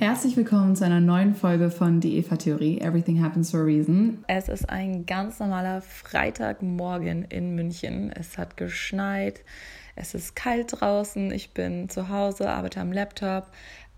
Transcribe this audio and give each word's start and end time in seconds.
Herzlich 0.00 0.36
willkommen 0.36 0.76
zu 0.76 0.84
einer 0.84 1.00
neuen 1.00 1.34
Folge 1.34 1.72
von 1.72 1.98
Die 1.98 2.18
Eva-Theorie. 2.18 2.80
Everything 2.80 3.20
happens 3.20 3.50
for 3.50 3.62
a 3.62 3.64
reason. 3.64 4.22
Es 4.28 4.48
ist 4.48 4.70
ein 4.70 5.06
ganz 5.06 5.40
normaler 5.40 5.82
Freitagmorgen 5.82 7.24
in 7.24 7.56
München. 7.56 8.12
Es 8.12 8.38
hat 8.38 8.56
geschneit. 8.56 9.40
Es 9.96 10.14
ist 10.14 10.36
kalt 10.36 10.80
draußen. 10.80 11.32
Ich 11.32 11.52
bin 11.52 11.88
zu 11.88 12.10
Hause, 12.10 12.48
arbeite 12.48 12.80
am 12.80 12.92
Laptop. 12.92 13.48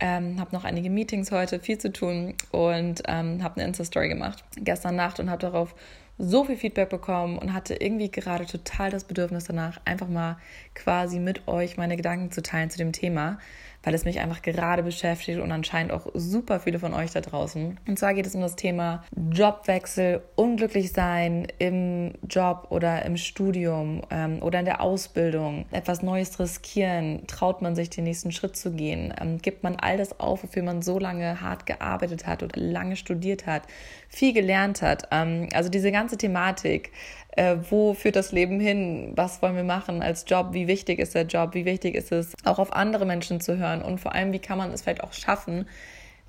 Ähm, 0.00 0.40
habe 0.40 0.56
noch 0.56 0.64
einige 0.64 0.88
Meetings 0.88 1.32
heute, 1.32 1.60
viel 1.60 1.76
zu 1.76 1.92
tun 1.92 2.32
und 2.50 3.02
ähm, 3.06 3.42
habe 3.42 3.56
eine 3.56 3.68
Insta-Story 3.68 4.08
gemacht 4.08 4.42
gestern 4.56 4.96
Nacht 4.96 5.20
und 5.20 5.28
habe 5.28 5.42
darauf 5.42 5.74
so 6.16 6.44
viel 6.44 6.56
Feedback 6.56 6.88
bekommen 6.88 7.36
und 7.36 7.52
hatte 7.52 7.74
irgendwie 7.74 8.10
gerade 8.10 8.46
total 8.46 8.90
das 8.90 9.04
Bedürfnis 9.04 9.44
danach, 9.44 9.78
einfach 9.84 10.08
mal 10.08 10.38
quasi 10.74 11.18
mit 11.18 11.46
euch 11.46 11.76
meine 11.76 11.96
Gedanken 11.96 12.30
zu 12.30 12.42
teilen 12.42 12.70
zu 12.70 12.78
dem 12.78 12.92
Thema 12.92 13.38
weil 13.82 13.94
es 13.94 14.04
mich 14.04 14.20
einfach 14.20 14.42
gerade 14.42 14.82
beschäftigt 14.82 15.40
und 15.40 15.52
anscheinend 15.52 15.92
auch 15.92 16.06
super 16.14 16.60
viele 16.60 16.78
von 16.78 16.92
euch 16.94 17.12
da 17.12 17.20
draußen. 17.20 17.78
Und 17.86 17.98
zwar 17.98 18.14
geht 18.14 18.26
es 18.26 18.34
um 18.34 18.40
das 18.40 18.56
Thema 18.56 19.04
Jobwechsel, 19.16 20.22
unglücklich 20.36 20.92
sein 20.92 21.46
im 21.58 22.12
Job 22.28 22.66
oder 22.70 23.04
im 23.04 23.16
Studium 23.16 24.02
ähm, 24.10 24.42
oder 24.42 24.58
in 24.58 24.64
der 24.64 24.80
Ausbildung, 24.80 25.66
etwas 25.70 26.02
Neues 26.02 26.38
riskieren, 26.38 27.26
traut 27.26 27.62
man 27.62 27.74
sich 27.74 27.90
den 27.90 28.04
nächsten 28.04 28.32
Schritt 28.32 28.56
zu 28.56 28.72
gehen, 28.72 29.14
ähm, 29.20 29.38
gibt 29.38 29.62
man 29.62 29.76
all 29.76 29.96
das 29.96 30.20
auf, 30.20 30.42
wofür 30.42 30.62
man 30.62 30.82
so 30.82 30.98
lange 30.98 31.40
hart 31.40 31.66
gearbeitet 31.66 32.26
hat 32.26 32.42
oder 32.42 32.60
lange 32.60 32.96
studiert 32.96 33.46
hat, 33.46 33.62
viel 34.08 34.32
gelernt 34.32 34.82
hat. 34.82 35.08
Ähm, 35.10 35.48
also 35.54 35.70
diese 35.70 35.92
ganze 35.92 36.18
Thematik 36.18 36.92
äh, 37.36 37.56
wo 37.68 37.94
führt 37.94 38.16
das 38.16 38.32
Leben 38.32 38.60
hin, 38.60 39.12
was 39.14 39.42
wollen 39.42 39.56
wir 39.56 39.64
machen 39.64 40.02
als 40.02 40.24
Job, 40.26 40.48
wie 40.52 40.66
wichtig 40.66 40.98
ist 40.98 41.14
der 41.14 41.26
Job, 41.26 41.54
wie 41.54 41.64
wichtig 41.64 41.94
ist 41.94 42.12
es, 42.12 42.34
auch 42.44 42.58
auf 42.58 42.72
andere 42.72 43.06
Menschen 43.06 43.40
zu 43.40 43.58
hören 43.58 43.82
und 43.82 43.98
vor 43.98 44.14
allem, 44.14 44.32
wie 44.32 44.38
kann 44.38 44.58
man 44.58 44.72
es 44.72 44.82
vielleicht 44.82 45.04
auch 45.04 45.12
schaffen, 45.12 45.66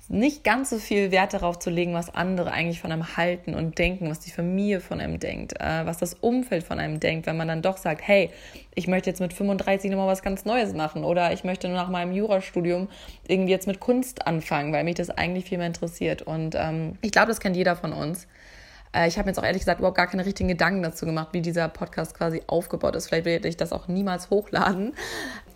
nicht 0.08 0.44
ganz 0.44 0.70
so 0.70 0.78
viel 0.78 1.10
Wert 1.10 1.32
darauf 1.32 1.58
zu 1.58 1.70
legen, 1.70 1.94
was 1.94 2.14
andere 2.14 2.52
eigentlich 2.52 2.80
von 2.80 2.92
einem 2.92 3.16
halten 3.16 3.54
und 3.54 3.78
denken, 3.78 4.10
was 4.10 4.20
die 4.20 4.30
Familie 4.30 4.80
von 4.80 5.00
einem 5.00 5.18
denkt, 5.20 5.54
äh, 5.60 5.86
was 5.86 5.98
das 5.98 6.14
Umfeld 6.14 6.64
von 6.64 6.78
einem 6.78 7.00
denkt, 7.00 7.26
wenn 7.26 7.36
man 7.36 7.48
dann 7.48 7.62
doch 7.62 7.76
sagt, 7.76 8.06
hey, 8.06 8.30
ich 8.74 8.88
möchte 8.88 9.08
jetzt 9.08 9.20
mit 9.20 9.32
35 9.32 9.90
nochmal 9.90 10.08
was 10.08 10.22
ganz 10.22 10.44
Neues 10.44 10.74
machen 10.74 11.04
oder 11.04 11.32
ich 11.32 11.44
möchte 11.44 11.68
nach 11.68 11.88
meinem 11.88 12.12
Jurastudium 12.12 12.88
irgendwie 13.28 13.52
jetzt 13.52 13.66
mit 13.66 13.80
Kunst 13.80 14.26
anfangen, 14.26 14.72
weil 14.72 14.84
mich 14.84 14.96
das 14.96 15.10
eigentlich 15.10 15.46
viel 15.46 15.58
mehr 15.58 15.68
interessiert. 15.68 16.22
Und 16.22 16.56
ähm, 16.56 16.98
ich 17.00 17.12
glaube, 17.12 17.28
das 17.28 17.40
kennt 17.40 17.56
jeder 17.56 17.76
von 17.76 17.92
uns. 17.92 18.26
Äh, 18.94 19.08
ich 19.08 19.18
habe 19.18 19.28
jetzt 19.28 19.38
auch 19.38 19.44
ehrlich 19.44 19.62
gesagt 19.62 19.80
überhaupt 19.80 19.96
gar 19.96 20.06
keine 20.06 20.24
richtigen 20.24 20.48
Gedanken 20.48 20.82
dazu 20.82 21.06
gemacht, 21.06 21.28
wie 21.32 21.40
dieser 21.40 21.68
Podcast 21.68 22.16
quasi 22.16 22.42
aufgebaut 22.46 22.96
ist. 22.96 23.08
Vielleicht 23.08 23.24
werde 23.24 23.48
ich 23.48 23.56
das 23.56 23.72
auch 23.72 23.88
niemals 23.88 24.30
hochladen. 24.30 24.94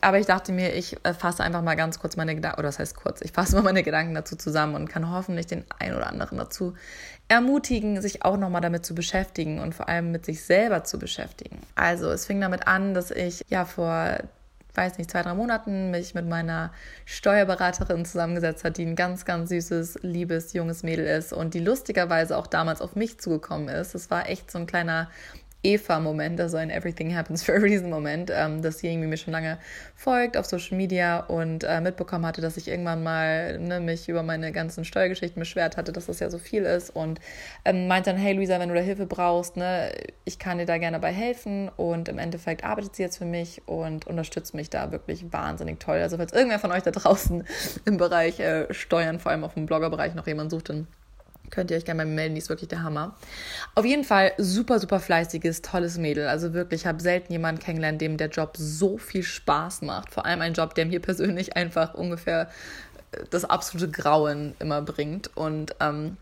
Aber 0.00 0.18
ich 0.18 0.26
dachte 0.26 0.52
mir, 0.52 0.74
ich 0.74 0.96
äh, 1.04 1.14
fasse 1.14 1.42
einfach 1.42 1.62
mal 1.62 1.74
ganz 1.74 1.98
kurz 1.98 2.16
meine 2.16 2.34
Gedanken, 2.34 2.58
oder 2.58 2.68
das 2.68 2.78
heißt 2.78 2.96
kurz, 2.96 3.22
ich 3.22 3.32
fasse 3.32 3.56
mal 3.56 3.62
meine 3.62 3.82
Gedanken 3.82 4.14
dazu 4.14 4.36
zusammen 4.36 4.74
und 4.74 4.88
kann 4.88 5.10
hoffentlich 5.10 5.46
den 5.46 5.64
einen 5.78 5.96
oder 5.96 6.06
anderen 6.06 6.38
dazu 6.38 6.74
ermutigen, 7.28 8.00
sich 8.00 8.24
auch 8.24 8.36
nochmal 8.36 8.60
damit 8.60 8.86
zu 8.86 8.94
beschäftigen 8.94 9.58
und 9.58 9.74
vor 9.74 9.88
allem 9.88 10.12
mit 10.12 10.24
sich 10.24 10.44
selber 10.44 10.84
zu 10.84 10.98
beschäftigen. 10.98 11.58
Also 11.74 12.10
es 12.10 12.26
fing 12.26 12.40
damit 12.40 12.68
an, 12.68 12.94
dass 12.94 13.10
ich 13.10 13.44
ja 13.48 13.64
vor 13.64 14.18
weiß 14.76 14.98
nicht, 14.98 15.10
zwei, 15.10 15.22
drei 15.22 15.34
Monaten 15.34 15.90
mich 15.90 16.14
mit 16.14 16.26
meiner 16.26 16.72
Steuerberaterin 17.04 18.04
zusammengesetzt 18.04 18.64
hat, 18.64 18.76
die 18.76 18.84
ein 18.84 18.96
ganz, 18.96 19.24
ganz 19.24 19.48
süßes, 19.50 20.00
liebes, 20.02 20.52
junges 20.52 20.82
Mädel 20.82 21.06
ist 21.06 21.32
und 21.32 21.54
die 21.54 21.60
lustigerweise 21.60 22.36
auch 22.36 22.46
damals 22.46 22.80
auf 22.80 22.96
mich 22.96 23.18
zugekommen 23.18 23.68
ist. 23.68 23.94
Das 23.94 24.10
war 24.10 24.28
echt 24.28 24.50
so 24.50 24.58
ein 24.58 24.66
kleiner 24.66 25.08
Eva-Moment, 25.66 26.40
also 26.40 26.56
ein 26.56 26.70
Everything 26.70 27.14
Happens 27.14 27.42
for 27.42 27.56
a 27.56 27.58
Reason-Moment, 27.58 28.30
ähm, 28.32 28.62
dass 28.62 28.78
sie 28.78 28.88
irgendwie 28.88 29.08
mir 29.08 29.16
schon 29.16 29.32
lange 29.32 29.58
folgt 29.94 30.36
auf 30.36 30.46
Social 30.46 30.76
Media 30.76 31.20
und 31.20 31.64
äh, 31.64 31.80
mitbekommen 31.80 32.24
hatte, 32.24 32.40
dass 32.40 32.56
ich 32.56 32.68
irgendwann 32.68 33.02
mal 33.02 33.58
ne, 33.58 33.80
mich 33.80 34.08
über 34.08 34.22
meine 34.22 34.52
ganzen 34.52 34.84
Steuergeschichten 34.84 35.40
beschwert 35.40 35.76
hatte, 35.76 35.92
dass 35.92 36.06
das 36.06 36.20
ja 36.20 36.30
so 36.30 36.38
viel 36.38 36.62
ist 36.62 36.90
und 36.90 37.20
ähm, 37.64 37.88
meinte 37.88 38.10
dann, 38.10 38.18
hey 38.18 38.32
Luisa, 38.32 38.60
wenn 38.60 38.68
du 38.68 38.74
da 38.74 38.80
Hilfe 38.80 39.06
brauchst, 39.06 39.56
ne, 39.56 39.92
ich 40.24 40.38
kann 40.38 40.58
dir 40.58 40.66
da 40.66 40.78
gerne 40.78 41.00
bei 41.00 41.12
helfen 41.12 41.68
und 41.76 42.08
im 42.08 42.18
Endeffekt 42.18 42.62
arbeitet 42.64 42.94
sie 42.94 43.02
jetzt 43.02 43.18
für 43.18 43.24
mich 43.24 43.62
und 43.66 44.06
unterstützt 44.06 44.54
mich 44.54 44.70
da 44.70 44.92
wirklich 44.92 45.32
wahnsinnig 45.32 45.80
toll. 45.80 45.98
Also 45.98 46.16
falls 46.16 46.32
irgendwer 46.32 46.60
von 46.60 46.70
euch 46.70 46.84
da 46.84 46.92
draußen 46.92 47.44
im 47.84 47.96
Bereich 47.96 48.38
äh, 48.38 48.72
Steuern, 48.72 49.18
vor 49.18 49.32
allem 49.32 49.42
auf 49.42 49.54
dem 49.54 49.66
Bloggerbereich 49.66 50.14
noch 50.14 50.26
jemanden 50.26 50.50
sucht, 50.50 50.68
dann 50.68 50.86
Könnt 51.50 51.70
ihr 51.70 51.76
euch 51.76 51.84
gerne 51.84 52.04
mal 52.04 52.10
melden, 52.10 52.34
die 52.34 52.40
ist 52.40 52.48
wirklich 52.48 52.68
der 52.68 52.82
Hammer. 52.82 53.14
Auf 53.74 53.84
jeden 53.84 54.04
Fall 54.04 54.32
super, 54.38 54.78
super 54.78 55.00
fleißiges, 55.00 55.62
tolles 55.62 55.98
Mädel. 55.98 56.28
Also 56.28 56.52
wirklich, 56.52 56.82
ich 56.82 56.86
habe 56.86 57.00
selten 57.00 57.32
jemanden 57.32 57.60
kennengelernt, 57.60 58.00
dem 58.00 58.16
der 58.16 58.28
Job 58.28 58.54
so 58.56 58.98
viel 58.98 59.22
Spaß 59.22 59.82
macht. 59.82 60.12
Vor 60.12 60.26
allem 60.26 60.40
ein 60.40 60.54
Job, 60.54 60.74
der 60.74 60.86
mir 60.86 61.00
persönlich 61.02 61.56
einfach 61.56 61.94
ungefähr 61.94 62.48
äh, 63.12 63.24
das 63.30 63.44
absolute 63.44 63.90
Grauen 63.90 64.54
immer 64.58 64.82
bringt. 64.82 65.36
Und 65.36 65.74
ähm, 65.80 66.16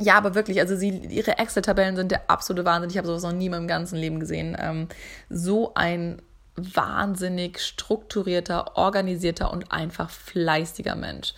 ja, 0.00 0.16
aber 0.16 0.34
wirklich, 0.34 0.60
also 0.60 0.74
sie, 0.74 0.90
ihre 0.90 1.38
Excel-Tabellen 1.38 1.96
sind 1.96 2.10
der 2.10 2.30
absolute 2.30 2.64
Wahnsinn. 2.64 2.90
Ich 2.90 2.96
habe 2.96 3.06
sowas 3.06 3.22
noch 3.22 3.32
nie 3.32 3.46
in 3.46 3.52
meinem 3.52 3.68
ganzen 3.68 3.96
Leben 3.96 4.20
gesehen. 4.20 4.56
Ähm, 4.58 4.88
so 5.28 5.74
ein 5.74 6.22
wahnsinnig 6.56 7.60
strukturierter, 7.60 8.76
organisierter 8.76 9.50
und 9.52 9.72
einfach 9.72 10.10
fleißiger 10.10 10.96
Mensch. 10.96 11.34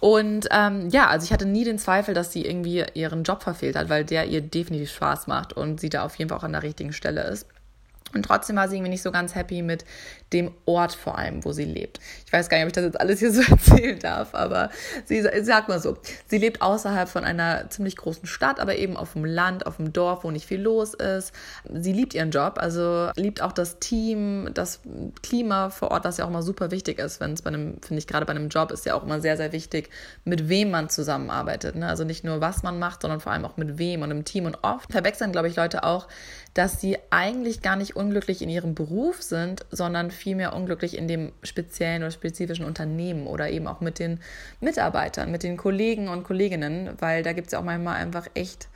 Und 0.00 0.48
ähm, 0.50 0.88
ja, 0.90 1.08
also 1.08 1.24
ich 1.24 1.32
hatte 1.32 1.46
nie 1.46 1.64
den 1.64 1.78
Zweifel, 1.78 2.14
dass 2.14 2.32
sie 2.32 2.44
irgendwie 2.44 2.84
ihren 2.94 3.22
Job 3.22 3.42
verfehlt 3.42 3.76
hat, 3.76 3.90
weil 3.90 4.04
der 4.04 4.26
ihr 4.26 4.40
definitiv 4.40 4.90
Spaß 4.92 5.26
macht 5.26 5.52
und 5.52 5.78
sie 5.78 5.90
da 5.90 6.04
auf 6.04 6.16
jeden 6.16 6.30
Fall 6.30 6.38
auch 6.38 6.44
an 6.44 6.52
der 6.52 6.62
richtigen 6.62 6.94
Stelle 6.94 7.22
ist. 7.24 7.46
Und 8.14 8.24
trotzdem 8.24 8.56
war 8.56 8.68
sie 8.68 8.76
irgendwie 8.76 8.90
nicht 8.90 9.02
so 9.02 9.12
ganz 9.12 9.34
happy 9.34 9.62
mit 9.62 9.84
dem 10.32 10.52
Ort 10.64 10.94
vor 10.94 11.18
allem, 11.18 11.44
wo 11.44 11.52
sie 11.52 11.64
lebt. 11.64 11.98
Ich 12.26 12.32
weiß 12.32 12.48
gar 12.48 12.58
nicht, 12.58 12.64
ob 12.64 12.68
ich 12.68 12.74
das 12.74 12.84
jetzt 12.84 13.00
alles 13.00 13.18
hier 13.18 13.32
so 13.32 13.42
erzählen 13.48 13.98
darf, 13.98 14.34
aber 14.34 14.70
sie 15.04 15.22
sagt 15.42 15.68
mal 15.68 15.80
so, 15.80 15.96
sie 16.26 16.38
lebt 16.38 16.62
außerhalb 16.62 17.08
von 17.08 17.24
einer 17.24 17.68
ziemlich 17.70 17.96
großen 17.96 18.26
Stadt, 18.26 18.60
aber 18.60 18.76
eben 18.76 18.96
auf 18.96 19.14
dem 19.14 19.24
Land, 19.24 19.66
auf 19.66 19.76
dem 19.76 19.92
Dorf, 19.92 20.24
wo 20.24 20.30
nicht 20.30 20.46
viel 20.46 20.60
los 20.60 20.94
ist. 20.94 21.32
Sie 21.72 21.92
liebt 21.92 22.14
ihren 22.14 22.30
Job, 22.30 22.54
also 22.58 23.10
liebt 23.16 23.42
auch 23.42 23.52
das 23.52 23.78
Team, 23.80 24.50
das 24.54 24.80
Klima 25.22 25.70
vor 25.70 25.90
Ort, 25.90 26.04
was 26.04 26.16
ja 26.16 26.24
auch 26.24 26.30
immer 26.30 26.42
super 26.42 26.70
wichtig 26.70 26.98
ist, 26.98 27.20
wenn 27.20 27.32
es 27.32 27.42
bei 27.42 27.48
einem, 27.48 27.80
finde 27.82 27.98
ich 27.98 28.06
gerade 28.06 28.26
bei 28.26 28.32
einem 28.32 28.48
Job 28.48 28.70
ist 28.70 28.86
ja 28.86 28.94
auch 28.94 29.02
immer 29.02 29.20
sehr, 29.20 29.36
sehr 29.36 29.52
wichtig, 29.52 29.90
mit 30.24 30.48
wem 30.48 30.70
man 30.70 30.88
zusammenarbeitet. 30.88 31.76
Ne? 31.76 31.88
Also 31.88 32.04
nicht 32.04 32.24
nur, 32.24 32.40
was 32.40 32.62
man 32.62 32.78
macht, 32.78 33.02
sondern 33.02 33.20
vor 33.20 33.32
allem 33.32 33.44
auch 33.44 33.56
mit 33.56 33.78
wem 33.78 34.02
und 34.02 34.10
im 34.10 34.24
Team. 34.24 34.46
Und 34.46 34.58
oft 34.62 34.90
verwechseln, 34.92 35.32
glaube 35.32 35.48
ich, 35.48 35.56
Leute 35.56 35.84
auch, 35.84 36.08
dass 36.54 36.80
sie 36.80 36.98
eigentlich 37.10 37.62
gar 37.62 37.76
nicht 37.76 37.96
unglücklich 37.96 38.42
in 38.42 38.48
ihrem 38.48 38.74
Beruf 38.74 39.22
sind, 39.22 39.64
sondern 39.70 40.10
vielmehr 40.20 40.54
unglücklich 40.54 40.96
in 40.96 41.08
dem 41.08 41.32
speziellen 41.42 42.02
oder 42.02 42.10
spezifischen 42.10 42.64
Unternehmen 42.64 43.26
oder 43.26 43.50
eben 43.50 43.66
auch 43.66 43.80
mit 43.80 43.98
den 43.98 44.20
Mitarbeitern, 44.60 45.30
mit 45.30 45.42
den 45.42 45.56
Kollegen 45.56 46.08
und 46.08 46.24
Kolleginnen, 46.24 46.90
weil 46.98 47.22
da 47.22 47.32
gibt 47.32 47.48
es 47.48 47.52
ja 47.52 47.58
auch 47.58 47.64
manchmal 47.64 47.96
einfach 47.96 48.26
echt 48.34 48.68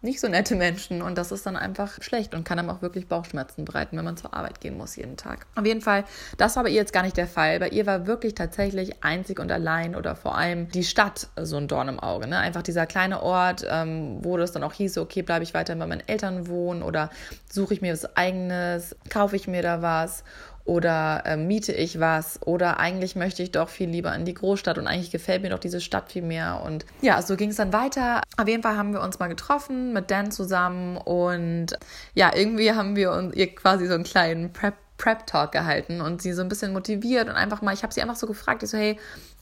nicht 0.00 0.20
so 0.20 0.28
nette 0.28 0.54
Menschen 0.54 1.02
und 1.02 1.18
das 1.18 1.32
ist 1.32 1.44
dann 1.44 1.56
einfach 1.56 2.00
schlecht 2.00 2.32
und 2.32 2.44
kann 2.44 2.58
einem 2.58 2.70
auch 2.70 2.82
wirklich 2.82 3.08
Bauchschmerzen 3.08 3.64
bereiten, 3.64 3.96
wenn 3.96 4.04
man 4.04 4.16
zur 4.16 4.32
Arbeit 4.32 4.60
gehen 4.60 4.76
muss 4.76 4.94
jeden 4.94 5.16
Tag. 5.16 5.46
Auf 5.56 5.66
jeden 5.66 5.80
Fall, 5.80 6.04
das 6.36 6.54
war 6.54 6.62
bei 6.62 6.68
ihr 6.68 6.76
jetzt 6.76 6.92
gar 6.92 7.02
nicht 7.02 7.16
der 7.16 7.26
Fall. 7.26 7.58
Bei 7.58 7.68
ihr 7.68 7.84
war 7.84 8.06
wirklich 8.06 8.34
tatsächlich 8.34 9.02
einzig 9.02 9.40
und 9.40 9.50
allein 9.50 9.96
oder 9.96 10.14
vor 10.14 10.38
allem 10.38 10.70
die 10.70 10.84
Stadt 10.84 11.28
so 11.40 11.56
ein 11.56 11.66
Dorn 11.66 11.88
im 11.88 11.98
Auge. 11.98 12.28
Ne? 12.28 12.38
Einfach 12.38 12.62
dieser 12.62 12.86
kleine 12.86 13.22
Ort, 13.22 13.66
ähm, 13.68 14.18
wo 14.22 14.36
das 14.36 14.52
dann 14.52 14.62
auch 14.62 14.72
hieß, 14.72 14.98
okay, 14.98 15.22
bleibe 15.22 15.42
ich 15.42 15.52
weiterhin 15.52 15.80
bei 15.80 15.86
meinen 15.86 16.06
Eltern 16.06 16.46
wohnen 16.46 16.84
oder 16.84 17.10
suche 17.50 17.74
ich 17.74 17.82
mir 17.82 17.92
was 17.92 18.16
eigenes, 18.16 18.94
kaufe 19.10 19.34
ich 19.34 19.48
mir 19.48 19.62
da 19.62 19.82
was 19.82 20.22
oder 20.68 21.22
äh, 21.24 21.36
miete 21.38 21.72
ich 21.72 21.98
was 21.98 22.40
oder 22.44 22.78
eigentlich 22.78 23.16
möchte 23.16 23.42
ich 23.42 23.52
doch 23.52 23.70
viel 23.70 23.88
lieber 23.88 24.14
in 24.14 24.26
die 24.26 24.34
Großstadt 24.34 24.76
und 24.76 24.86
eigentlich 24.86 25.10
gefällt 25.10 25.42
mir 25.42 25.48
doch 25.48 25.58
diese 25.58 25.80
Stadt 25.80 26.12
viel 26.12 26.22
mehr 26.22 26.62
und 26.64 26.84
ja, 27.00 27.20
so 27.22 27.36
ging 27.36 27.48
es 27.50 27.56
dann 27.56 27.72
weiter. 27.72 28.20
Auf 28.36 28.46
jeden 28.46 28.62
Fall 28.62 28.76
haben 28.76 28.92
wir 28.92 29.00
uns 29.00 29.18
mal 29.18 29.28
getroffen 29.28 29.94
mit 29.94 30.10
Dan 30.10 30.30
zusammen 30.30 30.98
und 30.98 31.68
ja, 32.14 32.30
irgendwie 32.34 32.72
haben 32.72 32.96
wir 32.96 33.12
uns 33.12 33.34
ihr 33.34 33.54
quasi 33.54 33.86
so 33.86 33.94
einen 33.94 34.04
kleinen 34.04 34.52
Prep 34.52 34.74
Prep 34.98 35.26
gehalten 35.52 36.00
und 36.00 36.20
sie 36.20 36.32
so 36.32 36.42
ein 36.42 36.48
bisschen 36.48 36.72
motiviert 36.72 37.28
und 37.28 37.36
einfach 37.36 37.62
mal, 37.62 37.72
ich 37.72 37.84
habe 37.84 37.94
sie 37.94 38.02
einfach 38.02 38.16
so 38.16 38.26
gefragt, 38.26 38.64
ich 38.64 38.70
so, 38.70 38.76
hey, 38.76 38.98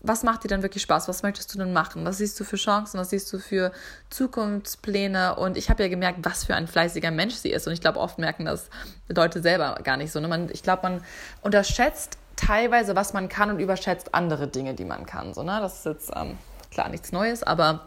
was 0.07 0.23
macht 0.23 0.45
dir 0.45 0.49
denn 0.49 0.63
wirklich 0.63 0.83
Spaß? 0.83 1.09
Was 1.09 1.23
möchtest 1.23 1.55
du 1.55 1.59
denn 1.59 1.73
machen? 1.73 2.05
Was 2.05 2.19
siehst 2.19 2.39
du 2.39 2.45
für 2.45 2.57
Chancen? 2.57 2.99
Was 2.99 3.11
siehst 3.11 3.33
du 3.33 3.39
für 3.39 3.73
Zukunftspläne? 4.11 5.37
Und 5.37 5.57
ich 5.57 5.71
habe 5.71 5.83
ja 5.83 5.89
gemerkt, 5.89 6.19
was 6.23 6.45
für 6.45 6.55
ein 6.55 6.67
fleißiger 6.67 7.11
Mensch 7.11 7.35
sie 7.35 7.51
ist. 7.51 7.67
Und 7.67 7.73
ich 7.73 7.81
glaube, 7.81 7.99
oft 7.99 8.19
merken 8.19 8.45
das 8.45 8.69
Leute 9.09 9.41
selber 9.41 9.79
gar 9.83 9.97
nicht 9.97 10.13
so. 10.13 10.21
Ne? 10.21 10.29
Man, 10.29 10.49
ich 10.53 10.63
glaube, 10.63 10.83
man 10.83 11.05
unterschätzt 11.43 12.19
teilweise, 12.37 12.95
was 12.95 13.13
man 13.13 13.29
kann 13.29 13.51
und 13.51 13.59
überschätzt 13.59 14.15
andere 14.15 14.49
Dinge, 14.49 14.75
die 14.75 14.85
man 14.85 15.07
kann. 15.07 15.35
So, 15.35 15.43
ne? 15.43 15.59
Das 15.61 15.79
ist 15.79 15.87
jetzt 15.87 16.13
ähm, 16.15 16.39
klar 16.71 16.89
nichts 16.89 17.13
Neues, 17.13 17.43
aber 17.43 17.87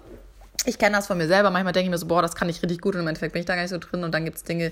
ich 0.66 0.77
kenne 0.77 0.98
das 0.98 1.07
von 1.07 1.18
mir 1.18 1.27
selber. 1.27 1.51
Manchmal 1.51 1.74
denke 1.74 1.86
ich 1.86 1.92
mir 1.92 1.98
so, 1.98 2.07
boah, 2.07 2.21
das 2.21 2.36
kann 2.36 2.50
ich 2.50 2.62
richtig 2.62 2.81
gut 2.81 2.95
und 2.95 3.01
im 3.01 3.07
Endeffekt 3.07 3.33
bin 3.33 3.39
ich 3.39 3.45
da 3.45 3.56
gar 3.56 3.62
nicht 3.62 3.71
so 3.71 3.77
drin. 3.77 4.04
Und 4.04 4.12
dann 4.13 4.25
gibt 4.25 4.38
es 4.38 4.44
Dinge, 4.44 4.71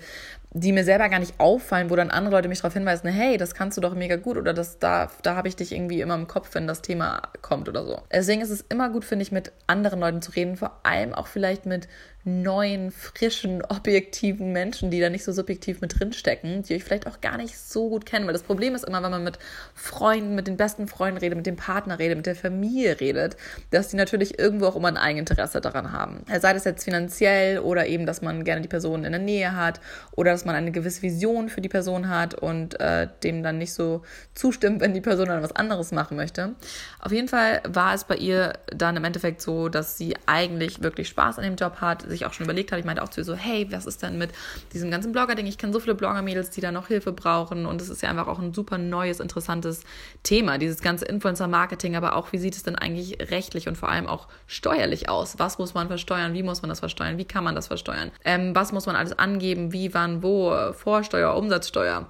die 0.60 0.72
mir 0.72 0.84
selber 0.84 1.10
gar 1.10 1.20
nicht 1.20 1.40
auffallen, 1.40 1.90
wo 1.90 1.96
dann 1.96 2.10
andere 2.10 2.36
Leute 2.36 2.48
mich 2.50 2.60
darauf 2.60 2.74
hinweisen, 2.74 3.10
hey, 3.10 3.38
das 3.38 3.54
kannst 3.54 3.78
du 3.78 3.82
doch 3.82 3.94
mega 3.94 4.16
gut 4.16 4.38
oder 4.38 4.54
das, 4.54 4.80
da, 4.80 5.10
da 5.22 5.36
habe 5.36 5.48
ich 5.48 5.56
dich 5.56 5.72
irgendwie 5.72 6.02
immer 6.02 6.16
im 6.16 6.28
Kopf, 6.28 6.54
wenn 6.54 6.68
das 6.68 6.82
Thema 6.82 7.22
kommt 7.42 7.70
oder 7.70 7.86
so. 7.86 8.02
Deswegen 8.12 8.42
ist 8.42 8.50
es 8.50 8.62
immer 8.62 8.90
gut, 8.90 9.06
finde 9.06 9.24
ich, 9.24 9.32
mit 9.32 9.52
anderen 9.68 10.00
Leuten 10.00 10.22
zu 10.22 10.32
reden, 10.32 10.58
vor 10.58 10.80
allem 10.84 11.14
auch 11.14 11.28
vielleicht 11.28 11.66
mit 11.66 11.88
neuen, 12.28 12.92
frischen, 12.92 13.64
objektiven 13.70 14.52
Menschen, 14.52 14.92
die 14.92 15.00
da 15.00 15.10
nicht 15.10 15.24
so 15.24 15.32
subjektiv 15.32 15.82
mit 15.82 16.00
drinstecken, 16.00 16.64
die 16.64 16.76
euch 16.76 16.84
vielleicht 16.84 17.08
auch 17.08 17.22
gar 17.22 17.38
nicht 17.38 17.58
so 17.58 17.90
gut 17.90 18.06
kennen. 18.06 18.28
Weil 18.28 18.34
das 18.34 18.44
Problem 18.44 18.76
ist 18.76 18.86
immer, 18.86 19.02
wenn 19.02 19.12
man 19.12 19.24
mit 19.24 19.40
Freunden, 19.74 20.36
mit 20.36 20.48
den 20.48 20.58
besten 20.58 20.88
Freunden 20.88 21.18
redet, 21.18 21.38
mit 21.38 21.46
dem 21.46 21.56
Partner 21.56 22.00
redet, 22.00 22.18
mit 22.18 22.26
der 22.26 22.36
Familie 22.36 23.00
redet, 23.00 23.38
dass 23.72 23.88
die 23.88 23.96
natürlich 23.96 24.38
irgendwo 24.38 24.68
auch 24.68 24.76
immer 24.76 24.90
ein 24.90 24.98
Eigeninteresse 24.98 25.62
daran 25.62 25.92
haben. 25.92 26.24
Sei 26.40 26.54
das 26.54 26.66
jetzt 26.66 26.84
finanziell 26.84 27.60
oder 27.60 27.88
eben, 27.88 28.06
dass 28.06 28.22
man 28.22 28.44
gerne 28.44 28.62
die 28.62 28.68
Person 28.68 29.06
in 29.06 29.12
der 29.12 29.22
Nähe 29.22 29.56
hat 29.56 29.80
oder 30.12 30.32
dass 30.32 30.46
man 30.46 30.56
eine 30.56 30.72
gewisse 30.72 31.02
Vision 31.02 31.50
für 31.50 31.62
die 31.62 31.70
Person 31.70 32.10
hat 32.10 32.34
und 32.36 32.80
äh, 32.80 33.08
dem 33.24 33.44
dann 33.44 33.58
nicht 33.58 33.74
so 33.74 34.04
zustimmt, 34.36 34.82
wenn 34.82 34.94
die 34.94 35.02
Person 35.02 35.28
dann 35.28 35.42
was 35.42 35.56
anderes 35.56 35.92
machen 35.92 36.18
möchte. 36.18 36.56
Auf 37.00 37.12
jeden 37.12 37.28
Fall 37.28 37.62
war 37.68 37.94
es 37.94 38.04
bei 38.04 38.16
ihr 38.16 38.54
dann 38.68 38.98
im 38.98 39.04
Endeffekt 39.04 39.42
so, 39.42 39.70
dass 39.70 39.98
sie 39.98 40.16
eigentlich 40.26 40.82
wirklich 40.82 41.08
Spaß 41.08 41.38
an 41.38 41.44
dem 41.44 41.56
Job 41.56 41.78
hat, 41.82 42.04
sich 42.04 42.17
auch 42.26 42.34
schon 42.34 42.46
überlegt 42.46 42.72
hat. 42.72 42.80
Ich 42.80 42.86
meinte 42.86 43.04
auch 43.04 43.10
zu 43.10 43.22
ihr 43.22 43.26
so, 43.26 43.36
hey, 43.36 43.68
was 43.72 43.86
ist 43.86 44.04
denn 44.04 44.18
mit 44.18 44.32
diesem 44.74 44.92
ganzen 44.92 45.12
Blogger-Ding? 45.12 45.46
Ich 45.46 45.58
kenne 45.58 45.74
so 45.74 45.80
viele 45.80 45.96
Blogger-Mädels, 45.96 46.50
die 46.50 46.62
da 46.62 46.72
noch 46.72 46.88
Hilfe 46.88 47.12
brauchen 47.12 47.66
und 47.66 47.82
es 47.82 47.90
ist 47.90 48.02
ja 48.02 48.10
einfach 48.10 48.28
auch 48.28 48.40
ein 48.40 48.54
super 48.54 48.78
neues, 48.78 49.20
interessantes 49.20 49.84
Thema, 50.24 50.58
dieses 50.58 50.82
ganze 50.82 51.06
Influencer-Marketing, 51.06 51.96
aber 51.96 52.16
auch, 52.16 52.32
wie 52.32 52.38
sieht 52.38 52.56
es 52.56 52.64
denn 52.64 52.76
eigentlich 52.76 53.18
rechtlich 53.32 53.68
und 53.68 53.78
vor 53.78 53.90
allem 53.90 54.08
auch 54.08 54.28
steuerlich 54.48 55.10
aus? 55.10 55.38
Was 55.38 55.58
muss 55.58 55.74
man 55.74 55.88
versteuern? 55.88 56.34
Wie 56.34 56.44
muss 56.44 56.62
man 56.62 56.70
das 56.70 56.80
versteuern? 56.80 57.18
Wie 57.18 57.26
kann 57.26 57.44
man 57.44 57.56
das 57.56 57.68
versteuern? 57.68 58.12
Ähm, 58.24 58.56
was 58.56 58.72
muss 58.72 58.86
man 58.86 58.96
alles 58.96 59.18
angeben? 59.18 59.74
Wie, 59.74 59.94
wann, 59.94 60.24
wo? 60.24 60.56
Vorsteuer, 60.74 61.36
Umsatzsteuer? 61.36 62.08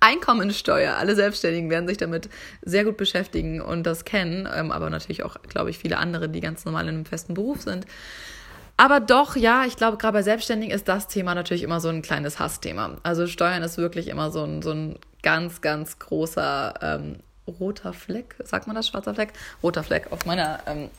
Einkommensteuer. 0.00 0.96
Alle 0.96 1.14
Selbstständigen 1.14 1.70
werden 1.70 1.86
sich 1.88 1.98
damit 1.98 2.28
sehr 2.62 2.84
gut 2.84 2.96
beschäftigen 2.96 3.60
und 3.60 3.84
das 3.84 4.04
kennen, 4.04 4.48
ähm, 4.52 4.72
aber 4.72 4.90
natürlich 4.90 5.22
auch, 5.22 5.36
glaube 5.48 5.70
ich, 5.70 5.78
viele 5.78 5.98
andere, 5.98 6.28
die 6.28 6.40
ganz 6.40 6.64
normal 6.64 6.84
in 6.84 6.94
einem 6.94 7.04
festen 7.04 7.34
Beruf 7.34 7.62
sind. 7.62 7.86
Aber 8.76 9.00
doch, 9.00 9.36
ja, 9.36 9.64
ich 9.64 9.76
glaube, 9.76 9.96
gerade 9.96 10.14
bei 10.14 10.22
Selbstständigen 10.22 10.74
ist 10.74 10.88
das 10.88 11.08
Thema 11.08 11.34
natürlich 11.34 11.62
immer 11.62 11.80
so 11.80 11.88
ein 11.88 12.02
kleines 12.02 12.38
Hassthema. 12.38 12.98
Also 13.02 13.26
Steuern 13.26 13.62
ist 13.62 13.78
wirklich 13.78 14.08
immer 14.08 14.30
so 14.30 14.42
ein, 14.44 14.62
so 14.62 14.72
ein 14.72 14.98
ganz, 15.22 15.60
ganz 15.60 15.98
großer 15.98 16.74
ähm, 16.82 17.16
roter 17.46 17.92
Fleck, 17.92 18.36
sagt 18.44 18.66
man 18.66 18.76
das, 18.76 18.88
schwarzer 18.88 19.14
Fleck? 19.14 19.32
Roter 19.62 19.82
Fleck 19.82 20.10
auf 20.10 20.26
meiner 20.26 20.60
ähm, 20.66 20.90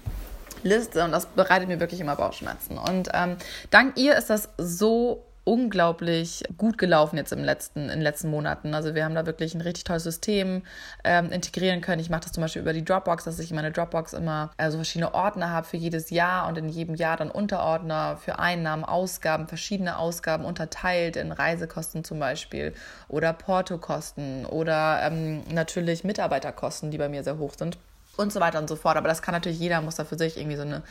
Liste 0.63 1.03
und 1.03 1.11
das 1.11 1.25
bereitet 1.25 1.67
mir 1.67 1.79
wirklich 1.79 1.99
immer 1.99 2.15
Bauchschmerzen. 2.15 2.77
Und 2.77 3.09
ähm, 3.13 3.37
dank 3.69 3.97
ihr 3.97 4.15
ist 4.15 4.29
das 4.29 4.49
so 4.57 5.25
unglaublich 5.45 6.43
gut 6.57 6.77
gelaufen 6.77 7.17
jetzt 7.17 7.33
im 7.33 7.43
letzten, 7.43 7.83
in 7.83 7.89
den 7.89 8.01
letzten 8.01 8.29
Monaten. 8.29 8.73
Also 8.73 8.95
wir 8.95 9.03
haben 9.03 9.15
da 9.15 9.25
wirklich 9.25 9.53
ein 9.53 9.61
richtig 9.61 9.83
tolles 9.83 10.03
System 10.03 10.63
ähm, 11.03 11.31
integrieren 11.31 11.81
können. 11.81 11.99
Ich 11.99 12.09
mache 12.09 12.21
das 12.21 12.31
zum 12.31 12.41
Beispiel 12.41 12.61
über 12.61 12.73
die 12.73 12.85
Dropbox, 12.85 13.25
dass 13.25 13.39
ich 13.39 13.49
in 13.49 13.55
meiner 13.55 13.71
Dropbox 13.71 14.13
immer 14.13 14.51
also 14.57 14.77
verschiedene 14.77 15.13
Ordner 15.13 15.49
habe 15.49 15.67
für 15.67 15.77
jedes 15.77 16.09
Jahr 16.11 16.47
und 16.47 16.57
in 16.57 16.69
jedem 16.69 16.95
Jahr 16.95 17.17
dann 17.17 17.29
Unterordner 17.29 18.17
für 18.17 18.39
Einnahmen, 18.39 18.85
Ausgaben, 18.85 19.47
verschiedene 19.47 19.97
Ausgaben 19.97 20.45
unterteilt 20.45 21.17
in 21.17 21.31
Reisekosten 21.31 22.03
zum 22.03 22.19
Beispiel 22.19 22.73
oder 23.09 23.33
Portokosten 23.33 24.45
oder 24.45 25.01
ähm, 25.03 25.43
natürlich 25.51 26.05
Mitarbeiterkosten, 26.05 26.89
die 26.89 26.97
bei 26.97 27.09
mir 27.09 27.23
sehr 27.23 27.37
hoch 27.37 27.53
sind 27.57 27.77
und 28.15 28.31
so 28.31 28.39
weiter 28.39 28.59
und 28.59 28.69
so 28.69 28.75
fort. 28.75 28.97
Aber 28.97 29.07
das 29.07 29.21
kann 29.21 29.33
natürlich 29.33 29.59
jeder, 29.59 29.81
muss 29.81 29.95
da 29.95 30.05
für 30.05 30.17
sich 30.17 30.37
irgendwie 30.37 30.57
so 30.57 30.63
eine 30.63 30.83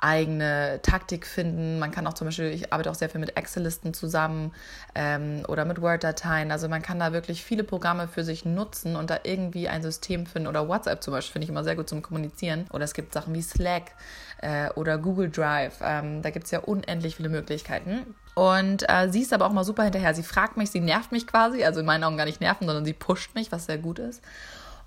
eigene 0.00 0.80
Taktik 0.82 1.26
finden. 1.26 1.78
Man 1.78 1.90
kann 1.90 2.06
auch 2.06 2.14
zum 2.14 2.26
Beispiel, 2.26 2.46
ich 2.46 2.72
arbeite 2.72 2.90
auch 2.90 2.94
sehr 2.94 3.08
viel 3.08 3.20
mit 3.20 3.36
Excel-Listen 3.36 3.92
zusammen 3.92 4.52
ähm, 4.94 5.42
oder 5.48 5.64
mit 5.64 5.80
Word-Dateien. 5.80 6.50
Also 6.50 6.68
man 6.68 6.82
kann 6.82 6.98
da 6.98 7.12
wirklich 7.12 7.44
viele 7.44 7.64
Programme 7.64 8.08
für 8.08 8.24
sich 8.24 8.44
nutzen 8.44 8.96
und 8.96 9.10
da 9.10 9.20
irgendwie 9.24 9.68
ein 9.68 9.82
System 9.82 10.26
finden. 10.26 10.48
Oder 10.48 10.68
WhatsApp 10.68 11.02
zum 11.02 11.12
Beispiel 11.12 11.32
finde 11.32 11.44
ich 11.44 11.50
immer 11.50 11.64
sehr 11.64 11.76
gut 11.76 11.88
zum 11.88 12.02
Kommunizieren. 12.02 12.66
Oder 12.72 12.84
es 12.84 12.94
gibt 12.94 13.12
Sachen 13.12 13.34
wie 13.34 13.42
Slack 13.42 13.92
äh, 14.40 14.70
oder 14.70 14.98
Google 14.98 15.30
Drive. 15.30 15.80
Ähm, 15.82 16.22
da 16.22 16.30
gibt 16.30 16.46
es 16.46 16.50
ja 16.50 16.60
unendlich 16.60 17.16
viele 17.16 17.28
Möglichkeiten. 17.28 18.14
Und 18.34 18.88
äh, 18.88 19.10
sie 19.10 19.20
ist 19.20 19.32
aber 19.32 19.46
auch 19.46 19.52
mal 19.52 19.64
super 19.64 19.82
hinterher. 19.82 20.14
Sie 20.14 20.22
fragt 20.22 20.56
mich, 20.56 20.70
sie 20.70 20.80
nervt 20.80 21.12
mich 21.12 21.26
quasi. 21.26 21.64
Also 21.64 21.80
in 21.80 21.86
meinen 21.86 22.04
Augen 22.04 22.16
gar 22.16 22.24
nicht 22.24 22.40
nerven, 22.40 22.66
sondern 22.66 22.84
sie 22.84 22.94
pusht 22.94 23.34
mich, 23.34 23.52
was 23.52 23.66
sehr 23.66 23.78
gut 23.78 23.98
ist. 23.98 24.22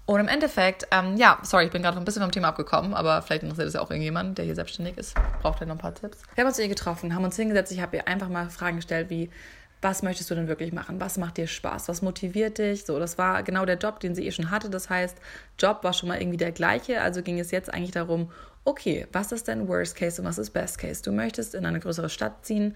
Und 0.05 0.19
im 0.19 0.27
Endeffekt, 0.27 0.87
ähm, 0.91 1.15
ja, 1.15 1.39
sorry, 1.43 1.65
ich 1.65 1.71
bin 1.71 1.81
gerade 1.81 1.97
ein 1.97 2.03
bisschen 2.03 2.21
vom 2.21 2.31
Thema 2.31 2.49
abgekommen, 2.49 2.93
aber 2.93 3.21
vielleicht 3.21 3.43
interessiert 3.43 3.69
es 3.69 3.73
ja 3.73 3.81
auch 3.81 3.89
irgendjemand, 3.89 4.37
der 4.37 4.43
hier 4.43 4.55
selbstständig 4.55 4.97
ist. 4.97 5.15
Braucht 5.41 5.61
ja 5.61 5.65
noch 5.65 5.75
ein 5.75 5.79
paar 5.79 5.95
Tipps. 5.95 6.19
Wir 6.35 6.43
haben 6.43 6.49
uns 6.49 6.59
ihr 6.59 6.67
getroffen, 6.67 7.15
haben 7.15 7.23
uns 7.23 7.37
hingesetzt. 7.37 7.71
Ich 7.71 7.79
habe 7.79 7.95
ihr 7.95 8.07
einfach 8.07 8.27
mal 8.27 8.49
Fragen 8.49 8.75
gestellt, 8.75 9.09
wie, 9.09 9.29
was 9.81 10.03
möchtest 10.03 10.29
du 10.29 10.35
denn 10.35 10.49
wirklich 10.49 10.73
machen? 10.73 10.99
Was 10.99 11.17
macht 11.17 11.37
dir 11.37 11.47
Spaß? 11.47 11.87
Was 11.87 12.01
motiviert 12.01 12.57
dich? 12.57 12.85
So, 12.85 12.99
das 12.99 13.17
war 13.17 13.43
genau 13.43 13.65
der 13.65 13.77
Job, 13.77 14.01
den 14.01 14.13
sie 14.13 14.27
eh 14.27 14.31
schon 14.31 14.51
hatte. 14.51 14.69
Das 14.69 14.89
heißt, 14.89 15.17
Job 15.57 15.83
war 15.83 15.93
schon 15.93 16.09
mal 16.09 16.19
irgendwie 16.19 16.37
der 16.37 16.51
gleiche. 16.51 16.99
Also 17.01 17.21
ging 17.21 17.39
es 17.39 17.51
jetzt 17.51 17.73
eigentlich 17.73 17.91
darum, 17.91 18.29
okay, 18.65 19.05
was 19.11 19.31
ist 19.31 19.47
denn 19.47 19.67
Worst 19.67 19.95
Case 19.95 20.21
und 20.21 20.27
was 20.27 20.37
ist 20.37 20.51
Best 20.51 20.77
Case? 20.77 21.01
Du 21.01 21.11
möchtest 21.11 21.53
in 21.53 21.65
eine 21.65 21.79
größere 21.79 22.09
Stadt 22.09 22.45
ziehen, 22.45 22.75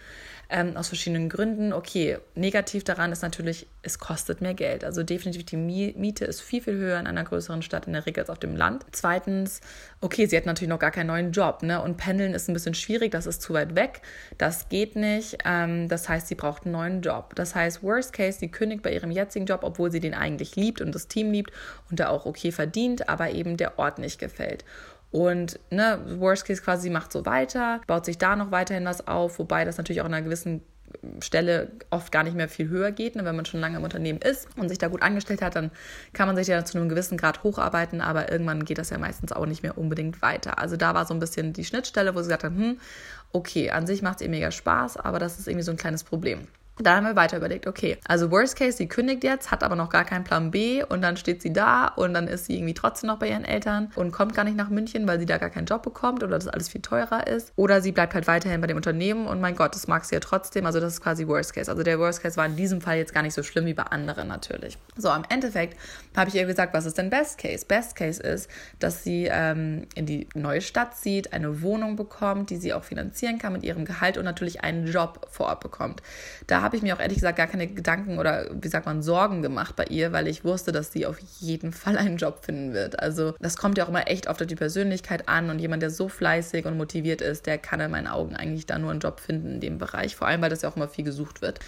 ähm, 0.50 0.76
aus 0.76 0.90
verschiedenen 0.90 1.30
Gründen. 1.30 1.72
Okay, 1.72 2.18
negativ 2.36 2.84
daran 2.84 3.12
ist 3.12 3.22
natürlich, 3.22 3.68
es 3.84 3.98
kostet 3.98 4.42
mehr 4.42 4.54
Geld. 4.54 4.84
Also 4.84 5.04
definitiv 5.04 5.46
die 5.46 5.56
Miete 5.56 6.26
ist 6.26 6.42
viel, 6.42 6.62
viel 6.62 6.76
höher 6.76 7.00
in 7.00 7.08
einer 7.08 7.24
größeren 7.24 7.62
Stadt 7.62 7.88
in 7.88 7.94
der 7.94 8.06
Regel 8.06 8.22
als 8.22 8.30
auf 8.30 8.40
dem 8.40 8.56
Land. 8.56 8.86
Zweitens, 8.92 9.62
okay, 10.02 10.26
sie 10.26 10.36
hat 10.36 10.46
natürlich 10.46 10.70
noch 10.70 10.80
gar 10.80 10.92
keinen 10.92 11.08
neuen 11.08 11.32
Job, 11.32 11.64
ne? 11.64 11.82
Und 11.82 11.98
Pendeln 11.98 12.34
ist 12.34 12.50
ein 12.50 12.54
bisschen 12.54 12.74
schwierig, 12.74 13.12
das 13.12 13.26
ist 13.26 13.42
zu 13.42 13.54
weit 13.54 13.76
weg, 13.76 14.02
das 14.38 14.68
geht 14.68 14.96
nicht. 14.98 15.38
Ähm, 15.46 15.88
das 15.88 16.10
heißt, 16.10 16.28
sie 16.28 16.36
braucht 16.36 16.66
einen 16.66 16.74
neuen 16.74 17.02
Job. 17.02 17.34
Das 17.36 17.56
heißt, 17.56 17.82
Worst 17.82 18.12
Case, 18.12 18.40
sie 18.40 18.50
kündigt 18.50 18.84
bei 18.84 18.94
ihrem 18.94 19.12
jetzigen 19.12 19.46
Job, 19.46 19.62
obwohl 19.64 19.92
sie 19.92 20.02
den 20.02 20.14
eigentlich 20.14 20.56
liebt 20.58 20.82
und 20.82 20.94
das 20.94 21.08
Team 21.08 21.32
liebt 21.32 21.52
und 21.90 22.00
da 22.02 22.10
auch 22.10 22.26
okay 22.26 22.52
verdient, 22.52 23.08
aber 23.08 23.32
eben 23.32 23.56
der 23.56 23.80
Ort 23.80 24.00
nicht 24.00 24.20
gefällt. 24.20 24.66
Und 25.18 25.60
ne, 25.72 26.00
Worst 26.20 26.46
Case 26.46 26.62
quasi 26.62 26.92
macht 26.92 27.12
so 27.12 27.26
weiter, 27.26 27.82
baut 27.88 28.06
sich 28.06 28.20
da 28.20 28.36
noch 28.36 28.52
weiterhin 28.52 28.86
was 28.86 29.08
auf, 29.08 29.40
wobei 29.40 29.66
das 29.66 29.80
natürlich 29.80 30.02
auch 30.02 30.06
in 30.06 30.14
einer 30.14 30.24
gewissen 30.24 30.62
Stelle 31.22 31.72
oft 31.90 32.12
gar 32.12 32.22
nicht 32.22 32.36
mehr 32.36 32.48
viel 32.48 32.70
höher 32.70 32.92
geht. 32.92 33.16
Ne? 33.16 33.26
Wenn 33.26 33.36
man 33.36 33.46
schon 33.46 33.60
lange 33.60 33.78
im 33.78 33.84
Unternehmen 33.84 34.20
ist 34.22 34.48
und 34.58 34.70
sich 34.70 34.78
da 34.78 34.90
gut 34.90 35.02
angestellt 35.02 35.42
hat, 35.42 35.56
dann 35.56 35.72
kann 36.14 36.28
man 36.28 36.36
sich 36.36 36.46
ja 36.46 36.64
zu 36.64 36.78
einem 36.78 36.88
gewissen 36.88 37.18
Grad 37.18 37.42
hocharbeiten, 37.42 38.00
aber 38.00 38.32
irgendwann 38.32 38.64
geht 38.64 38.78
das 38.78 38.92
ja 38.92 39.00
meistens 39.00 39.32
auch 39.32 39.48
nicht 39.48 39.64
mehr 39.64 39.80
unbedingt 39.80 40.22
weiter. 40.22 40.60
Also 40.60 40.78
da 40.78 40.94
war 40.94 41.08
so 41.08 41.16
ein 41.16 41.20
bisschen 41.20 41.52
die 41.52 41.66
Schnittstelle, 41.66 42.14
wo 42.14 42.20
sie 42.20 42.26
gesagt 42.26 42.44
haben, 42.44 42.56
hm, 42.56 42.80
okay, 43.34 43.72
an 43.72 43.88
sich 43.88 44.04
macht 44.04 44.18
es 44.18 44.22
ihr 44.22 44.30
mega 44.30 44.52
Spaß, 44.52 44.98
aber 44.98 45.18
das 45.18 45.40
ist 45.40 45.48
irgendwie 45.48 45.66
so 45.66 45.72
ein 45.72 45.78
kleines 45.78 46.04
Problem. 46.04 46.48
Da 46.80 46.96
haben 46.96 47.06
wir 47.06 47.16
weiter 47.16 47.38
überlegt, 47.38 47.66
okay, 47.66 47.98
also 48.08 48.30
Worst 48.30 48.56
Case, 48.56 48.78
sie 48.78 48.88
kündigt 48.88 49.24
jetzt, 49.24 49.50
hat 49.50 49.64
aber 49.64 49.76
noch 49.76 49.90
gar 49.90 50.06
keinen 50.06 50.24
Plan 50.24 50.52
B 50.52 50.84
und 50.84 51.02
dann 51.02 51.18
steht 51.18 51.42
sie 51.42 51.52
da 51.52 51.88
und 51.88 52.14
dann 52.14 52.28
ist 52.28 52.46
sie 52.46 52.56
irgendwie 52.56 52.76
trotzdem 52.76 53.08
noch 53.08 53.18
bei 53.18 53.30
ihren 53.30 53.46
Eltern 53.46 53.92
und 53.96 54.12
kommt 54.12 54.36
gar 54.36 54.44
nicht 54.44 54.58
nach 54.58 54.70
München, 54.70 55.08
weil 55.08 55.20
sie 55.20 55.26
da 55.26 55.38
gar 55.38 55.50
keinen 55.50 55.66
Job 55.66 55.82
bekommt 55.82 56.24
oder 56.24 56.38
das 56.38 56.48
alles 56.48 56.70
viel 56.70 56.82
teurer 56.82 57.26
ist. 57.26 57.52
Oder 57.56 57.82
sie 57.82 57.92
bleibt 57.92 58.14
halt 58.14 58.28
weiterhin 58.28 58.62
bei 58.62 58.68
dem 58.68 58.78
Unternehmen 58.78 59.26
und 59.26 59.42
mein 59.42 59.56
Gott, 59.56 59.74
das 59.74 59.88
mag 59.88 60.06
sie 60.06 60.16
ja 60.16 60.20
trotzdem. 60.20 60.66
Also 60.66 60.80
das 60.80 60.94
ist 60.94 61.02
quasi 61.02 61.28
Worst 61.28 61.54
Case. 61.54 61.72
Also 61.72 61.82
der 61.82 61.98
Worst 61.98 62.22
Case 62.22 62.38
war 62.38 62.46
in 62.46 62.56
diesem 62.56 62.82
Fall 62.82 62.98
jetzt 62.98 63.14
gar 63.14 63.24
nicht 63.24 63.34
so 63.34 63.42
schlimm 63.42 63.66
wie 63.66 63.74
bei 63.74 63.84
anderen 63.84 64.28
natürlich. 64.28 64.78
So, 64.96 65.12
im 65.14 65.24
Endeffekt 65.30 65.78
habe 66.16 66.30
ich 66.30 66.36
ihr 66.36 66.46
gesagt, 66.46 66.74
was 66.74 66.86
ist 66.86 66.98
denn 66.98 67.10
Best 67.10 67.40
Case? 67.40 67.66
Best 67.66 67.96
Case 67.96 68.22
ist, 68.22 68.50
dass 68.80 69.04
sie 69.04 69.28
ähm, 69.32 69.88
in 69.96 70.06
die 70.06 70.28
neue 70.36 70.62
Stadt 70.62 70.96
zieht, 70.96 71.34
eine 71.34 71.62
Wohnung 71.62 71.96
bekommt, 71.96 72.50
die 72.52 72.58
sie 72.58 72.74
auch 72.74 72.84
finanzieren 72.84 73.40
kann 73.40 73.54
mit 73.54 73.64
ihrem 73.64 73.86
Gehalt 73.86 74.18
und 74.18 74.26
natürlich 74.26 74.62
einen 74.62 74.86
Job 74.86 75.28
vor 75.32 75.48
Ort 75.48 75.62
bekommt. 75.62 76.04
Da 76.46 76.62
habe 76.68 76.76
ich 76.76 76.84
mir 76.84 76.94
auch 76.94 77.00
ehrlich 77.00 77.16
gesagt 77.16 77.38
gar 77.38 77.48
keine 77.48 77.66
Gedanken 77.66 78.20
oder 78.20 78.50
wie 78.52 78.68
sagt 78.68 78.86
man 78.86 79.02
Sorgen 79.02 79.42
gemacht 79.42 79.78
bei 79.78 79.86
ihr, 79.86 80.12
weil 80.12 80.28
ich 80.28 80.44
wusste, 80.44 80.74
dass 80.74 80.92
sie 80.92 81.06
auf 81.06 81.18
jeden 81.40 81.72
Fall 81.72 81.98
einen 81.98 82.18
Job 82.18 82.44
finden 82.44 82.74
wird. 82.74 83.00
Also 83.00 83.36
das 83.40 83.56
kommt 83.56 83.78
ja 83.78 83.86
auch 83.86 83.90
immer 83.90 84.10
echt 84.10 84.28
auf 84.28 84.36
die 84.36 84.56
Persönlichkeit 84.56 85.30
an 85.30 85.50
und 85.50 85.60
jemand, 85.60 85.82
der 85.82 85.92
so 85.92 86.10
fleißig 86.10 86.66
und 86.66 86.76
motiviert 86.76 87.22
ist, 87.22 87.46
der 87.46 87.58
kann 87.58 87.80
in 87.80 87.90
meinen 87.90 88.08
Augen 88.08 88.36
eigentlich 88.36 88.66
da 88.66 88.78
nur 88.78 88.92
einen 88.92 89.00
Job 89.00 89.22
finden 89.22 89.54
in 89.54 89.60
dem 89.62 89.78
Bereich, 89.78 90.18
vor 90.18 90.28
allem 90.28 90.42
weil 90.42 90.50
das 90.50 90.62
ja 90.62 90.70
auch 90.70 90.76
immer 90.76 90.90
viel 90.90 91.06
gesucht 91.06 91.42
wird. 91.42 91.60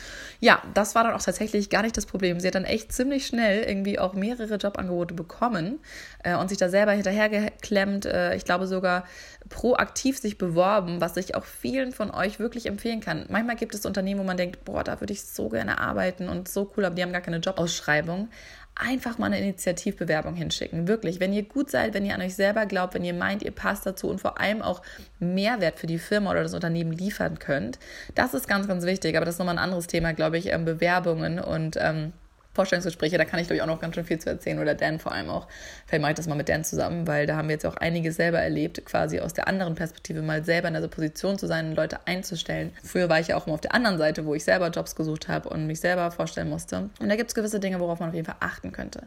Ja, 0.42 0.62
das 0.74 0.96
war 0.96 1.06
dann 1.06 1.14
auch 1.14 1.22
tatsächlich 1.22 1.70
gar 1.70 1.84
nicht 1.84 1.96
das 1.96 2.06
Problem. 2.06 2.42
Sie 2.42 2.48
hat 2.48 2.56
dann 2.56 2.66
echt 2.66 2.92
ziemlich 2.92 3.26
schnell 3.26 3.64
irgendwie 3.64 4.00
auch 4.00 4.14
mehrere 4.14 4.56
Jobangebote 4.56 5.14
bekommen 5.14 5.80
äh, 6.26 6.36
und 6.36 6.50
sich 6.50 6.58
da 6.58 6.68
selber 6.68 6.92
hinterhergeklemmt. 6.92 8.06
Äh, 8.06 8.36
ich 8.36 8.44
glaube 8.44 8.68
sogar 8.68 9.06
proaktiv 9.48 10.20
sich 10.20 10.38
beworben, 10.38 11.00
was 11.00 11.16
ich 11.16 11.36
auch 11.36 11.46
vielen 11.46 11.94
von 11.94 12.12
euch 12.12 12.38
wirklich 12.40 12.66
empfehlen 12.66 13.00
kann. 13.00 13.26
Manchmal 13.30 13.56
gibt 13.56 13.74
es 13.74 13.86
Unternehmen, 13.86 14.20
wo 14.20 14.24
man 14.26 14.36
denkt, 14.36 14.66
boah, 14.66 14.84
da 14.90 15.00
würde 15.00 15.14
ich 15.14 15.24
so 15.24 15.50
gerne 15.50 15.80
arbeiten 15.80 16.30
und 16.30 16.50
so 16.50 16.72
cool, 16.76 16.86
aber 16.86 16.96
die 16.96 17.04
haben 17.04 17.12
gar 17.12 17.22
keine 17.22 17.38
Jobausschreibung. 17.38 18.30
Einfach 18.76 19.18
mal 19.18 19.28
eine 19.28 19.40
Initiativbewerbung 19.40 20.36
hinschicken. 20.36 20.88
Wirklich, 20.88 21.20
wenn 21.20 21.34
ihr 21.34 21.44
gut 21.44 21.70
seid, 21.70 21.94
wenn 21.94 22.06
ihr 22.06 22.16
an 22.16 22.22
euch 22.22 22.36
selber 22.36 22.66
glaubt, 22.66 22.94
wenn 22.94 23.04
ihr 23.04 23.14
meint, 23.14 23.44
ihr 23.44 23.52
passt 23.52 23.86
dazu 23.86 24.10
und 24.10 24.20
vor 24.20 24.40
allem 24.40 24.62
auch 24.62 24.82
Mehrwert 25.20 25.80
für 25.80 25.88
die 25.88 26.00
Firma 26.00 26.32
oder 26.32 26.44
das 26.44 26.54
Unternehmen 26.54 26.92
liefern 26.92 27.40
könnt. 27.40 27.78
Das 28.16 28.34
ist 28.34 28.48
ganz, 28.48 28.68
ganz 28.68 28.86
wichtig, 28.86 29.16
aber 29.16 29.26
das 29.26 29.36
ist 29.36 29.40
nochmal 29.40 29.56
ein 29.56 29.64
anderes 29.64 29.88
Thema, 29.88 30.14
glaube 30.14 30.38
ich, 30.38 30.48
ähm, 30.48 30.66
Bewerbungen 30.66 31.40
und 31.40 31.78
ähm, 31.80 32.14
Vorstellungsgespräche, 32.60 33.18
da 33.18 33.24
kann 33.24 33.40
ich 33.40 33.48
glaube 33.48 33.56
ich 33.56 33.62
auch 33.62 33.68
noch 33.68 33.80
ganz 33.80 33.96
schön 33.96 34.04
viel 34.04 34.20
zu 34.20 34.30
erzählen 34.30 34.60
oder 34.60 34.76
Dan 34.76 35.00
vor 35.00 35.14
allem 35.14 35.30
auch. 35.30 35.48
Vielleicht 35.88 36.02
mache 36.02 36.12
ich 36.12 36.18
das 36.18 36.28
mal 36.28 36.36
mit 36.36 36.50
Dan 36.50 36.66
zusammen, 36.66 37.08
weil 37.08 37.26
da 37.26 37.38
haben 37.38 37.48
wir 37.48 37.54
jetzt 37.54 37.66
auch 37.66 37.78
einiges 37.78 38.18
selber 38.18 38.40
erlebt, 38.40 38.84
quasi 38.84 39.22
aus 39.22 39.34
der 39.34 39.48
anderen 39.48 39.76
Perspektive 39.76 40.22
mal 40.22 40.44
selber 40.44 40.68
in 40.68 40.74
dieser 40.74 40.90
Position 40.90 41.38
zu 41.40 41.48
sein 41.48 41.70
und 41.70 41.76
Leute 41.76 42.00
einzustellen. 42.06 42.72
Früher 42.84 43.08
war 43.08 43.22
ich 43.22 43.30
ja 43.30 43.38
auch 43.38 43.48
immer 43.48 43.54
auf 43.54 43.62
der 43.62 43.74
anderen 43.74 43.98
Seite, 43.98 44.26
wo 44.26 44.36
ich 44.36 44.44
selber 44.44 44.68
Jobs 44.72 44.96
gesucht 44.96 45.30
habe 45.30 45.48
und 45.48 45.68
mich 45.68 45.80
selber 45.80 46.12
vorstellen 46.12 46.50
musste. 46.50 46.90
Und 47.00 47.08
da 47.08 47.16
gibt 47.16 47.30
es 47.30 47.36
gewisse 47.36 47.62
Dinge, 47.62 47.80
worauf 47.80 48.02
man 48.02 48.10
auf 48.10 48.16
jeden 48.16 48.26
Fall 48.26 48.36
achten 48.42 48.74
könnte. 48.74 49.04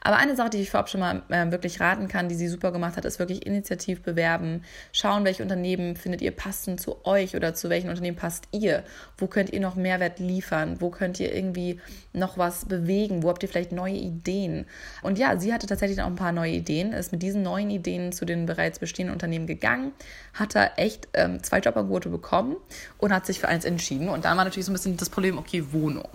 Aber 0.00 0.16
eine 0.16 0.34
Sache, 0.34 0.50
die 0.50 0.62
ich 0.62 0.70
vorab 0.70 0.88
schon 0.88 1.00
mal 1.00 1.22
äh, 1.28 1.50
wirklich 1.50 1.80
raten 1.80 2.08
kann, 2.08 2.30
die 2.30 2.34
sie 2.34 2.48
super 2.48 2.72
gemacht 2.72 2.96
hat, 2.96 3.04
ist 3.04 3.18
wirklich 3.18 3.44
initiativ 3.44 4.02
bewerben, 4.02 4.62
schauen, 4.92 5.24
welche 5.24 5.42
Unternehmen 5.42 5.96
findet 5.96 6.22
ihr 6.22 6.30
passend 6.30 6.80
zu 6.80 7.04
euch 7.04 7.36
oder 7.36 7.54
zu 7.54 7.68
welchen 7.68 7.90
Unternehmen 7.90 8.16
passt 8.16 8.48
ihr, 8.52 8.82
wo 9.18 9.26
könnt 9.26 9.50
ihr 9.50 9.60
noch 9.60 9.74
Mehrwert 9.74 10.20
liefern, 10.20 10.80
wo 10.80 10.88
könnt 10.90 11.20
ihr 11.20 11.34
irgendwie 11.34 11.80
noch 12.14 12.38
was 12.38 12.64
bewegen, 12.64 12.93
wo 13.22 13.28
habt 13.28 13.42
ihr 13.42 13.48
vielleicht 13.48 13.72
neue 13.72 13.94
Ideen. 13.94 14.66
Und 15.02 15.18
ja, 15.18 15.38
sie 15.38 15.52
hatte 15.52 15.66
tatsächlich 15.66 16.00
auch 16.00 16.06
ein 16.06 16.16
paar 16.16 16.32
neue 16.32 16.52
Ideen, 16.52 16.92
ist 16.92 17.12
mit 17.12 17.22
diesen 17.22 17.42
neuen 17.42 17.70
Ideen 17.70 18.12
zu 18.12 18.24
den 18.24 18.46
bereits 18.46 18.78
bestehenden 18.78 19.12
Unternehmen 19.12 19.46
gegangen, 19.46 19.92
hat 20.32 20.54
da 20.54 20.70
echt 20.76 21.08
ähm, 21.14 21.42
zwei 21.42 21.58
Jobangebote 21.58 22.08
bekommen 22.08 22.56
und 22.98 23.12
hat 23.12 23.26
sich 23.26 23.40
für 23.40 23.48
eins 23.48 23.64
entschieden. 23.64 24.08
Und 24.08 24.24
dann 24.24 24.36
war 24.36 24.44
natürlich 24.44 24.66
so 24.66 24.72
ein 24.72 24.74
bisschen 24.74 24.96
das 24.96 25.10
Problem, 25.10 25.38
okay, 25.38 25.64
Wohnung 25.72 26.08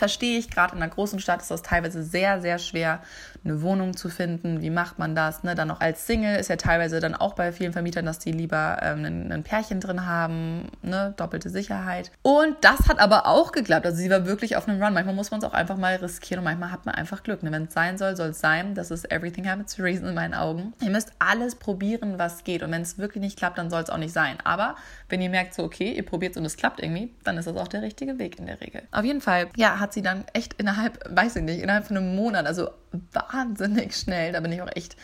verstehe 0.00 0.38
ich, 0.38 0.50
gerade 0.50 0.74
in 0.74 0.82
einer 0.82 0.90
großen 0.90 1.20
Stadt 1.20 1.42
ist 1.42 1.50
das 1.50 1.62
teilweise 1.62 2.02
sehr, 2.02 2.40
sehr 2.40 2.58
schwer, 2.58 3.00
eine 3.44 3.62
Wohnung 3.62 3.96
zu 3.96 4.08
finden. 4.08 4.60
Wie 4.62 4.70
macht 4.70 4.98
man 4.98 5.14
das? 5.14 5.44
Ne? 5.44 5.54
Dann 5.54 5.68
noch 5.68 5.80
als 5.80 6.06
Single 6.06 6.36
ist 6.36 6.48
ja 6.48 6.56
teilweise 6.56 7.00
dann 7.00 7.14
auch 7.14 7.34
bei 7.34 7.52
vielen 7.52 7.72
Vermietern, 7.72 8.06
dass 8.06 8.18
die 8.18 8.32
lieber 8.32 8.78
ähm, 8.82 9.04
ein, 9.04 9.32
ein, 9.32 9.42
Pärchen 9.42 9.80
drin 9.80 10.06
haben, 10.06 10.68
ne? 10.82 11.14
doppelte 11.16 11.50
Sicherheit. 11.50 12.10
Und 12.22 12.56
das 12.62 12.88
hat 12.88 12.98
aber 12.98 13.26
auch 13.26 13.52
geklappt. 13.52 13.86
Also 13.86 13.98
sie 13.98 14.10
war 14.10 14.26
wirklich 14.26 14.56
auf 14.56 14.68
einem 14.68 14.82
Run. 14.82 14.94
Manchmal 14.94 15.14
muss 15.14 15.30
man 15.30 15.40
es 15.40 15.44
auch 15.44 15.52
einfach 15.52 15.76
mal 15.76 15.96
riskieren 15.96 16.38
und 16.40 16.44
manchmal 16.44 16.72
hat 16.72 16.86
man 16.86 16.94
einfach 16.94 17.22
Glück. 17.22 17.42
Ne? 17.42 17.52
Wenn 17.52 17.64
es 17.64 17.74
sein 17.74 17.98
soll, 17.98 18.16
soll 18.16 18.30
es 18.30 18.40
sein. 18.40 18.74
Das 18.74 18.90
ist 18.90 19.10
everything 19.12 19.48
happens 19.48 19.74
for 19.74 19.84
reason 19.84 20.08
in 20.08 20.14
meinen 20.14 20.34
Augen. 20.34 20.72
Ihr 20.80 20.90
müsst 20.90 21.12
alles 21.18 21.54
probieren, 21.54 22.18
was 22.18 22.44
geht. 22.44 22.62
Und 22.62 22.72
wenn 22.72 22.82
es 22.82 22.98
wirklich 22.98 23.22
nicht 23.22 23.38
klappt, 23.38 23.58
dann 23.58 23.68
soll 23.68 23.82
es 23.82 23.90
auch 23.90 23.98
nicht 23.98 24.14
sein. 24.14 24.38
Aber 24.44 24.76
wenn 25.10 25.20
ihr 25.20 25.30
merkt, 25.30 25.54
so 25.54 25.62
okay, 25.62 25.92
ihr 25.92 26.04
probiert 26.04 26.32
es 26.32 26.38
und 26.38 26.46
es 26.46 26.56
klappt 26.56 26.80
irgendwie, 26.80 27.10
dann 27.24 27.36
ist 27.36 27.46
das 27.46 27.56
auch 27.56 27.68
der 27.68 27.82
richtige 27.82 28.18
Weg 28.18 28.38
in 28.38 28.46
der 28.46 28.60
Regel. 28.60 28.82
Auf 28.92 29.04
jeden 29.04 29.20
Fall, 29.20 29.48
ja, 29.56 29.78
hat 29.78 29.89
sie 29.92 30.02
dann 30.02 30.24
echt 30.32 30.54
innerhalb, 30.54 30.98
weiß 31.14 31.36
ich 31.36 31.42
nicht, 31.42 31.60
innerhalb 31.60 31.86
von 31.86 31.96
einem 31.96 32.14
Monat, 32.14 32.46
also 32.46 32.70
wahnsinnig 33.12 33.96
schnell. 33.96 34.32
Da 34.32 34.40
bin 34.40 34.52
ich 34.52 34.62
auch 34.62 34.74
echt 34.74 34.96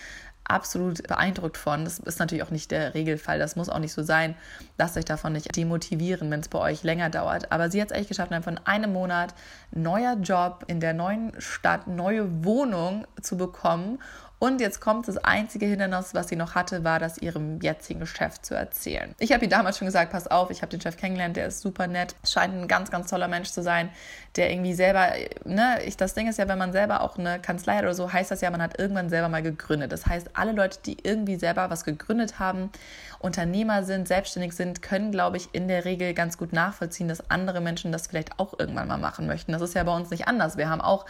absolut 0.48 1.06
beeindruckt 1.06 1.56
von. 1.56 1.84
Das 1.84 1.98
ist 1.98 2.18
natürlich 2.18 2.44
auch 2.44 2.50
nicht 2.50 2.70
der 2.70 2.94
Regelfall. 2.94 3.38
Das 3.38 3.56
muss 3.56 3.68
auch 3.68 3.78
nicht 3.78 3.92
so 3.92 4.02
sein. 4.02 4.34
Lasst 4.78 4.96
euch 4.96 5.04
davon 5.04 5.32
nicht 5.32 5.54
demotivieren, 5.56 6.30
wenn 6.30 6.40
es 6.40 6.48
bei 6.48 6.58
euch 6.58 6.82
länger 6.82 7.10
dauert. 7.10 7.52
Aber 7.52 7.70
sie 7.70 7.80
hat 7.80 7.90
es 7.90 7.96
echt 7.96 8.08
geschafft, 8.08 8.32
von 8.44 8.60
einem 8.64 8.92
Monat 8.92 9.34
neuer 9.72 10.16
Job 10.16 10.64
in 10.66 10.80
der 10.80 10.94
neuen 10.94 11.32
Stadt, 11.40 11.86
neue 11.86 12.44
Wohnung 12.44 13.06
zu 13.20 13.36
bekommen 13.36 13.98
und 14.38 14.60
jetzt 14.60 14.80
kommt 14.80 15.08
das 15.08 15.16
einzige 15.16 15.64
Hindernis, 15.64 16.12
was 16.12 16.28
sie 16.28 16.36
noch 16.36 16.54
hatte, 16.54 16.84
war 16.84 16.98
das 16.98 17.16
ihrem 17.16 17.58
jetzigen 17.60 18.06
Chef 18.06 18.40
zu 18.42 18.54
erzählen. 18.54 19.14
Ich 19.18 19.32
habe 19.32 19.44
ihr 19.44 19.48
damals 19.48 19.78
schon 19.78 19.86
gesagt, 19.86 20.12
pass 20.12 20.26
auf, 20.26 20.50
ich 20.50 20.60
habe 20.60 20.70
den 20.70 20.80
Chef 20.80 20.98
kennengelernt, 20.98 21.36
der 21.36 21.46
ist 21.46 21.60
super 21.60 21.86
nett, 21.86 22.14
scheint 22.22 22.54
ein 22.54 22.68
ganz, 22.68 22.90
ganz 22.90 23.08
toller 23.08 23.28
Mensch 23.28 23.50
zu 23.50 23.62
sein, 23.62 23.88
der 24.36 24.50
irgendwie 24.50 24.74
selber, 24.74 25.12
ne, 25.44 25.78
ich, 25.86 25.96
das 25.96 26.12
Ding 26.12 26.28
ist 26.28 26.38
ja, 26.38 26.48
wenn 26.48 26.58
man 26.58 26.72
selber 26.72 27.00
auch 27.00 27.16
eine 27.16 27.40
Kanzlei 27.40 27.76
hat 27.76 27.84
oder 27.84 27.94
so, 27.94 28.12
heißt 28.12 28.30
das 28.30 28.42
ja, 28.42 28.50
man 28.50 28.60
hat 28.60 28.78
irgendwann 28.78 29.08
selber 29.08 29.30
mal 29.30 29.42
gegründet. 29.42 29.90
Das 29.90 30.06
heißt, 30.06 30.30
alle 30.34 30.52
Leute, 30.52 30.80
die 30.84 30.98
irgendwie 31.02 31.36
selber 31.36 31.70
was 31.70 31.84
gegründet 31.84 32.38
haben, 32.38 32.70
Unternehmer 33.18 33.84
sind, 33.84 34.06
selbstständig 34.06 34.52
sind, 34.52 34.82
können, 34.82 35.10
glaube 35.10 35.38
ich, 35.38 35.48
in 35.52 35.68
der 35.68 35.86
Regel 35.86 36.12
ganz 36.12 36.36
gut 36.36 36.52
nachvollziehen, 36.52 37.08
dass 37.08 37.30
andere 37.30 37.62
Menschen 37.62 37.90
das 37.90 38.06
vielleicht 38.06 38.38
auch 38.38 38.58
irgendwann 38.58 38.88
mal 38.88 38.98
machen 38.98 39.26
möchten. 39.26 39.52
Das 39.52 39.62
ist 39.62 39.74
ja 39.74 39.82
bei 39.84 39.96
uns 39.96 40.10
nicht 40.10 40.28
anders. 40.28 40.58
Wir 40.58 40.68
haben 40.68 40.82
auch 40.82 41.06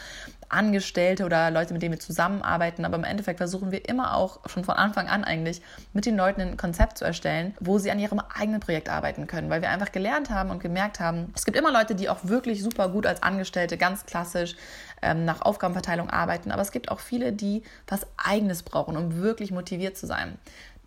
Angestellte 0.48 1.24
oder 1.24 1.50
Leute, 1.50 1.72
mit 1.72 1.82
denen 1.82 1.94
wir 1.94 2.00
zusammenarbeiten, 2.00 2.84
aber 2.84 2.96
im 2.96 3.04
Endeffekt 3.04 3.38
versuchen 3.38 3.72
wir 3.72 3.88
immer 3.88 4.16
auch 4.16 4.40
schon 4.48 4.64
von 4.64 4.76
Anfang 4.76 5.08
an 5.08 5.24
eigentlich 5.24 5.62
mit 5.92 6.06
den 6.06 6.16
Leuten 6.16 6.40
ein 6.40 6.56
Konzept 6.56 6.98
zu 6.98 7.04
erstellen, 7.04 7.54
wo 7.60 7.78
sie 7.78 7.90
an 7.90 7.98
ihrem 7.98 8.20
eigenen 8.20 8.60
Projekt 8.60 8.88
arbeiten 8.88 9.26
können, 9.26 9.50
weil 9.50 9.62
wir 9.62 9.70
einfach 9.70 9.92
gelernt 9.92 10.30
haben 10.30 10.50
und 10.50 10.60
gemerkt 10.60 11.00
haben, 11.00 11.32
es 11.34 11.44
gibt 11.44 11.56
immer 11.56 11.72
Leute, 11.72 11.94
die 11.94 12.08
auch 12.08 12.20
wirklich 12.22 12.62
super 12.62 12.88
gut 12.88 13.06
als 13.06 13.22
Angestellte 13.22 13.76
ganz 13.76 14.06
klassisch 14.06 14.56
ähm, 15.02 15.24
nach 15.24 15.42
Aufgabenverteilung 15.42 16.10
arbeiten, 16.10 16.50
aber 16.50 16.62
es 16.62 16.72
gibt 16.72 16.90
auch 16.90 17.00
viele, 17.00 17.32
die 17.32 17.62
was 17.86 18.06
eigenes 18.16 18.62
brauchen, 18.62 18.96
um 18.96 19.16
wirklich 19.16 19.50
motiviert 19.50 19.96
zu 19.96 20.06
sein. 20.06 20.38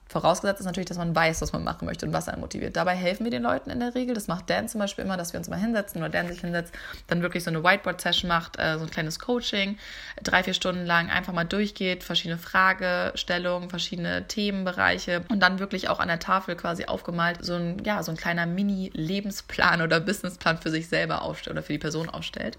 Vorausgesetzt 0.09 0.59
ist 0.59 0.65
natürlich, 0.65 0.89
dass 0.89 0.97
man 0.97 1.15
weiß, 1.15 1.39
was 1.41 1.53
man 1.53 1.63
machen 1.63 1.85
möchte 1.85 2.03
und 2.07 2.13
was 2.13 2.27
einen 2.27 2.41
motiviert. 2.41 2.75
Dabei 2.75 2.95
helfen 2.95 3.25
wir 3.25 3.31
den 3.31 3.43
Leuten 3.43 3.69
in 3.69 3.79
der 3.79 3.93
Regel. 3.93 4.15
Das 4.15 4.27
macht 4.27 4.49
Dan 4.49 4.67
zum 4.67 4.79
Beispiel 4.79 5.05
immer, 5.05 5.17
dass 5.17 5.33
wir 5.33 5.37
uns 5.37 5.47
mal 5.49 5.59
hinsetzen 5.59 6.01
oder 6.01 6.09
Dan 6.09 6.27
sich 6.27 6.41
hinsetzt, 6.41 6.73
dann 7.05 7.21
wirklich 7.21 7.43
so 7.43 7.51
eine 7.51 7.63
Whiteboard-Session 7.63 8.27
macht, 8.27 8.57
äh, 8.57 8.79
so 8.79 8.85
ein 8.85 8.89
kleines 8.89 9.19
Coaching, 9.19 9.77
drei, 10.23 10.41
vier 10.41 10.55
Stunden 10.55 10.83
lang 10.87 11.11
einfach 11.11 11.31
mal 11.31 11.43
durchgeht, 11.43 12.03
verschiedene 12.03 12.39
Fragestellungen, 12.39 13.69
verschiedene 13.69 14.27
Themenbereiche 14.27 15.21
und 15.29 15.41
dann 15.41 15.59
wirklich 15.59 15.89
auch 15.89 15.99
an 15.99 16.07
der 16.07 16.17
Tafel 16.17 16.55
quasi 16.55 16.85
aufgemalt 16.85 17.45
so 17.45 17.53
ein, 17.53 17.83
ja, 17.85 18.01
so 18.01 18.11
ein 18.11 18.17
kleiner 18.17 18.47
Mini-Lebensplan 18.47 19.83
oder 19.83 19.99
Businessplan 19.99 20.57
für 20.57 20.71
sich 20.71 20.87
selber 20.87 21.21
aufstellt 21.21 21.53
oder 21.53 21.63
für 21.63 21.73
die 21.73 21.79
Person 21.79 22.09
aufstellt. 22.09 22.57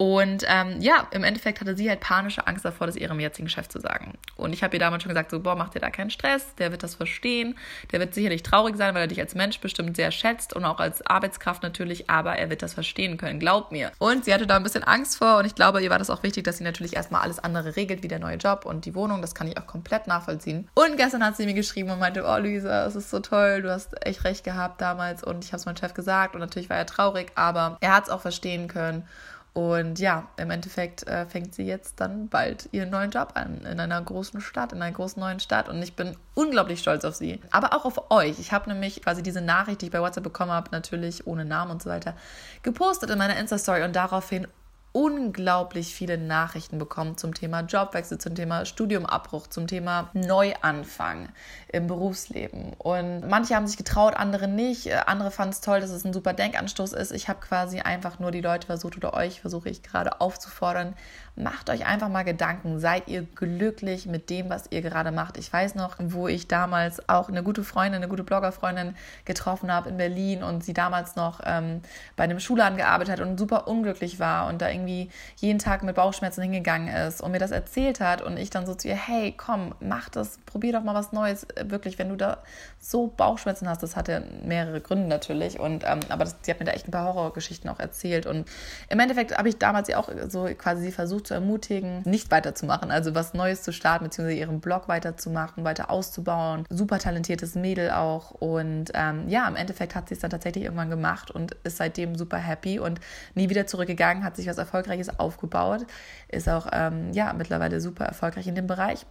Und 0.00 0.44
ähm, 0.48 0.80
ja, 0.80 1.06
im 1.10 1.24
Endeffekt 1.24 1.60
hatte 1.60 1.76
sie 1.76 1.90
halt 1.90 2.00
panische 2.00 2.46
Angst 2.46 2.64
davor, 2.64 2.86
das 2.86 2.96
ihrem 2.96 3.20
jetzigen 3.20 3.50
Chef 3.50 3.68
zu 3.68 3.80
sagen. 3.80 4.14
Und 4.34 4.54
ich 4.54 4.62
habe 4.62 4.74
ihr 4.74 4.80
damals 4.80 5.02
schon 5.02 5.10
gesagt, 5.10 5.30
so, 5.30 5.40
boah, 5.40 5.56
mach 5.56 5.68
dir 5.68 5.80
da 5.80 5.90
keinen 5.90 6.08
Stress, 6.08 6.54
der 6.54 6.70
wird 6.70 6.82
das 6.82 6.94
verstehen, 6.94 7.54
der 7.92 8.00
wird 8.00 8.14
sicherlich 8.14 8.42
traurig 8.42 8.78
sein, 8.78 8.94
weil 8.94 9.02
er 9.02 9.08
dich 9.08 9.20
als 9.20 9.34
Mensch 9.34 9.60
bestimmt 9.60 9.96
sehr 9.96 10.10
schätzt 10.10 10.56
und 10.56 10.64
auch 10.64 10.80
als 10.80 11.04
Arbeitskraft 11.06 11.62
natürlich, 11.62 12.08
aber 12.08 12.38
er 12.38 12.48
wird 12.48 12.62
das 12.62 12.72
verstehen 12.72 13.18
können, 13.18 13.40
glaub 13.40 13.72
mir. 13.72 13.92
Und 13.98 14.24
sie 14.24 14.32
hatte 14.32 14.46
da 14.46 14.56
ein 14.56 14.62
bisschen 14.62 14.84
Angst 14.84 15.18
vor 15.18 15.36
und 15.36 15.44
ich 15.44 15.54
glaube, 15.54 15.82
ihr 15.82 15.90
war 15.90 15.98
das 15.98 16.08
auch 16.08 16.22
wichtig, 16.22 16.44
dass 16.44 16.56
sie 16.56 16.64
natürlich 16.64 16.96
erstmal 16.96 17.20
alles 17.20 17.38
andere 17.38 17.76
regelt, 17.76 18.02
wie 18.02 18.08
der 18.08 18.20
neue 18.20 18.38
Job 18.38 18.64
und 18.64 18.86
die 18.86 18.94
Wohnung, 18.94 19.20
das 19.20 19.34
kann 19.34 19.48
ich 19.48 19.58
auch 19.58 19.66
komplett 19.66 20.06
nachvollziehen. 20.06 20.66
Und 20.72 20.96
gestern 20.96 21.22
hat 21.22 21.36
sie 21.36 21.44
mir 21.44 21.52
geschrieben 21.52 21.90
und 21.90 21.98
meinte, 21.98 22.24
oh 22.26 22.38
Luisa, 22.38 22.86
es 22.86 22.96
ist 22.96 23.10
so 23.10 23.20
toll, 23.20 23.60
du 23.60 23.70
hast 23.70 24.06
echt 24.06 24.24
recht 24.24 24.44
gehabt 24.44 24.80
damals 24.80 25.22
und 25.22 25.44
ich 25.44 25.52
habe 25.52 25.58
es 25.58 25.66
meinem 25.66 25.76
Chef 25.76 25.92
gesagt 25.92 26.34
und 26.34 26.40
natürlich 26.40 26.70
war 26.70 26.78
er 26.78 26.86
traurig, 26.86 27.32
aber 27.34 27.76
er 27.82 27.94
hat 27.94 28.04
es 28.04 28.08
auch 28.08 28.22
verstehen 28.22 28.66
können 28.66 29.06
und 29.52 29.98
ja, 29.98 30.28
im 30.36 30.50
Endeffekt 30.50 31.06
äh, 31.08 31.26
fängt 31.26 31.54
sie 31.54 31.64
jetzt 31.64 32.00
dann 32.00 32.28
bald 32.28 32.68
ihren 32.70 32.90
neuen 32.90 33.10
Job 33.10 33.32
an 33.34 33.62
in 33.64 33.80
einer 33.80 34.00
großen 34.00 34.40
Stadt, 34.40 34.72
in 34.72 34.80
einer 34.80 34.94
großen 34.94 35.18
neuen 35.18 35.40
Stadt. 35.40 35.68
Und 35.68 35.82
ich 35.82 35.96
bin 35.96 36.16
unglaublich 36.34 36.78
stolz 36.78 37.04
auf 37.04 37.16
sie. 37.16 37.40
Aber 37.50 37.74
auch 37.74 37.84
auf 37.84 38.12
euch. 38.12 38.38
Ich 38.38 38.52
habe 38.52 38.70
nämlich 38.70 39.02
quasi 39.02 39.24
diese 39.24 39.40
Nachricht, 39.40 39.80
die 39.80 39.86
ich 39.86 39.92
bei 39.92 40.00
WhatsApp 40.00 40.22
bekommen 40.22 40.52
habe, 40.52 40.70
natürlich 40.70 41.26
ohne 41.26 41.44
Namen 41.44 41.72
und 41.72 41.82
so 41.82 41.90
weiter, 41.90 42.14
gepostet 42.62 43.10
in 43.10 43.18
meiner 43.18 43.36
Insta-Story 43.38 43.82
und 43.82 43.96
daraufhin 43.96 44.46
unglaublich 44.92 45.94
viele 45.94 46.18
Nachrichten 46.18 46.78
bekommen 46.78 47.16
zum 47.16 47.32
Thema 47.32 47.60
Jobwechsel, 47.60 48.18
zum 48.18 48.34
Thema 48.34 48.64
Studiumabbruch, 48.64 49.46
zum 49.46 49.68
Thema 49.68 50.10
Neuanfang 50.14 51.28
im 51.68 51.86
Berufsleben. 51.86 52.72
Und 52.78 53.28
manche 53.28 53.54
haben 53.54 53.68
sich 53.68 53.76
getraut, 53.76 54.14
andere 54.14 54.48
nicht. 54.48 54.86
Äh, 54.86 55.02
andere 55.06 55.30
fanden 55.30 55.52
es 55.52 55.60
toll, 55.60 55.80
dass 55.80 55.90
es 55.90 56.04
ein 56.04 56.12
super 56.12 56.32
Denkanstoß 56.32 56.92
ist. 56.92 57.12
Ich 57.12 57.28
habe 57.28 57.40
quasi 57.40 57.80
einfach 57.80 58.18
nur 58.18 58.32
die 58.32 58.40
Leute 58.40 58.66
versucht 58.66 58.96
oder 58.96 59.14
euch 59.14 59.40
versuche 59.40 59.68
ich 59.68 59.82
gerade 59.82 60.20
aufzufordern, 60.20 60.94
macht 61.42 61.70
euch 61.70 61.86
einfach 61.86 62.08
mal 62.08 62.22
Gedanken. 62.22 62.78
Seid 62.78 63.08
ihr 63.08 63.22
glücklich 63.22 64.06
mit 64.06 64.30
dem, 64.30 64.50
was 64.50 64.64
ihr 64.70 64.82
gerade 64.82 65.12
macht? 65.12 65.36
Ich 65.36 65.52
weiß 65.52 65.74
noch, 65.74 65.96
wo 65.98 66.28
ich 66.28 66.48
damals 66.48 67.08
auch 67.08 67.28
eine 67.28 67.42
gute 67.42 67.64
Freundin, 67.64 67.96
eine 67.96 68.08
gute 68.08 68.24
Bloggerfreundin 68.24 68.94
getroffen 69.24 69.72
habe 69.72 69.88
in 69.88 69.96
Berlin 69.96 70.42
und 70.42 70.64
sie 70.64 70.72
damals 70.72 71.16
noch 71.16 71.40
ähm, 71.44 71.80
bei 72.16 72.24
einem 72.24 72.40
Schulladen 72.40 72.76
gearbeitet 72.76 73.18
hat 73.18 73.26
und 73.26 73.38
super 73.38 73.68
unglücklich 73.68 74.20
war 74.20 74.48
und 74.48 74.60
da 74.60 74.68
irgendwie 74.68 75.10
jeden 75.36 75.58
Tag 75.58 75.82
mit 75.82 75.96
Bauchschmerzen 75.96 76.42
hingegangen 76.42 76.88
ist 76.88 77.20
und 77.20 77.32
mir 77.32 77.38
das 77.38 77.50
erzählt 77.50 78.00
hat 78.00 78.22
und 78.22 78.36
ich 78.36 78.50
dann 78.50 78.66
so 78.66 78.74
zu 78.74 78.88
ihr, 78.88 78.96
hey, 78.96 79.34
komm, 79.36 79.74
mach 79.80 80.08
das, 80.08 80.38
probier 80.46 80.72
doch 80.72 80.82
mal 80.82 80.94
was 80.94 81.12
Neues. 81.12 81.46
Wirklich, 81.64 81.98
wenn 81.98 82.08
du 82.08 82.16
da 82.16 82.38
so 82.78 83.08
Bauchschmerzen 83.08 83.68
hast, 83.68 83.82
das 83.82 83.96
hatte 83.96 84.24
mehrere 84.44 84.80
Gründe 84.80 85.08
natürlich 85.08 85.58
und 85.58 85.84
ähm, 85.86 86.00
aber 86.08 86.24
das, 86.24 86.36
sie 86.42 86.50
hat 86.50 86.60
mir 86.60 86.66
da 86.66 86.72
echt 86.72 86.88
ein 86.88 86.90
paar 86.90 87.12
Horrorgeschichten 87.12 87.70
auch 87.70 87.78
erzählt 87.78 88.26
und 88.26 88.48
im 88.88 89.00
Endeffekt 89.00 89.36
habe 89.36 89.48
ich 89.48 89.58
damals 89.58 89.88
ja 89.88 89.98
auch 89.98 90.08
so 90.28 90.48
quasi 90.56 90.82
sie 90.82 90.92
versucht 90.92 91.29
zu 91.30 91.34
ermutigen, 91.34 92.02
nicht 92.04 92.32
weiterzumachen, 92.32 92.90
also 92.90 93.14
was 93.14 93.34
Neues 93.34 93.62
zu 93.62 93.72
starten, 93.72 94.04
beziehungsweise 94.04 94.36
ihren 94.36 94.60
Blog 94.60 94.88
weiterzumachen, 94.88 95.62
weiter 95.62 95.88
auszubauen. 95.88 96.64
Super 96.68 96.98
talentiertes 96.98 97.54
Mädel 97.54 97.92
auch. 97.92 98.32
Und 98.32 98.90
ähm, 98.94 99.28
ja, 99.28 99.46
im 99.46 99.54
Endeffekt 99.54 99.94
hat 99.94 100.08
sie 100.08 100.14
es 100.14 100.20
dann 100.20 100.30
tatsächlich 100.32 100.64
irgendwann 100.64 100.90
gemacht 100.90 101.30
und 101.30 101.52
ist 101.62 101.76
seitdem 101.76 102.16
super 102.16 102.36
happy 102.36 102.80
und 102.80 102.98
nie 103.36 103.48
wieder 103.48 103.68
zurückgegangen, 103.68 104.24
hat 104.24 104.34
sich 104.34 104.48
was 104.48 104.58
Erfolgreiches 104.58 105.20
aufgebaut, 105.20 105.86
ist 106.26 106.48
auch 106.48 106.66
ähm, 106.72 107.12
ja 107.12 107.32
mittlerweile 107.32 107.80
super 107.80 108.06
erfolgreich 108.06 108.48
in 108.48 108.56
dem 108.56 108.66
Bereich. 108.66 109.06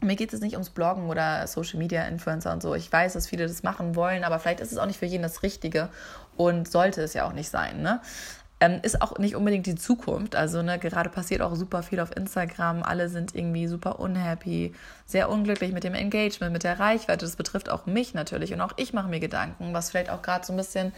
Mir 0.00 0.14
geht 0.14 0.32
es 0.32 0.40
nicht 0.40 0.52
ums 0.52 0.70
Bloggen 0.70 1.08
oder 1.08 1.44
Social 1.48 1.80
Media 1.80 2.04
Influencer 2.04 2.52
und 2.52 2.62
so. 2.62 2.76
Ich 2.76 2.92
weiß, 2.92 3.14
dass 3.14 3.26
viele 3.26 3.48
das 3.48 3.64
machen 3.64 3.96
wollen, 3.96 4.22
aber 4.22 4.38
vielleicht 4.38 4.60
ist 4.60 4.70
es 4.70 4.78
auch 4.78 4.86
nicht 4.86 5.00
für 5.00 5.06
jeden 5.06 5.24
das 5.24 5.42
Richtige 5.42 5.88
und 6.36 6.70
sollte 6.70 7.02
es 7.02 7.14
ja 7.14 7.26
auch 7.26 7.32
nicht 7.32 7.50
sein. 7.50 7.82
Ne? 7.82 8.00
Ähm, 8.60 8.80
ist 8.82 9.00
auch 9.00 9.18
nicht 9.18 9.36
unbedingt 9.36 9.66
die 9.66 9.76
Zukunft. 9.76 10.34
Also 10.34 10.62
ne, 10.62 10.78
gerade 10.78 11.10
passiert 11.10 11.42
auch 11.42 11.54
super 11.54 11.82
viel 11.82 12.00
auf 12.00 12.16
Instagram. 12.16 12.82
Alle 12.82 13.08
sind 13.08 13.34
irgendwie 13.34 13.68
super 13.68 14.00
unhappy, 14.00 14.74
sehr 15.06 15.30
unglücklich 15.30 15.72
mit 15.72 15.84
dem 15.84 15.94
Engagement, 15.94 16.52
mit 16.52 16.64
der 16.64 16.80
Reichweite. 16.80 17.24
Das 17.24 17.36
betrifft 17.36 17.70
auch 17.70 17.86
mich 17.86 18.14
natürlich. 18.14 18.52
Und 18.52 18.60
auch 18.60 18.72
ich 18.76 18.92
mache 18.92 19.08
mir 19.08 19.20
Gedanken, 19.20 19.74
was 19.74 19.90
vielleicht 19.90 20.10
auch 20.10 20.22
gerade 20.22 20.44
so 20.44 20.52
ein 20.52 20.56
bisschen 20.56 20.92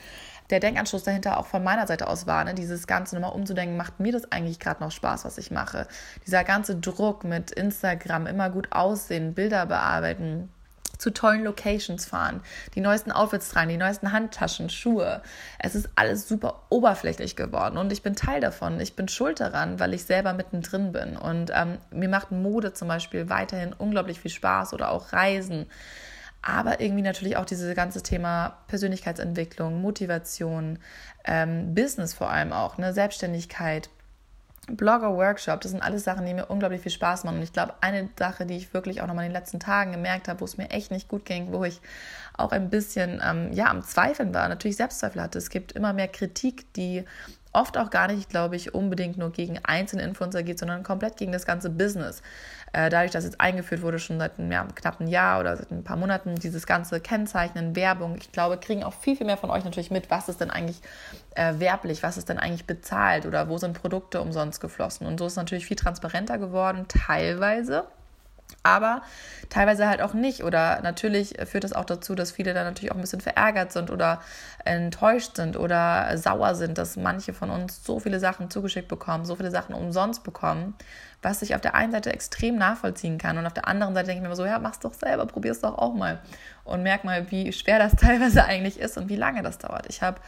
der 0.51 0.61
Denkanschluss 0.61 1.05
dahinter 1.05 1.39
auch 1.39 1.47
von 1.47 1.63
meiner 1.63 1.87
Seite 1.87 2.09
aus 2.09 2.27
war, 2.27 2.45
ne? 2.45 2.55
dieses 2.55 2.87
Ganze 2.87 3.15
nochmal 3.15 3.33
umzudenken, 3.33 3.77
macht 3.77 4.01
mir 4.01 4.13
das 4.13 4.31
eigentlich 4.33 4.59
gerade 4.59 4.83
noch 4.83 4.91
Spaß, 4.91 5.25
was 5.25 5.39
ich 5.39 5.51
mache? 5.51 5.87
Dieser 6.27 6.45
ganze 6.45 6.77
Druck 6.77 7.25
mit 7.25 7.51
Instagram, 7.53 8.27
immer 8.27 8.51
gut 8.51 8.69
aussehen, 8.73 9.35
Bilder 9.35 9.67
bearbeiten, 9.67 10.49
zu 11.01 11.11
tollen 11.11 11.45
Locations 11.45 12.05
fahren, 12.05 12.43
die 12.75 12.81
neuesten 12.81 13.11
Outfits 13.11 13.49
tragen, 13.49 13.71
die 13.71 13.77
neuesten 13.77 14.13
Handtaschen, 14.13 14.69
Schuhe. 14.69 15.23
Es 15.59 15.75
ist 15.75 15.89
alles 15.97 16.29
super 16.29 16.67
oberflächlich 16.69 17.37
geworden 17.37 17.79
und 17.79 17.91
ich 17.93 18.03
bin 18.03 18.15
Teil 18.15 18.41
davon. 18.41 18.79
Ich 18.81 18.97
bin 18.97 19.09
schuld 19.09 19.41
daran, 19.41 19.81
weil 19.81 19.95
ich 19.95 20.05
selber 20.05 20.35
mittendrin 20.35 20.93
bin. 20.93 21.17
Und 21.17 21.51
ähm, 21.55 21.79
mir 21.91 22.09
macht 22.09 22.31
Mode 22.31 22.75
zum 22.75 22.89
Beispiel 22.89 23.29
weiterhin 23.31 23.73
unglaublich 23.73 24.21
viel 24.21 24.31
Spaß 24.31 24.75
oder 24.75 24.91
auch 24.91 25.13
Reisen. 25.13 25.67
Aber 26.43 26.81
irgendwie 26.81 27.03
natürlich 27.03 27.37
auch 27.37 27.45
dieses 27.45 27.75
ganze 27.75 28.03
Thema 28.03 28.59
Persönlichkeitsentwicklung, 28.69 29.81
Motivation, 29.81 30.79
ähm, 31.25 31.75
Business 31.75 32.15
vor 32.15 32.31
allem 32.31 32.53
auch, 32.53 32.79
ne? 32.79 32.95
Selbstständigkeit, 32.95 33.91
Blogger-Workshop, 34.77 35.61
das 35.61 35.71
sind 35.71 35.83
alles 35.83 36.05
Sachen, 36.05 36.27
die 36.27 36.35
mir 36.35 36.47
unglaublich 36.47 36.81
viel 36.81 36.93
Spaß 36.93 37.25
machen. 37.25 37.37
Und 37.37 37.43
ich 37.43 37.53
glaube, 37.53 37.75
eine 37.81 38.09
Sache, 38.19 38.47
die 38.47 38.57
ich 38.57 38.73
wirklich 38.75 39.03
auch 39.03 39.07
nochmal 39.07 39.27
in 39.27 39.33
den 39.33 39.41
letzten 39.41 39.61
Tagen 39.61 39.93
gemerkt 39.93 40.29
habe, 40.29 40.41
wo 40.41 40.45
es 40.45 40.57
mir 40.57 40.71
echt 40.71 40.91
nicht 40.91 41.09
gut 41.09 41.25
ging, 41.25 41.53
wo 41.53 41.65
ich 41.65 41.81
auch 42.37 42.53
ein 42.53 42.71
bisschen 42.71 43.21
ähm, 43.25 43.53
ja, 43.53 43.67
am 43.67 43.83
Zweifeln 43.83 44.33
war, 44.35 44.49
natürlich 44.49 44.77
Selbstzweifel 44.77 45.23
hatte. 45.23 45.39
Es 45.39 45.51
gibt 45.51 45.73
immer 45.73 45.93
mehr 45.93 46.09
Kritik, 46.09 46.73
die 46.75 47.05
oft 47.53 47.77
auch 47.77 47.91
gar 47.91 48.09
nicht, 48.09 48.29
glaube 48.29 48.57
ich, 48.57 48.75
unbedingt 48.75 49.19
nur 49.19 49.33
gegen 49.33 49.59
einzelne 49.63 50.03
Influencer 50.03 50.43
geht, 50.43 50.59
sondern 50.59 50.83
komplett 50.83 51.17
gegen 51.17 51.33
das 51.33 51.47
ganze 51.47 51.71
Business. 51.71 52.23
Äh, 52.73 52.89
dadurch, 52.89 53.11
dass 53.11 53.25
jetzt 53.25 53.41
eingeführt 53.41 53.83
wurde, 53.83 53.99
schon 53.99 54.19
seit 54.19 54.39
einem 54.39 54.53
ja, 54.53 54.65
knappen 54.75 55.09
Jahr 55.09 55.41
oder 55.41 55.57
seit 55.57 55.71
ein 55.71 55.83
paar 55.83 55.97
Monaten, 55.97 56.37
dieses 56.37 56.67
ganze 56.67 57.01
Kennzeichnen, 57.01 57.75
Werbung, 57.75 58.17
ich 58.17 58.31
glaube, 58.31 58.59
kriegen 58.59 58.85
auch 58.85 58.95
viel, 58.95 59.17
viel 59.17 59.27
mehr 59.27 59.37
von 59.37 59.51
euch 59.51 59.65
natürlich 59.65 59.91
mit, 59.91 60.11
was 60.11 60.29
ist 60.29 60.41
denn 60.41 60.51
eigentlich 60.51 60.81
äh, 61.35 61.55
werblich, 61.59 62.03
was 62.03 62.17
ist 62.17 62.29
denn 62.29 62.39
eigentlich 62.39 62.67
bezahlt 62.67 63.27
oder 63.27 63.49
wo 63.49 63.59
sind 63.59 63.73
Produkte 63.81 64.21
umsonst 64.21 64.61
geflossen. 64.61 65.07
Und 65.07 65.19
so 65.19 65.27
ist 65.27 65.33
es 65.33 65.37
natürlich 65.37 65.67
viel 65.67 65.77
transparenter 65.77 66.39
geworden, 66.39 66.87
teilweise 66.89 67.85
aber 68.63 69.03
teilweise 69.49 69.89
halt 69.89 70.03
auch 70.03 70.15
nicht. 70.15 70.45
Oder 70.45 70.81
natürlich 70.83 71.37
führt 71.47 71.65
das 71.65 71.73
auch 71.73 71.85
dazu, 71.85 72.15
dass 72.15 72.33
viele 72.33 72.55
dann 72.55 72.65
natürlich 72.65 72.93
auch 72.93 72.97
ein 72.97 73.01
bisschen 73.01 73.21
verärgert 73.21 73.73
sind 73.73 73.91
oder 73.91 74.21
enttäuscht 74.65 75.37
sind 75.37 75.57
oder 75.57 76.17
sauer 76.17 76.55
sind, 76.55 76.79
dass 76.79 76.97
manche 76.97 77.33
von 77.33 77.51
uns 77.51 77.85
so 77.85 78.01
viele 78.01 78.21
Sachen 78.21 78.51
zugeschickt 78.51 78.89
bekommen, 78.89 79.25
so 79.25 79.37
viele 79.37 79.51
Sachen 79.51 79.75
umsonst 79.75 80.23
bekommen, 80.23 80.75
was 81.23 81.43
ich 81.43 81.55
auf 81.55 81.61
der 81.61 81.75
einen 81.75 81.93
Seite 81.93 82.13
extrem 82.13 82.57
nachvollziehen 82.57 83.19
kann 83.19 83.37
und 83.39 83.47
auf 83.47 83.53
der 83.53 83.69
anderen 83.69 83.95
Seite 83.95 84.07
denke 84.07 84.19
ich 84.19 84.23
mir 84.23 84.29
immer 84.29 84.37
so, 84.37 84.47
ja, 84.47 84.59
mach's 84.59 84.79
doch 84.79 84.95
selber, 84.95 85.27
probier's 85.27 85.61
doch 85.61 85.77
auch 85.77 85.95
mal 85.95 86.21
und 86.65 86.83
merk 86.83 87.05
mal, 87.05 87.31
wie 87.31 87.53
schwer 87.53 87.79
das 87.79 87.93
teilweise 87.97 88.45
eigentlich 88.45 88.79
ist 88.79 88.97
und 88.97 89.09
wie 89.09 89.17
lange 89.17 89.43
das 89.43 89.59
dauert. 89.59 89.87
Ich 89.89 90.03
habe 90.03 90.21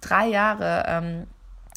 drei 0.00 0.26
Jahre 0.26 0.84
ähm, 0.86 1.26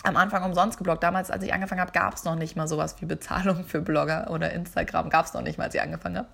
am 0.03 0.17
Anfang 0.17 0.43
umsonst 0.43 0.77
gebloggt. 0.77 1.03
Damals, 1.03 1.31
als 1.31 1.43
ich 1.43 1.53
angefangen 1.53 1.81
habe, 1.81 1.91
gab 1.91 2.13
es 2.13 2.23
noch 2.23 2.35
nicht 2.35 2.55
mal 2.55 2.67
sowas 2.67 2.95
wie 2.99 3.05
Bezahlung 3.05 3.63
für 3.63 3.81
Blogger 3.81 4.29
oder 4.29 4.51
Instagram. 4.51 5.09
Gab 5.09 5.25
es 5.25 5.33
noch 5.33 5.41
nicht 5.41 5.57
mal, 5.57 5.65
als 5.65 5.75
ich 5.75 5.81
angefangen 5.81 6.17
habe. 6.17 6.27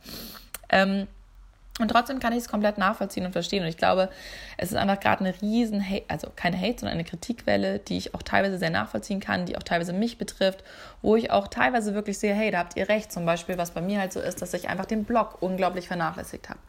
Ähm, 0.69 1.07
und 1.79 1.87
trotzdem 1.87 2.19
kann 2.19 2.33
ich 2.33 2.39
es 2.39 2.49
komplett 2.49 2.77
nachvollziehen 2.77 3.25
und 3.25 3.31
verstehen. 3.31 3.63
Und 3.63 3.69
ich 3.69 3.77
glaube, 3.77 4.09
es 4.57 4.71
ist 4.71 4.77
einfach 4.77 4.99
gerade 4.99 5.23
eine 5.23 5.41
riesen, 5.41 5.81
Hate, 5.81 6.03
also 6.09 6.27
keine 6.35 6.57
Hate, 6.57 6.79
sondern 6.79 6.93
eine 6.93 7.05
Kritikwelle, 7.05 7.79
die 7.79 7.97
ich 7.97 8.13
auch 8.13 8.21
teilweise 8.21 8.57
sehr 8.57 8.69
nachvollziehen 8.69 9.19
kann, 9.21 9.45
die 9.45 9.57
auch 9.57 9.63
teilweise 9.63 9.93
mich 9.93 10.17
betrifft, 10.17 10.63
wo 11.01 11.15
ich 11.15 11.31
auch 11.31 11.47
teilweise 11.47 11.95
wirklich 11.95 12.19
sehe, 12.19 12.33
hey, 12.33 12.51
da 12.51 12.59
habt 12.59 12.75
ihr 12.75 12.89
recht. 12.89 13.11
Zum 13.11 13.25
Beispiel, 13.25 13.57
was 13.57 13.71
bei 13.71 13.81
mir 13.81 13.99
halt 13.99 14.11
so 14.11 14.19
ist, 14.19 14.41
dass 14.41 14.53
ich 14.53 14.69
einfach 14.69 14.85
den 14.85 15.05
Blog 15.05 15.37
unglaublich 15.41 15.87
vernachlässigt 15.87 16.49
habe. 16.49 16.59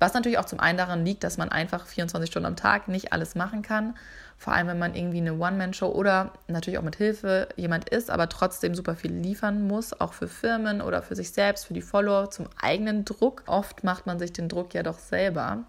Was 0.00 0.12
natürlich 0.12 0.38
auch 0.38 0.44
zum 0.44 0.60
einen 0.60 0.76
daran 0.76 1.04
liegt, 1.04 1.24
dass 1.24 1.38
man 1.38 1.48
einfach 1.50 1.86
24 1.86 2.28
Stunden 2.28 2.46
am 2.46 2.56
Tag 2.56 2.88
nicht 2.88 3.12
alles 3.12 3.36
machen 3.36 3.62
kann 3.62 3.94
vor 4.38 4.52
allem, 4.52 4.68
wenn 4.68 4.78
man 4.78 4.94
irgendwie 4.94 5.18
eine 5.18 5.34
One-Man-Show 5.34 5.88
oder 5.88 6.32
natürlich 6.46 6.78
auch 6.78 6.84
mit 6.84 6.94
Hilfe 6.94 7.48
jemand 7.56 7.88
ist, 7.88 8.08
aber 8.08 8.28
trotzdem 8.28 8.76
super 8.76 8.94
viel 8.94 9.12
liefern 9.12 9.66
muss, 9.66 10.00
auch 10.00 10.12
für 10.12 10.28
Firmen 10.28 10.80
oder 10.80 11.02
für 11.02 11.16
sich 11.16 11.32
selbst, 11.32 11.66
für 11.66 11.74
die 11.74 11.82
Follower, 11.82 12.30
zum 12.30 12.46
eigenen 12.62 13.04
Druck. 13.04 13.42
Oft 13.46 13.82
macht 13.82 14.06
man 14.06 14.20
sich 14.20 14.32
den 14.32 14.48
Druck 14.48 14.74
ja 14.74 14.84
doch 14.84 15.00
selber. 15.00 15.64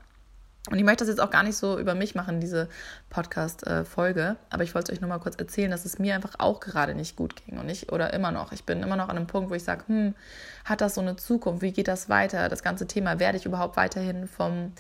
Und 0.70 0.78
ich 0.78 0.84
möchte 0.84 1.04
das 1.04 1.08
jetzt 1.08 1.22
auch 1.22 1.32
gar 1.32 1.42
nicht 1.42 1.56
so 1.56 1.80
über 1.80 1.96
mich 1.96 2.14
machen, 2.14 2.40
diese 2.42 2.68
Podcast-Folge, 3.10 4.36
aber 4.52 4.64
ich 4.64 4.76
wollte 4.76 4.92
euch 4.92 5.02
nur 5.02 5.10
mal 5.10 5.18
kurz 5.18 5.36
erzählen, 5.36 5.72
dass 5.72 5.86
es 5.86 5.98
mir 5.98 6.14
einfach 6.14 6.36
auch 6.38 6.60
gerade 6.60 6.94
nicht 6.94 7.16
gut 7.16 7.36
ging 7.38 7.58
und 7.58 7.70
ich 7.70 7.92
oder 7.92 8.14
immer 8.14 8.32
noch. 8.32 8.52
Ich 8.52 8.66
bin 8.66 8.84
immer 8.84 8.98
noch 8.98 9.10
an 9.10 9.18
einem 9.18 9.26
Punkt, 9.26 9.50
wo 9.50 9.56
ich 9.56 9.64
sage, 9.64 9.86
hm, 9.88 10.16
hat 10.66 10.82
das 10.82 10.96
so 10.96 11.02
eine 11.02 11.16
Zukunft? 11.16 11.64
Wie 11.64 11.72
geht 11.72 11.88
das 11.88 12.10
weiter? 12.10 12.50
Das 12.50 12.62
ganze 12.62 12.86
Thema, 12.86 13.20
werde 13.20 13.38
ich 13.38 13.46
überhaupt 13.46 13.78
weiterhin 13.78 14.28
vom 14.28 14.74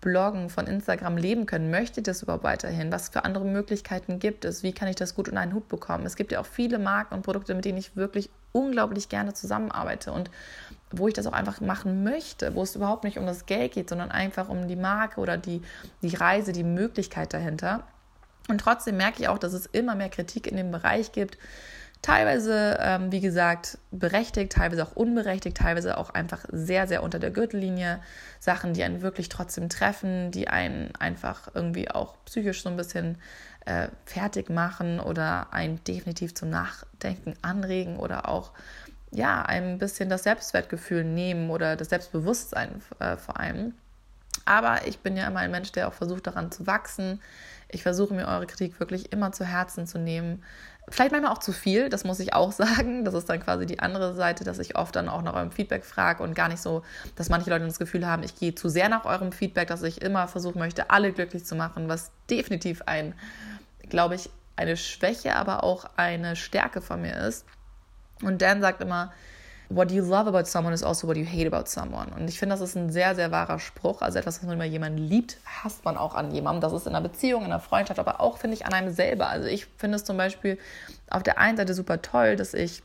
Bloggen, 0.00 0.50
von 0.50 0.66
Instagram 0.66 1.16
leben 1.16 1.46
können? 1.46 1.70
Möchte 1.70 2.00
ich 2.00 2.04
das 2.04 2.22
überhaupt 2.22 2.44
weiterhin? 2.44 2.92
Was 2.92 3.08
für 3.08 3.24
andere 3.24 3.44
Möglichkeiten 3.44 4.18
gibt 4.18 4.44
es? 4.44 4.62
Wie 4.62 4.72
kann 4.72 4.88
ich 4.88 4.96
das 4.96 5.14
gut 5.14 5.28
in 5.28 5.38
einen 5.38 5.54
Hut 5.54 5.68
bekommen? 5.68 6.06
Es 6.06 6.16
gibt 6.16 6.32
ja 6.32 6.40
auch 6.40 6.46
viele 6.46 6.78
Marken 6.78 7.14
und 7.14 7.22
Produkte, 7.22 7.54
mit 7.54 7.64
denen 7.64 7.78
ich 7.78 7.96
wirklich 7.96 8.30
unglaublich 8.52 9.08
gerne 9.08 9.34
zusammenarbeite 9.34 10.12
und 10.12 10.30
wo 10.90 11.08
ich 11.08 11.14
das 11.14 11.26
auch 11.26 11.32
einfach 11.32 11.60
machen 11.60 12.04
möchte, 12.04 12.54
wo 12.54 12.62
es 12.62 12.76
überhaupt 12.76 13.04
nicht 13.04 13.18
um 13.18 13.26
das 13.26 13.46
Geld 13.46 13.72
geht, 13.72 13.88
sondern 13.88 14.10
einfach 14.10 14.48
um 14.48 14.68
die 14.68 14.76
Marke 14.76 15.20
oder 15.20 15.36
die, 15.36 15.62
die 16.02 16.14
Reise, 16.14 16.52
die 16.52 16.64
Möglichkeit 16.64 17.34
dahinter. 17.34 17.84
Und 18.48 18.60
trotzdem 18.60 18.96
merke 18.96 19.22
ich 19.22 19.28
auch, 19.28 19.38
dass 19.38 19.52
es 19.52 19.66
immer 19.66 19.94
mehr 19.94 20.08
Kritik 20.08 20.46
in 20.46 20.56
dem 20.56 20.70
Bereich 20.70 21.12
gibt, 21.12 21.36
Teilweise, 22.06 22.78
ähm, 22.80 23.10
wie 23.10 23.20
gesagt, 23.20 23.78
berechtigt, 23.90 24.52
teilweise 24.52 24.84
auch 24.84 24.94
unberechtigt, 24.94 25.56
teilweise 25.56 25.98
auch 25.98 26.10
einfach 26.10 26.44
sehr, 26.52 26.86
sehr 26.86 27.02
unter 27.02 27.18
der 27.18 27.32
Gürtellinie. 27.32 27.98
Sachen, 28.38 28.74
die 28.74 28.84
einen 28.84 29.02
wirklich 29.02 29.28
trotzdem 29.28 29.68
treffen, 29.68 30.30
die 30.30 30.46
einen 30.46 30.94
einfach 31.00 31.48
irgendwie 31.52 31.90
auch 31.90 32.14
psychisch 32.24 32.62
so 32.62 32.68
ein 32.68 32.76
bisschen 32.76 33.18
äh, 33.64 33.88
fertig 34.04 34.50
machen 34.50 35.00
oder 35.00 35.52
einen 35.52 35.82
definitiv 35.82 36.32
zum 36.32 36.48
Nachdenken 36.48 37.34
anregen 37.42 37.96
oder 37.96 38.28
auch 38.28 38.52
ja, 39.10 39.42
ein 39.42 39.78
bisschen 39.78 40.08
das 40.08 40.22
Selbstwertgefühl 40.22 41.02
nehmen 41.02 41.50
oder 41.50 41.74
das 41.74 41.88
Selbstbewusstsein 41.88 42.82
äh, 43.00 43.16
vor 43.16 43.40
allem. 43.40 43.74
Aber 44.44 44.86
ich 44.86 45.00
bin 45.00 45.16
ja 45.16 45.26
immer 45.26 45.40
ein 45.40 45.50
Mensch, 45.50 45.72
der 45.72 45.88
auch 45.88 45.94
versucht 45.94 46.28
daran 46.28 46.52
zu 46.52 46.68
wachsen. 46.68 47.20
Ich 47.68 47.82
versuche 47.82 48.14
mir 48.14 48.28
eure 48.28 48.46
Kritik 48.46 48.78
wirklich 48.78 49.12
immer 49.12 49.32
zu 49.32 49.44
Herzen 49.44 49.88
zu 49.88 49.98
nehmen. 49.98 50.44
Vielleicht 50.88 51.10
manchmal 51.10 51.32
auch 51.32 51.38
zu 51.38 51.52
viel, 51.52 51.88
das 51.88 52.04
muss 52.04 52.20
ich 52.20 52.32
auch 52.32 52.52
sagen. 52.52 53.04
Das 53.04 53.14
ist 53.14 53.28
dann 53.28 53.40
quasi 53.40 53.66
die 53.66 53.80
andere 53.80 54.14
Seite, 54.14 54.44
dass 54.44 54.58
ich 54.58 54.76
oft 54.76 54.94
dann 54.94 55.08
auch 55.08 55.22
nach 55.22 55.34
eurem 55.34 55.50
Feedback 55.50 55.84
frage 55.84 56.22
und 56.22 56.34
gar 56.34 56.48
nicht 56.48 56.62
so, 56.62 56.82
dass 57.16 57.28
manche 57.28 57.50
Leute 57.50 57.66
das 57.66 57.78
Gefühl 57.78 58.06
haben, 58.06 58.22
ich 58.22 58.36
gehe 58.36 58.54
zu 58.54 58.68
sehr 58.68 58.88
nach 58.88 59.04
eurem 59.04 59.32
Feedback, 59.32 59.68
dass 59.68 59.82
ich 59.82 60.02
immer 60.02 60.28
versuchen 60.28 60.58
möchte, 60.58 60.90
alle 60.90 61.12
glücklich 61.12 61.44
zu 61.44 61.56
machen, 61.56 61.88
was 61.88 62.10
definitiv 62.30 62.82
ein, 62.86 63.14
glaube 63.88 64.14
ich, 64.14 64.30
eine 64.56 64.76
Schwäche, 64.76 65.36
aber 65.36 65.64
auch 65.64 65.86
eine 65.96 66.36
Stärke 66.36 66.80
von 66.80 67.02
mir 67.02 67.16
ist. 67.18 67.44
Und 68.22 68.40
Dan 68.40 68.62
sagt 68.62 68.80
immer, 68.80 69.12
What 69.68 69.90
you 69.90 70.02
love 70.02 70.28
about 70.28 70.46
someone 70.46 70.72
is 70.72 70.84
also 70.84 71.08
what 71.08 71.16
you 71.16 71.24
hate 71.24 71.46
about 71.46 71.68
someone. 71.68 72.12
Und 72.14 72.28
ich 72.28 72.38
finde, 72.38 72.54
das 72.54 72.60
ist 72.60 72.76
ein 72.76 72.90
sehr, 72.90 73.16
sehr 73.16 73.32
wahrer 73.32 73.58
Spruch. 73.58 74.00
Also 74.00 74.18
etwas, 74.18 74.38
was 74.38 74.44
man 74.44 74.54
immer 74.54 74.64
jemanden 74.64 74.98
liebt, 74.98 75.38
hasst 75.44 75.84
man 75.84 75.96
auch 75.96 76.14
an 76.14 76.30
jemandem. 76.30 76.60
Das 76.60 76.72
ist 76.72 76.86
in 76.86 76.94
einer 76.94 77.06
Beziehung, 77.06 77.42
in 77.42 77.46
einer 77.46 77.60
Freundschaft, 77.60 77.98
aber 77.98 78.20
auch, 78.20 78.38
finde 78.38 78.56
ich, 78.56 78.64
an 78.64 78.72
einem 78.72 78.92
selber. 78.92 79.28
Also 79.28 79.48
ich 79.48 79.66
finde 79.76 79.96
es 79.96 80.04
zum 80.04 80.16
Beispiel 80.16 80.58
auf 81.10 81.24
der 81.24 81.38
einen 81.38 81.56
Seite 81.56 81.74
super 81.74 82.00
toll, 82.00 82.36
dass 82.36 82.54
ich 82.54 82.82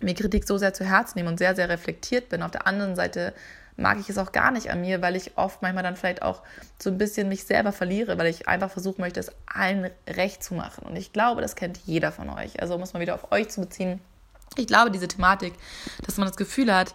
mir 0.00 0.14
Kritik 0.14 0.46
so 0.46 0.56
sehr 0.56 0.72
zu 0.72 0.84
Herzen 0.84 1.18
nehme 1.18 1.28
und 1.28 1.38
sehr, 1.38 1.54
sehr 1.54 1.68
reflektiert 1.68 2.30
bin. 2.30 2.42
Auf 2.42 2.52
der 2.52 2.66
anderen 2.66 2.96
Seite 2.96 3.34
mag 3.76 3.98
ich 4.00 4.08
es 4.08 4.16
auch 4.16 4.32
gar 4.32 4.50
nicht 4.50 4.70
an 4.70 4.80
mir, 4.80 5.02
weil 5.02 5.14
ich 5.14 5.36
oft 5.36 5.60
manchmal 5.60 5.84
dann 5.84 5.96
vielleicht 5.96 6.22
auch 6.22 6.42
so 6.78 6.90
ein 6.90 6.98
bisschen 6.98 7.28
mich 7.28 7.44
selber 7.44 7.72
verliere, 7.72 8.18
weil 8.18 8.26
ich 8.26 8.48
einfach 8.48 8.70
versuchen 8.70 9.00
möchte, 9.02 9.20
es 9.20 9.30
allen 9.46 9.90
recht 10.08 10.42
zu 10.42 10.54
machen. 10.54 10.86
Und 10.86 10.96
ich 10.96 11.12
glaube, 11.12 11.42
das 11.42 11.54
kennt 11.54 11.78
jeder 11.84 12.12
von 12.12 12.30
euch. 12.30 12.60
Also 12.60 12.78
muss 12.78 12.92
man 12.92 13.02
wieder 13.02 13.14
auf 13.14 13.30
euch 13.30 13.50
zu 13.50 13.60
beziehen 13.60 14.00
ich 14.56 14.66
glaube, 14.66 14.90
diese 14.90 15.08
Thematik, 15.08 15.54
dass 16.04 16.16
man 16.16 16.26
das 16.26 16.36
Gefühl 16.36 16.74
hat, 16.74 16.94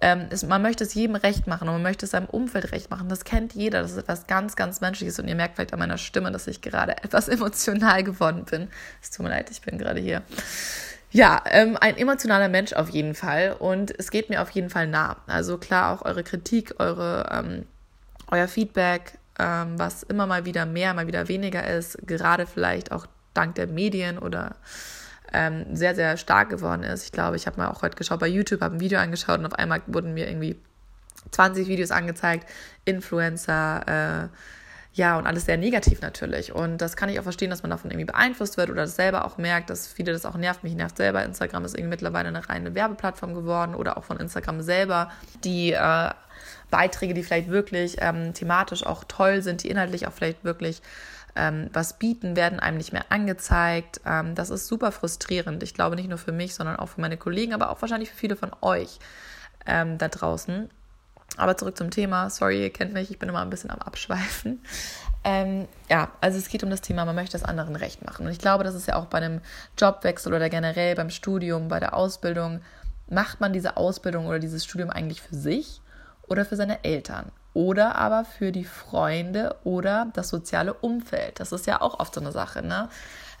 ähm, 0.00 0.26
ist, 0.30 0.46
man 0.46 0.60
möchte 0.60 0.84
es 0.84 0.94
jedem 0.94 1.16
recht 1.16 1.46
machen 1.46 1.68
und 1.68 1.74
man 1.74 1.82
möchte 1.82 2.04
es 2.04 2.10
seinem 2.10 2.26
Umfeld 2.26 2.72
recht 2.72 2.90
machen. 2.90 3.08
Das 3.08 3.24
kennt 3.24 3.54
jeder. 3.54 3.82
Das 3.82 3.92
ist 3.92 3.96
etwas 3.96 4.26
ganz, 4.26 4.56
ganz 4.56 4.80
Menschliches. 4.80 5.18
Und 5.18 5.28
ihr 5.28 5.34
merkt 5.34 5.54
vielleicht 5.56 5.72
an 5.72 5.78
meiner 5.78 5.98
Stimme, 5.98 6.30
dass 6.32 6.46
ich 6.46 6.60
gerade 6.60 6.96
etwas 7.02 7.28
emotional 7.28 8.02
geworden 8.02 8.44
bin. 8.44 8.68
Es 9.02 9.10
tut 9.10 9.24
mir 9.24 9.30
leid, 9.30 9.50
ich 9.50 9.62
bin 9.62 9.78
gerade 9.78 10.00
hier. 10.00 10.22
Ja, 11.10 11.42
ähm, 11.46 11.78
ein 11.80 11.96
emotionaler 11.96 12.48
Mensch 12.48 12.72
auf 12.72 12.90
jeden 12.90 13.14
Fall. 13.14 13.56
Und 13.58 13.98
es 13.98 14.10
geht 14.10 14.30
mir 14.30 14.42
auf 14.42 14.50
jeden 14.50 14.68
Fall 14.68 14.88
nah. 14.88 15.16
Also 15.26 15.58
klar, 15.58 15.94
auch 15.94 16.04
eure 16.04 16.24
Kritik, 16.24 16.74
eure, 16.80 17.28
ähm, 17.30 17.66
euer 18.30 18.48
Feedback, 18.48 19.18
ähm, 19.38 19.78
was 19.78 20.02
immer 20.02 20.26
mal 20.26 20.44
wieder 20.44 20.66
mehr, 20.66 20.92
mal 20.92 21.06
wieder 21.06 21.28
weniger 21.28 21.66
ist, 21.66 21.98
gerade 22.06 22.46
vielleicht 22.46 22.92
auch 22.92 23.06
dank 23.32 23.54
der 23.54 23.68
Medien 23.68 24.18
oder 24.18 24.56
ähm, 25.34 25.76
sehr, 25.76 25.94
sehr 25.94 26.16
stark 26.16 26.48
geworden 26.48 26.82
ist. 26.82 27.04
Ich 27.04 27.12
glaube, 27.12 27.36
ich 27.36 27.46
habe 27.46 27.58
mal 27.58 27.68
auch 27.68 27.82
heute 27.82 27.96
geschaut 27.96 28.20
bei 28.20 28.28
YouTube, 28.28 28.60
habe 28.60 28.76
ein 28.76 28.80
Video 28.80 28.98
angeschaut 28.98 29.38
und 29.38 29.46
auf 29.46 29.54
einmal 29.54 29.82
wurden 29.86 30.14
mir 30.14 30.28
irgendwie 30.28 30.56
20 31.30 31.68
Videos 31.68 31.90
angezeigt, 31.90 32.48
Influencer, 32.84 34.28
äh, 34.30 34.36
ja, 34.96 35.18
und 35.18 35.26
alles 35.26 35.46
sehr 35.46 35.56
negativ 35.56 36.00
natürlich. 36.02 36.54
Und 36.54 36.78
das 36.78 36.94
kann 36.96 37.08
ich 37.08 37.18
auch 37.18 37.24
verstehen, 37.24 37.50
dass 37.50 37.62
man 37.62 37.70
davon 37.70 37.90
irgendwie 37.90 38.04
beeinflusst 38.04 38.56
wird 38.56 38.70
oder 38.70 38.82
das 38.82 38.94
selber 38.94 39.24
auch 39.24 39.38
merkt, 39.38 39.68
dass 39.68 39.88
viele 39.88 40.12
das 40.12 40.24
auch 40.24 40.36
nervt. 40.36 40.62
Mich 40.62 40.74
nervt 40.74 40.96
selber. 40.96 41.24
Instagram 41.24 41.64
ist 41.64 41.74
irgendwie 41.74 41.90
mittlerweile 41.90 42.28
eine 42.28 42.48
reine 42.48 42.76
Werbeplattform 42.76 43.34
geworden 43.34 43.74
oder 43.74 43.96
auch 43.96 44.04
von 44.04 44.18
Instagram 44.18 44.62
selber. 44.62 45.10
Die 45.42 45.72
äh, 45.72 46.10
Beiträge, 46.70 47.12
die 47.12 47.24
vielleicht 47.24 47.48
wirklich 47.50 47.96
ähm, 47.98 48.34
thematisch 48.34 48.86
auch 48.86 49.02
toll 49.08 49.42
sind, 49.42 49.64
die 49.64 49.68
inhaltlich 49.68 50.06
auch 50.06 50.12
vielleicht 50.12 50.44
wirklich 50.44 50.80
ähm, 51.36 51.68
was 51.72 51.98
bieten, 51.98 52.36
werden 52.36 52.60
einem 52.60 52.76
nicht 52.76 52.92
mehr 52.92 53.06
angezeigt. 53.10 54.00
Ähm, 54.06 54.34
das 54.34 54.50
ist 54.50 54.66
super 54.66 54.92
frustrierend. 54.92 55.62
Ich 55.62 55.74
glaube 55.74 55.96
nicht 55.96 56.08
nur 56.08 56.18
für 56.18 56.32
mich, 56.32 56.54
sondern 56.54 56.76
auch 56.76 56.90
für 56.90 57.00
meine 57.00 57.16
Kollegen, 57.16 57.54
aber 57.54 57.70
auch 57.70 57.80
wahrscheinlich 57.80 58.10
für 58.10 58.16
viele 58.16 58.36
von 58.36 58.52
euch 58.60 58.98
ähm, 59.66 59.98
da 59.98 60.08
draußen. 60.08 60.70
Aber 61.36 61.56
zurück 61.56 61.76
zum 61.76 61.90
Thema. 61.90 62.30
Sorry, 62.30 62.62
ihr 62.62 62.72
kennt 62.72 62.92
mich, 62.92 63.10
ich 63.10 63.18
bin 63.18 63.28
immer 63.28 63.42
ein 63.42 63.50
bisschen 63.50 63.70
am 63.70 63.80
Abschweifen. 63.80 64.62
Ähm, 65.24 65.66
ja, 65.88 66.10
also 66.20 66.38
es 66.38 66.48
geht 66.48 66.62
um 66.62 66.70
das 66.70 66.82
Thema, 66.82 67.04
man 67.06 67.14
möchte 67.14 67.32
das 67.32 67.44
anderen 67.44 67.76
recht 67.76 68.04
machen. 68.04 68.26
Und 68.26 68.32
ich 68.32 68.38
glaube, 68.38 68.62
das 68.62 68.74
ist 68.74 68.86
ja 68.86 68.96
auch 68.96 69.06
bei 69.06 69.18
einem 69.18 69.40
Jobwechsel 69.78 70.32
oder 70.32 70.50
generell 70.50 70.94
beim 70.94 71.10
Studium, 71.10 71.68
bei 71.68 71.80
der 71.80 71.94
Ausbildung. 71.94 72.60
Macht 73.08 73.40
man 73.40 73.52
diese 73.52 73.76
Ausbildung 73.76 74.26
oder 74.26 74.38
dieses 74.38 74.64
Studium 74.64 74.90
eigentlich 74.90 75.22
für 75.22 75.34
sich 75.34 75.80
oder 76.28 76.44
für 76.44 76.56
seine 76.56 76.84
Eltern? 76.84 77.32
Oder 77.54 77.96
aber 77.96 78.24
für 78.24 78.52
die 78.52 78.64
Freunde 78.64 79.56
oder 79.64 80.08
das 80.12 80.28
soziale 80.28 80.74
Umfeld. 80.74 81.40
Das 81.40 81.52
ist 81.52 81.66
ja 81.66 81.80
auch 81.80 82.00
oft 82.00 82.14
so 82.14 82.20
eine 82.20 82.32
Sache, 82.32 82.62
ne? 82.62 82.88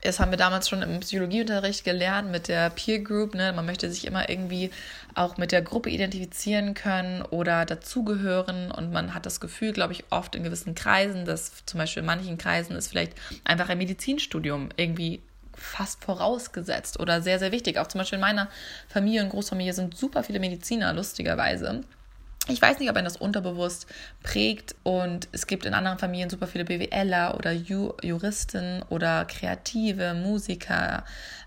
das 0.04 0.20
haben 0.20 0.30
wir 0.30 0.36
damals 0.36 0.68
schon 0.68 0.82
im 0.82 1.00
Psychologieunterricht 1.00 1.82
gelernt 1.82 2.30
mit 2.30 2.48
der 2.48 2.68
Peer 2.68 3.00
Group. 3.00 3.34
Ne? 3.34 3.54
Man 3.54 3.64
möchte 3.64 3.90
sich 3.90 4.06
immer 4.06 4.28
irgendwie 4.28 4.70
auch 5.14 5.38
mit 5.38 5.50
der 5.50 5.62
Gruppe 5.62 5.88
identifizieren 5.88 6.74
können 6.74 7.22
oder 7.22 7.64
dazugehören. 7.64 8.70
Und 8.70 8.92
man 8.92 9.14
hat 9.14 9.24
das 9.24 9.40
Gefühl, 9.40 9.72
glaube 9.72 9.94
ich, 9.94 10.04
oft 10.10 10.34
in 10.34 10.44
gewissen 10.44 10.74
Kreisen, 10.74 11.24
dass 11.24 11.64
zum 11.64 11.78
Beispiel 11.78 12.02
in 12.02 12.06
manchen 12.06 12.36
Kreisen 12.36 12.76
ist 12.76 12.88
vielleicht 12.88 13.14
einfach 13.44 13.70
ein 13.70 13.78
Medizinstudium 13.78 14.68
irgendwie 14.76 15.22
fast 15.56 16.04
vorausgesetzt 16.04 17.00
oder 17.00 17.22
sehr, 17.22 17.38
sehr 17.38 17.52
wichtig. 17.52 17.78
Auch 17.78 17.86
zum 17.86 18.00
Beispiel 18.00 18.16
in 18.16 18.22
meiner 18.24 18.48
Familie 18.88 19.22
und 19.22 19.30
Großfamilie 19.30 19.72
sind 19.72 19.96
super 19.96 20.22
viele 20.22 20.38
Mediziner, 20.40 20.92
lustigerweise 20.92 21.80
ich 22.48 22.60
weiß 22.60 22.78
nicht, 22.78 22.90
ob 22.90 22.96
ein 22.96 23.04
das 23.04 23.16
unterbewusst 23.16 23.86
prägt 24.22 24.74
und 24.82 25.28
es 25.32 25.46
gibt 25.46 25.64
in 25.64 25.72
anderen 25.72 25.98
Familien 25.98 26.28
super 26.28 26.46
viele 26.46 26.64
BWLer 26.64 27.34
oder 27.36 27.52
Ju 27.52 27.94
Juristen 28.02 28.82
oder 28.90 29.24
Kreative, 29.24 30.12
Musiker, 30.14 31.04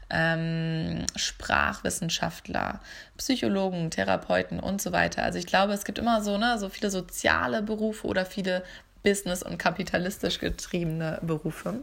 ähm, 0.09 1.05
Sprachwissenschaftler, 1.15 2.79
Psychologen, 3.17 3.91
Therapeuten 3.91 4.59
und 4.59 4.81
so 4.81 4.91
weiter. 4.91 5.23
Also 5.23 5.37
ich 5.37 5.45
glaube, 5.45 5.73
es 5.73 5.85
gibt 5.85 5.99
immer 5.99 6.23
so, 6.23 6.37
ne, 6.37 6.57
so 6.57 6.69
viele 6.69 6.89
soziale 6.89 7.61
Berufe 7.61 8.07
oder 8.07 8.25
viele 8.25 8.63
business- 9.03 9.43
und 9.43 9.59
kapitalistisch 9.59 10.39
getriebene 10.39 11.19
Berufe. 11.21 11.81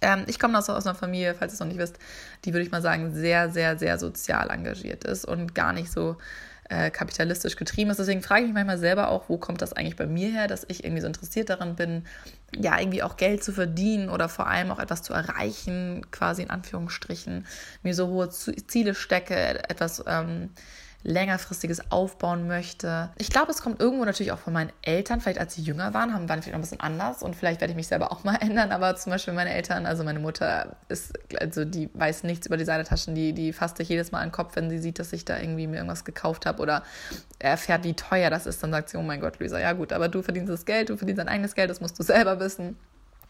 Ähm, 0.00 0.24
ich 0.26 0.40
komme 0.40 0.58
aus, 0.58 0.68
aus 0.68 0.86
einer 0.86 0.96
Familie, 0.96 1.34
falls 1.34 1.52
ihr 1.52 1.54
es 1.54 1.60
noch 1.60 1.66
nicht 1.68 1.78
wisst, 1.78 1.98
die 2.44 2.52
würde 2.52 2.64
ich 2.64 2.72
mal 2.72 2.82
sagen, 2.82 3.14
sehr, 3.14 3.50
sehr, 3.50 3.78
sehr 3.78 3.98
sozial 3.98 4.50
engagiert 4.50 5.04
ist 5.04 5.24
und 5.24 5.54
gar 5.54 5.72
nicht 5.72 5.92
so 5.92 6.16
äh, 6.68 6.90
kapitalistisch 6.90 7.56
getrieben 7.56 7.90
ist. 7.90 7.98
Deswegen 7.98 8.22
frage 8.22 8.42
ich 8.42 8.46
mich 8.46 8.54
manchmal 8.54 8.78
selber 8.78 9.08
auch, 9.08 9.28
wo 9.28 9.36
kommt 9.36 9.62
das 9.62 9.72
eigentlich 9.72 9.96
bei 9.96 10.06
mir 10.06 10.30
her, 10.30 10.48
dass 10.48 10.64
ich 10.68 10.84
irgendwie 10.84 11.00
so 11.00 11.06
interessiert 11.06 11.50
daran 11.50 11.76
bin, 11.76 12.04
ja, 12.56 12.78
irgendwie 12.78 13.02
auch 13.02 13.16
Geld 13.16 13.42
zu 13.42 13.52
verdienen 13.52 14.08
oder 14.08 14.28
vor 14.28 14.46
allem 14.46 14.70
auch 14.70 14.78
etwas 14.78 15.02
zu 15.02 15.12
erreichen, 15.12 16.06
quasi 16.10 16.42
in 16.42 16.50
Anführungsstrichen, 16.50 17.46
mir 17.82 17.94
so 17.94 18.08
hohe 18.08 18.30
Ziele 18.30 18.94
stecke, 18.94 19.34
etwas 19.68 20.02
ähm, 20.06 20.50
längerfristiges 21.04 21.90
aufbauen 21.90 22.46
möchte. 22.46 23.10
Ich 23.18 23.30
glaube, 23.30 23.50
es 23.50 23.62
kommt 23.62 23.80
irgendwo 23.80 24.04
natürlich 24.04 24.32
auch 24.32 24.38
von 24.38 24.52
meinen 24.52 24.72
Eltern. 24.82 25.20
Vielleicht 25.20 25.38
als 25.38 25.54
sie 25.54 25.62
jünger 25.62 25.94
waren, 25.94 26.14
haben, 26.14 26.28
waren 26.28 26.42
vielleicht 26.42 26.52
noch 26.52 26.58
ein 26.58 26.62
bisschen 26.62 26.80
anders 26.80 27.22
und 27.22 27.34
vielleicht 27.34 27.60
werde 27.60 27.72
ich 27.72 27.76
mich 27.76 27.88
selber 27.88 28.12
auch 28.12 28.24
mal 28.24 28.36
ändern. 28.40 28.70
Aber 28.72 28.94
zum 28.96 29.10
Beispiel 29.10 29.34
meine 29.34 29.52
Eltern, 29.52 29.86
also 29.86 30.04
meine 30.04 30.20
Mutter 30.20 30.76
ist, 30.88 31.12
also 31.38 31.64
die 31.64 31.90
weiß 31.94 32.22
nichts 32.22 32.46
über 32.46 32.56
Designtaschen, 32.56 33.14
die, 33.14 33.32
die 33.32 33.52
fasst 33.52 33.78
sich 33.78 33.88
jedes 33.88 34.12
Mal 34.12 34.20
an 34.20 34.28
den 34.28 34.32
Kopf, 34.32 34.54
wenn 34.56 34.70
sie 34.70 34.78
sieht, 34.78 34.98
dass 34.98 35.12
ich 35.12 35.24
da 35.24 35.38
irgendwie 35.38 35.66
mir 35.66 35.76
irgendwas 35.76 36.04
gekauft 36.04 36.46
habe 36.46 36.62
oder 36.62 36.82
erfährt, 37.38 37.84
wie 37.84 37.94
teuer 37.94 38.30
das 38.30 38.46
ist. 38.46 38.62
Dann 38.62 38.70
sagt 38.70 38.88
sie, 38.88 38.96
oh 38.96 39.02
mein 39.02 39.20
Gott, 39.20 39.38
Luisa, 39.40 39.58
ja 39.58 39.72
gut, 39.72 39.92
aber 39.92 40.08
du 40.08 40.22
verdienst 40.22 40.52
das 40.52 40.64
Geld, 40.64 40.88
du 40.88 40.96
verdienst 40.96 41.18
dein 41.18 41.28
eigenes 41.28 41.54
Geld, 41.54 41.70
das 41.70 41.80
musst 41.80 41.98
du 41.98 42.02
selber 42.02 42.38
wissen. 42.38 42.76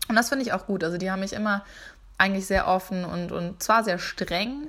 Und 0.09 0.17
das 0.17 0.29
finde 0.29 0.45
ich 0.45 0.53
auch 0.53 0.67
gut. 0.67 0.85
Also 0.85 0.99
die 0.99 1.11
haben 1.11 1.21
mich 1.21 1.33
immer 1.33 1.65
eigentlich 2.19 2.47
sehr 2.47 2.69
offen 2.69 3.05
und, 3.05 3.33
und 3.33 3.63
zwar 3.63 3.83
sehr 3.83 3.99
streng, 3.99 4.69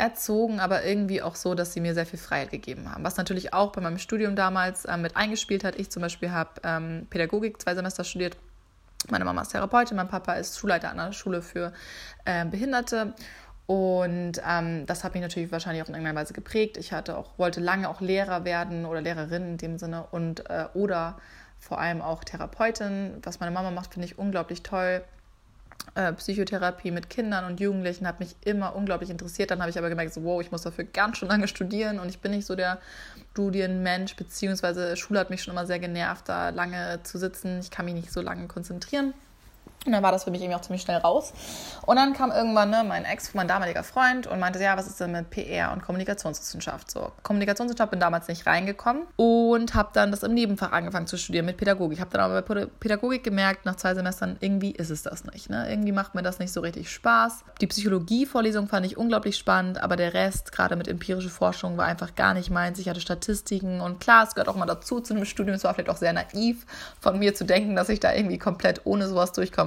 erzogen, 0.00 0.60
aber 0.60 0.84
irgendwie 0.84 1.22
auch 1.22 1.36
so, 1.36 1.54
dass 1.54 1.72
sie 1.72 1.80
mir 1.80 1.94
sehr 1.94 2.06
viel 2.06 2.18
Freiheit 2.18 2.50
gegeben 2.50 2.90
haben. 2.90 3.04
Was 3.04 3.16
natürlich 3.16 3.52
auch 3.52 3.72
bei 3.72 3.80
meinem 3.80 3.98
Studium 3.98 4.34
damals 4.34 4.84
äh, 4.84 4.96
mit 4.96 5.16
eingespielt 5.16 5.62
hat. 5.62 5.76
Ich 5.76 5.90
zum 5.90 6.02
Beispiel 6.02 6.30
habe 6.30 6.50
ähm, 6.64 7.06
Pädagogik 7.10 7.60
zwei 7.60 7.74
Semester 7.74 8.04
studiert. 8.04 8.36
Meine 9.08 9.24
Mama 9.24 9.42
ist 9.42 9.52
Therapeutin, 9.52 9.96
mein 9.96 10.08
Papa 10.08 10.34
ist 10.34 10.58
Schulleiter 10.58 10.90
an 10.90 11.00
einer 11.00 11.12
Schule 11.12 11.42
für 11.42 11.72
äh, 12.24 12.44
Behinderte. 12.44 13.14
Und 13.66 14.42
ähm, 14.44 14.84
das 14.86 15.04
hat 15.04 15.14
mich 15.14 15.22
natürlich 15.22 15.52
wahrscheinlich 15.52 15.82
auch 15.82 15.88
in 15.88 15.94
irgendeiner 15.94 16.18
Weise 16.18 16.32
geprägt. 16.32 16.76
Ich 16.76 16.92
hatte 16.92 17.16
auch, 17.16 17.38
wollte 17.38 17.60
lange 17.60 17.88
auch 17.88 18.00
Lehrer 18.00 18.44
werden 18.44 18.84
oder 18.84 19.00
Lehrerin 19.00 19.50
in 19.50 19.56
dem 19.58 19.78
Sinne 19.78 20.06
und 20.10 20.50
äh, 20.50 20.66
oder 20.74 21.18
vor 21.58 21.78
allem 21.78 22.02
auch 22.02 22.24
Therapeutin. 22.24 23.18
Was 23.22 23.38
meine 23.38 23.52
Mama 23.52 23.70
macht, 23.70 23.94
finde 23.94 24.06
ich 24.06 24.18
unglaublich 24.18 24.62
toll. 24.62 25.04
Äh, 25.94 26.12
Psychotherapie 26.12 26.90
mit 26.90 27.10
Kindern 27.10 27.44
und 27.46 27.58
Jugendlichen 27.58 28.06
hat 28.06 28.20
mich 28.20 28.36
immer 28.42 28.76
unglaublich 28.76 29.10
interessiert. 29.10 29.50
Dann 29.50 29.60
habe 29.60 29.70
ich 29.70 29.78
aber 29.78 29.88
gemerkt, 29.88 30.14
so, 30.14 30.22
wow, 30.22 30.40
ich 30.40 30.52
muss 30.52 30.62
dafür 30.62 30.84
ganz 30.84 31.18
schön 31.18 31.28
lange 31.28 31.48
studieren 31.48 31.98
und 31.98 32.08
ich 32.08 32.20
bin 32.20 32.30
nicht 32.30 32.46
so 32.46 32.54
der 32.54 32.78
Studienmensch, 33.32 34.14
beziehungsweise 34.16 34.96
Schule 34.96 35.20
hat 35.20 35.30
mich 35.30 35.42
schon 35.42 35.52
immer 35.52 35.66
sehr 35.66 35.78
genervt, 35.78 36.28
da 36.28 36.50
lange 36.50 37.00
zu 37.02 37.18
sitzen. 37.18 37.60
Ich 37.60 37.70
kann 37.70 37.86
mich 37.86 37.94
nicht 37.94 38.12
so 38.12 38.20
lange 38.20 38.46
konzentrieren. 38.46 39.14
Und 39.86 39.92
dann 39.92 40.02
war 40.02 40.12
das 40.12 40.24
für 40.24 40.30
mich 40.30 40.42
irgendwie 40.42 40.56
auch 40.56 40.60
ziemlich 40.60 40.82
schnell 40.82 40.98
raus. 40.98 41.32
Und 41.86 41.96
dann 41.96 42.12
kam 42.12 42.30
irgendwann 42.30 42.68
ne, 42.68 42.84
mein 42.86 43.06
Ex, 43.06 43.32
mein 43.32 43.48
damaliger 43.48 43.82
Freund, 43.82 44.26
und 44.26 44.38
meinte, 44.38 44.62
ja, 44.62 44.76
was 44.76 44.86
ist 44.86 45.00
denn 45.00 45.12
mit 45.12 45.30
PR 45.30 45.72
und 45.72 45.82
Kommunikationswissenschaft? 45.82 46.90
So, 46.90 47.12
Kommunikationswissenschaft 47.22 47.90
bin 47.90 47.98
damals 47.98 48.28
nicht 48.28 48.46
reingekommen 48.46 49.04
und 49.16 49.74
habe 49.74 49.88
dann 49.94 50.10
das 50.10 50.22
im 50.22 50.34
Nebenfach 50.34 50.72
angefangen 50.72 51.06
zu 51.06 51.16
studieren 51.16 51.46
mit 51.46 51.56
Pädagogik. 51.56 51.96
Ich 51.96 52.00
habe 52.00 52.10
dann 52.10 52.20
aber 52.20 52.42
bei 52.42 52.66
Pädagogik 52.66 53.24
gemerkt, 53.24 53.64
nach 53.64 53.76
zwei 53.76 53.94
Semestern, 53.94 54.36
irgendwie 54.40 54.72
ist 54.72 54.90
es 54.90 55.02
das 55.02 55.24
nicht. 55.24 55.48
Ne? 55.48 55.66
Irgendwie 55.70 55.92
macht 55.92 56.14
mir 56.14 56.22
das 56.22 56.40
nicht 56.40 56.52
so 56.52 56.60
richtig 56.60 56.90
Spaß. 56.92 57.44
Die 57.62 57.66
Psychologie-Vorlesung 57.66 58.68
fand 58.68 58.84
ich 58.84 58.98
unglaublich 58.98 59.38
spannend, 59.38 59.82
aber 59.82 59.96
der 59.96 60.12
Rest, 60.12 60.52
gerade 60.52 60.76
mit 60.76 60.88
empirischer 60.88 61.30
Forschung, 61.30 61.78
war 61.78 61.86
einfach 61.86 62.14
gar 62.14 62.34
nicht 62.34 62.50
meins. 62.50 62.78
Ich 62.78 62.88
hatte 62.90 63.00
Statistiken 63.00 63.80
und 63.80 63.98
klar, 63.98 64.26
es 64.26 64.34
gehört 64.34 64.48
auch 64.48 64.56
mal 64.56 64.66
dazu 64.66 65.00
zu 65.00 65.14
einem 65.14 65.24
Studium. 65.24 65.56
Es 65.56 65.64
war 65.64 65.72
vielleicht 65.72 65.88
auch 65.88 65.96
sehr 65.96 66.12
naiv 66.12 66.66
von 67.00 67.18
mir 67.18 67.34
zu 67.34 67.46
denken, 67.46 67.76
dass 67.76 67.88
ich 67.88 68.00
da 68.00 68.12
irgendwie 68.12 68.36
komplett 68.36 68.82
ohne 68.84 69.08
sowas 69.08 69.32
durchkomme. 69.32 69.59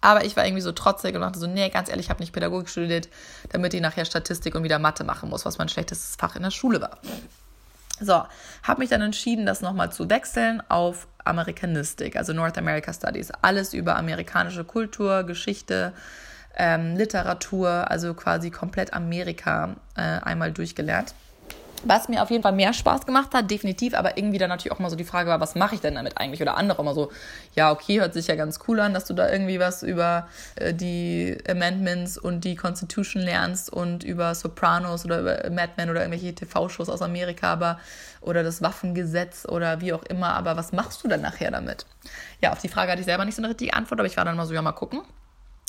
Aber 0.00 0.24
ich 0.24 0.36
war 0.36 0.44
irgendwie 0.44 0.62
so 0.62 0.72
trotzig 0.72 1.14
und 1.14 1.22
dachte 1.22 1.38
so, 1.38 1.46
nee, 1.46 1.68
ganz 1.70 1.88
ehrlich, 1.88 2.06
ich 2.06 2.10
habe 2.10 2.20
nicht 2.20 2.32
Pädagogik 2.32 2.68
studiert, 2.68 3.08
damit 3.50 3.74
ich 3.74 3.80
nachher 3.80 4.04
Statistik 4.04 4.54
und 4.54 4.62
wieder 4.62 4.78
Mathe 4.78 5.04
machen 5.04 5.30
muss, 5.30 5.44
was 5.44 5.58
mein 5.58 5.68
schlechtestes 5.68 6.16
Fach 6.16 6.36
in 6.36 6.42
der 6.42 6.50
Schule 6.50 6.80
war. 6.80 6.98
So, 7.98 8.24
habe 8.62 8.80
mich 8.80 8.90
dann 8.90 9.00
entschieden, 9.00 9.46
das 9.46 9.62
nochmal 9.62 9.90
zu 9.90 10.10
wechseln 10.10 10.62
auf 10.68 11.08
Amerikanistik, 11.24 12.16
also 12.16 12.34
North 12.34 12.58
America 12.58 12.92
Studies. 12.92 13.30
Alles 13.42 13.72
über 13.72 13.96
amerikanische 13.96 14.64
Kultur, 14.64 15.24
Geschichte, 15.24 15.92
ähm, 16.56 16.96
Literatur, 16.96 17.90
also 17.90 18.14
quasi 18.14 18.50
komplett 18.50 18.92
Amerika 18.92 19.76
äh, 19.96 20.02
einmal 20.02 20.52
durchgelernt. 20.52 21.14
Was 21.88 22.08
mir 22.08 22.22
auf 22.22 22.30
jeden 22.30 22.42
Fall 22.42 22.52
mehr 22.52 22.72
Spaß 22.72 23.06
gemacht 23.06 23.32
hat, 23.32 23.50
definitiv, 23.50 23.94
aber 23.94 24.18
irgendwie 24.18 24.38
dann 24.38 24.48
natürlich 24.48 24.72
auch 24.72 24.80
mal 24.80 24.90
so 24.90 24.96
die 24.96 25.04
Frage 25.04 25.30
war, 25.30 25.40
was 25.40 25.54
mache 25.54 25.76
ich 25.76 25.80
denn 25.80 25.94
damit 25.94 26.18
eigentlich? 26.18 26.42
Oder 26.42 26.56
andere 26.56 26.82
immer 26.82 26.94
so, 26.94 27.12
ja, 27.54 27.70
okay, 27.70 28.00
hört 28.00 28.12
sich 28.12 28.26
ja 28.26 28.34
ganz 28.34 28.58
cool 28.66 28.80
an, 28.80 28.92
dass 28.92 29.04
du 29.04 29.14
da 29.14 29.30
irgendwie 29.30 29.60
was 29.60 29.82
über 29.84 30.26
äh, 30.56 30.74
die 30.74 31.38
Amendments 31.48 32.18
und 32.18 32.44
die 32.44 32.56
Constitution 32.56 33.22
lernst 33.22 33.72
und 33.72 34.02
über 34.02 34.34
Sopranos 34.34 35.04
oder 35.04 35.20
über 35.20 35.50
Mad 35.50 35.74
Men 35.76 35.90
oder 35.90 36.00
irgendwelche 36.00 36.34
TV-Shows 36.34 36.88
aus 36.88 37.02
Amerika, 37.02 37.52
aber 37.52 37.78
oder 38.20 38.42
das 38.42 38.62
Waffengesetz 38.62 39.46
oder 39.46 39.80
wie 39.80 39.92
auch 39.92 40.02
immer, 40.02 40.34
aber 40.34 40.56
was 40.56 40.72
machst 40.72 41.04
du 41.04 41.08
dann 41.08 41.20
nachher 41.20 41.52
damit? 41.52 41.86
Ja, 42.42 42.52
auf 42.52 42.60
die 42.60 42.68
Frage 42.68 42.90
hatte 42.90 43.00
ich 43.00 43.06
selber 43.06 43.24
nicht 43.24 43.36
so 43.36 43.42
eine 43.42 43.50
richtige 43.50 43.74
Antwort, 43.74 44.00
aber 44.00 44.08
ich 44.08 44.16
war 44.16 44.24
dann 44.24 44.36
mal 44.36 44.46
so, 44.46 44.54
ja, 44.54 44.62
mal 44.62 44.72
gucken. 44.72 45.02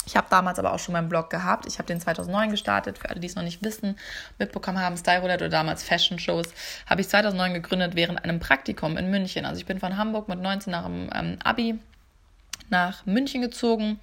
Ich 0.08 0.16
habe 0.16 0.28
damals 0.30 0.58
aber 0.58 0.74
auch 0.74 0.80
schon 0.80 0.94
meinen 0.94 1.10
Blog 1.10 1.30
gehabt. 1.30 1.68
Ich 1.68 1.78
habe 1.78 1.86
den 1.86 2.00
2009 2.00 2.50
gestartet. 2.50 2.98
Für 2.98 3.10
alle, 3.10 3.20
die 3.20 3.28
es 3.28 3.36
noch 3.36 3.44
nicht 3.44 3.62
wissen, 3.62 3.98
mitbekommen 4.40 4.80
haben, 4.80 4.96
Style 4.96 5.20
Roulette 5.20 5.44
oder 5.46 5.50
damals 5.50 5.84
Fashion 5.84 6.18
Shows, 6.18 6.48
habe 6.90 7.02
ich 7.02 7.10
2009 7.10 7.54
gegründet 7.54 7.96
während 7.96 8.24
einem 8.24 8.40
Praktikum 8.40 8.96
in 8.98 9.12
München. 9.12 9.46
Also 9.46 9.60
ich 9.60 9.66
bin 9.66 9.80
von 9.80 9.98
Hamburg 9.98 10.30
mit 10.30 10.40
19 10.40 10.72
nach 10.72 10.86
dem 10.86 11.10
ähm, 11.14 11.38
Abi 11.44 11.78
nach 12.70 13.06
München 13.06 13.42
gezogen 13.42 14.00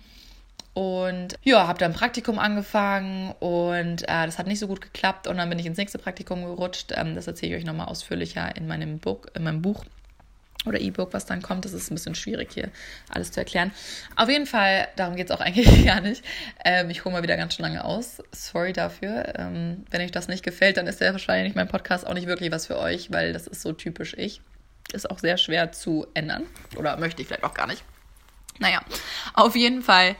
und 0.74 1.38
ja, 1.42 1.66
habe 1.66 1.78
dann 1.78 1.92
ein 1.92 1.96
Praktikum 1.96 2.38
angefangen 2.38 3.32
und 3.40 4.02
äh, 4.02 4.26
das 4.26 4.38
hat 4.38 4.46
nicht 4.46 4.58
so 4.58 4.66
gut 4.66 4.80
geklappt 4.80 5.26
und 5.26 5.36
dann 5.36 5.48
bin 5.48 5.58
ich 5.58 5.66
ins 5.66 5.78
nächste 5.78 5.98
Praktikum 5.98 6.44
gerutscht. 6.44 6.92
Ähm, 6.94 7.14
das 7.14 7.26
erzähle 7.26 7.54
ich 7.54 7.62
euch 7.62 7.66
nochmal 7.66 7.86
ausführlicher 7.86 8.56
in 8.56 8.66
meinem 8.66 8.98
Buch. 8.98 9.26
In 9.34 9.44
meinem 9.44 9.62
Buch 9.62 9.84
oder 10.66 10.81
E-Book, 10.81 11.12
was 11.12 11.27
dann 11.27 11.42
kommt. 11.42 11.64
Das 11.64 11.72
ist 11.72 11.90
ein 11.90 11.94
bisschen 11.94 12.14
schwierig 12.14 12.53
hier 12.53 12.70
alles 13.09 13.33
zu 13.33 13.40
erklären. 13.40 13.72
Auf 14.16 14.29
jeden 14.29 14.46
Fall, 14.46 14.88
darum 14.96 15.16
geht 15.16 15.31
es 15.31 15.37
auch 15.37 15.40
eigentlich 15.44 15.85
gar 15.87 16.00
nicht. 16.00 16.24
Ähm, 16.64 16.90
ich 16.90 17.05
hole 17.05 17.14
mal 17.14 17.22
wieder 17.22 17.37
ganz 17.37 17.55
schön 17.55 17.64
lange 17.64 17.85
aus. 17.85 18.22
Sorry 18.33 18.72
dafür. 18.72 19.35
Ähm, 19.37 19.85
wenn 19.90 20.00
euch 20.00 20.12
das 20.12 20.29
nicht 20.29 20.42
gefällt, 20.42 20.77
dann 20.77 20.87
ist 20.87 21.00
ja 21.00 21.12
wahrscheinlich 21.12 21.55
mein 21.55 21.68
Podcast 21.68 22.07
auch 22.07 22.14
nicht 22.14 22.27
wirklich 22.27 22.50
was 22.50 22.66
für 22.66 22.79
euch, 22.79 23.12
weil 23.12 23.33
das 23.33 23.46
ist 23.46 23.62
so 23.62 23.72
typisch 23.72 24.14
ich. 24.16 24.40
Ist 24.92 25.11
auch 25.11 25.18
sehr 25.18 25.38
schwer 25.38 25.72
zu 25.72 26.07
ändern. 26.14 26.44
Oder 26.77 26.96
möchte 26.96 27.22
ich 27.22 27.29
vielleicht 27.29 27.44
auch 27.44 27.55
gar 27.55 27.66
nicht. 27.66 27.83
Naja, 28.59 28.81
auf 29.33 29.57
jeden 29.57 29.83
Fall 29.83 30.14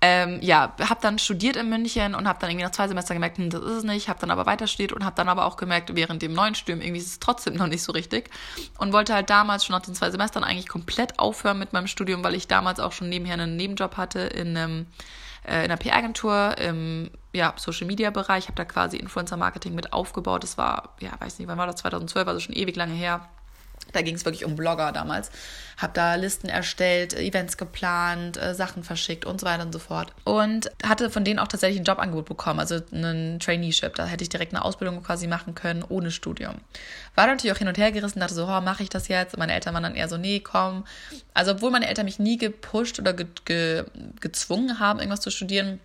ähm, 0.00 0.38
ja, 0.42 0.74
habe 0.80 1.00
dann 1.02 1.18
studiert 1.18 1.56
in 1.56 1.68
München 1.68 2.14
und 2.14 2.28
habe 2.28 2.38
dann 2.38 2.50
irgendwie 2.50 2.64
nach 2.64 2.72
zwei 2.72 2.86
Semestern 2.86 3.16
gemerkt, 3.16 3.38
hm, 3.38 3.50
das 3.50 3.62
ist 3.62 3.78
es 3.78 3.84
nicht, 3.84 4.08
habe 4.08 4.20
dann 4.20 4.30
aber 4.30 4.46
weiter 4.46 4.68
studiert 4.68 4.92
und 4.92 5.04
habe 5.04 5.16
dann 5.16 5.28
aber 5.28 5.44
auch 5.44 5.56
gemerkt, 5.56 5.94
während 5.96 6.22
dem 6.22 6.34
neuen 6.34 6.54
Studium 6.54 6.80
irgendwie 6.80 7.00
ist 7.00 7.08
es 7.08 7.18
trotzdem 7.18 7.54
noch 7.54 7.66
nicht 7.66 7.82
so 7.82 7.92
richtig 7.92 8.30
und 8.78 8.92
wollte 8.92 9.12
halt 9.12 9.28
damals 9.28 9.64
schon 9.64 9.74
nach 9.74 9.82
den 9.82 9.96
zwei 9.96 10.10
Semestern 10.10 10.44
eigentlich 10.44 10.68
komplett 10.68 11.18
aufhören 11.18 11.58
mit 11.58 11.72
meinem 11.72 11.88
Studium, 11.88 12.22
weil 12.22 12.34
ich 12.34 12.46
damals 12.46 12.78
auch 12.78 12.92
schon 12.92 13.08
nebenher 13.08 13.34
einen 13.34 13.56
Nebenjob 13.56 13.96
hatte 13.96 14.20
in 14.20 14.56
einem 14.56 14.86
äh, 15.44 15.64
in 15.64 15.70
einer 15.70 15.76
PR-Agentur 15.76 16.56
im 16.58 17.10
ja, 17.32 17.54
Social-Media-Bereich, 17.56 18.44
habe 18.44 18.56
da 18.56 18.64
quasi 18.64 18.96
Influencer-Marketing 18.98 19.74
mit 19.74 19.92
aufgebaut. 19.92 20.42
Das 20.42 20.58
war, 20.58 20.94
ja, 21.00 21.10
weiß 21.18 21.38
nicht, 21.38 21.48
wann 21.48 21.58
war 21.58 21.66
das, 21.66 21.76
2012, 21.76 22.28
also 22.28 22.40
schon 22.40 22.54
ewig 22.54 22.76
lange 22.76 22.94
her. 22.94 23.28
Da 23.92 24.02
ging 24.02 24.14
es 24.14 24.24
wirklich 24.24 24.44
um 24.44 24.56
Blogger 24.56 24.92
damals. 24.92 25.30
Habe 25.78 25.92
da 25.94 26.14
Listen 26.16 26.48
erstellt, 26.48 27.14
Events 27.14 27.56
geplant, 27.56 28.36
äh, 28.36 28.54
Sachen 28.54 28.82
verschickt 28.82 29.24
und 29.24 29.40
so 29.40 29.46
weiter 29.46 29.62
und 29.62 29.72
so 29.72 29.78
fort. 29.78 30.12
Und 30.24 30.70
hatte 30.84 31.08
von 31.08 31.24
denen 31.24 31.38
auch 31.38 31.48
tatsächlich 31.48 31.80
ein 31.80 31.84
Jobangebot 31.84 32.26
bekommen, 32.26 32.60
also 32.60 32.80
ein 32.92 33.38
Traineeship. 33.40 33.94
Da 33.94 34.06
hätte 34.06 34.22
ich 34.22 34.28
direkt 34.28 34.52
eine 34.52 34.64
Ausbildung 34.64 35.02
quasi 35.02 35.26
machen 35.26 35.54
können, 35.54 35.84
ohne 35.88 36.10
Studium. 36.10 36.56
War 37.14 37.26
natürlich 37.26 37.54
auch 37.54 37.58
hin 37.58 37.68
und 37.68 37.78
her 37.78 37.92
gerissen, 37.92 38.20
dachte 38.20 38.34
so, 38.34 38.46
oh, 38.46 38.60
mache 38.60 38.82
ich 38.82 38.88
das 38.88 39.08
jetzt? 39.08 39.38
Meine 39.38 39.54
Eltern 39.54 39.74
waren 39.74 39.84
dann 39.84 39.94
eher 39.94 40.08
so, 40.08 40.16
nee, 40.16 40.40
komm. 40.40 40.84
Also 41.32 41.52
obwohl 41.52 41.70
meine 41.70 41.88
Eltern 41.88 42.04
mich 42.04 42.18
nie 42.18 42.38
gepusht 42.38 42.98
oder 42.98 43.12
ge 43.12 43.26
ge 43.44 43.84
gezwungen 44.20 44.80
haben, 44.80 44.98
irgendwas 44.98 45.20
zu 45.20 45.30
studieren, 45.30 45.80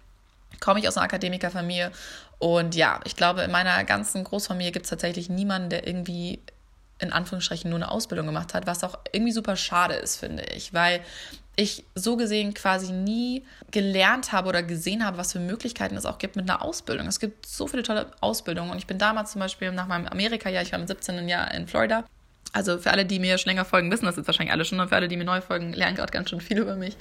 komme 0.60 0.80
ich 0.80 0.88
aus 0.88 0.98
einer 0.98 1.06
Akademikerfamilie. 1.06 1.92
Und 2.40 2.76
ja, 2.76 3.00
ich 3.06 3.16
glaube, 3.16 3.44
in 3.44 3.52
meiner 3.52 3.84
ganzen 3.84 4.24
Großfamilie 4.24 4.72
gibt 4.72 4.86
es 4.86 4.90
tatsächlich 4.90 5.30
niemanden, 5.30 5.70
der 5.70 5.88
irgendwie 5.88 6.40
in 7.04 7.14
Anführungsstrichen 7.14 7.70
nur 7.70 7.78
eine 7.78 7.92
Ausbildung 7.92 8.26
gemacht 8.26 8.54
hat, 8.54 8.66
was 8.66 8.84
auch 8.84 8.98
irgendwie 9.12 9.32
super 9.32 9.56
schade 9.56 9.94
ist, 9.96 10.18
finde 10.18 10.44
ich, 10.56 10.74
weil 10.74 11.02
ich 11.56 11.86
so 11.94 12.18
gesehen 12.18 12.54
quasi 12.54 12.92
nie 12.92 13.46
gelernt 13.70 14.32
habe 14.32 14.50
oder 14.50 14.64
gesehen 14.64 15.06
habe, 15.06 15.18
was 15.18 15.34
für 15.34 15.40
Möglichkeiten 15.40 15.96
es 15.96 16.06
auch 16.06 16.18
gibt 16.18 16.36
mit 16.36 16.50
einer 16.50 16.64
Ausbildung. 16.64 17.06
Es 17.08 17.20
gibt 17.20 17.46
so 17.46 17.68
viele 17.68 17.84
tolle 17.84 18.08
Ausbildungen 18.22 18.72
und 18.72 18.78
ich 18.78 18.88
bin 18.88 18.98
damals 18.98 19.34
zum 19.34 19.40
Beispiel 19.40 19.72
nach 19.72 19.88
meinem 19.88 20.08
Amerika-Jahr, 20.08 20.64
ich 20.64 20.72
war 20.72 20.80
im 20.80 20.88
17. 20.88 21.28
Jahr 21.28 21.54
in 21.54 21.68
Florida, 21.68 22.06
also 22.54 22.78
für 22.78 22.92
alle, 22.92 23.06
die 23.06 23.20
mir 23.20 23.38
schon 23.40 23.50
länger 23.50 23.66
folgen, 23.66 23.92
wissen 23.92 24.06
das 24.06 24.16
jetzt 24.16 24.28
wahrscheinlich 24.28 24.54
alle 24.54 24.64
schon. 24.64 24.80
Und 24.80 24.88
für 24.90 24.96
alle, 24.96 25.08
die 25.08 25.18
mir 25.18 25.26
neu 25.26 25.42
folgen, 25.42 25.74
lernen 25.74 25.96
gerade 25.96 26.12
ganz 26.12 26.30
schön 26.30 26.40
viel 26.40 26.60
über 26.60 26.76
mich. 26.76 26.96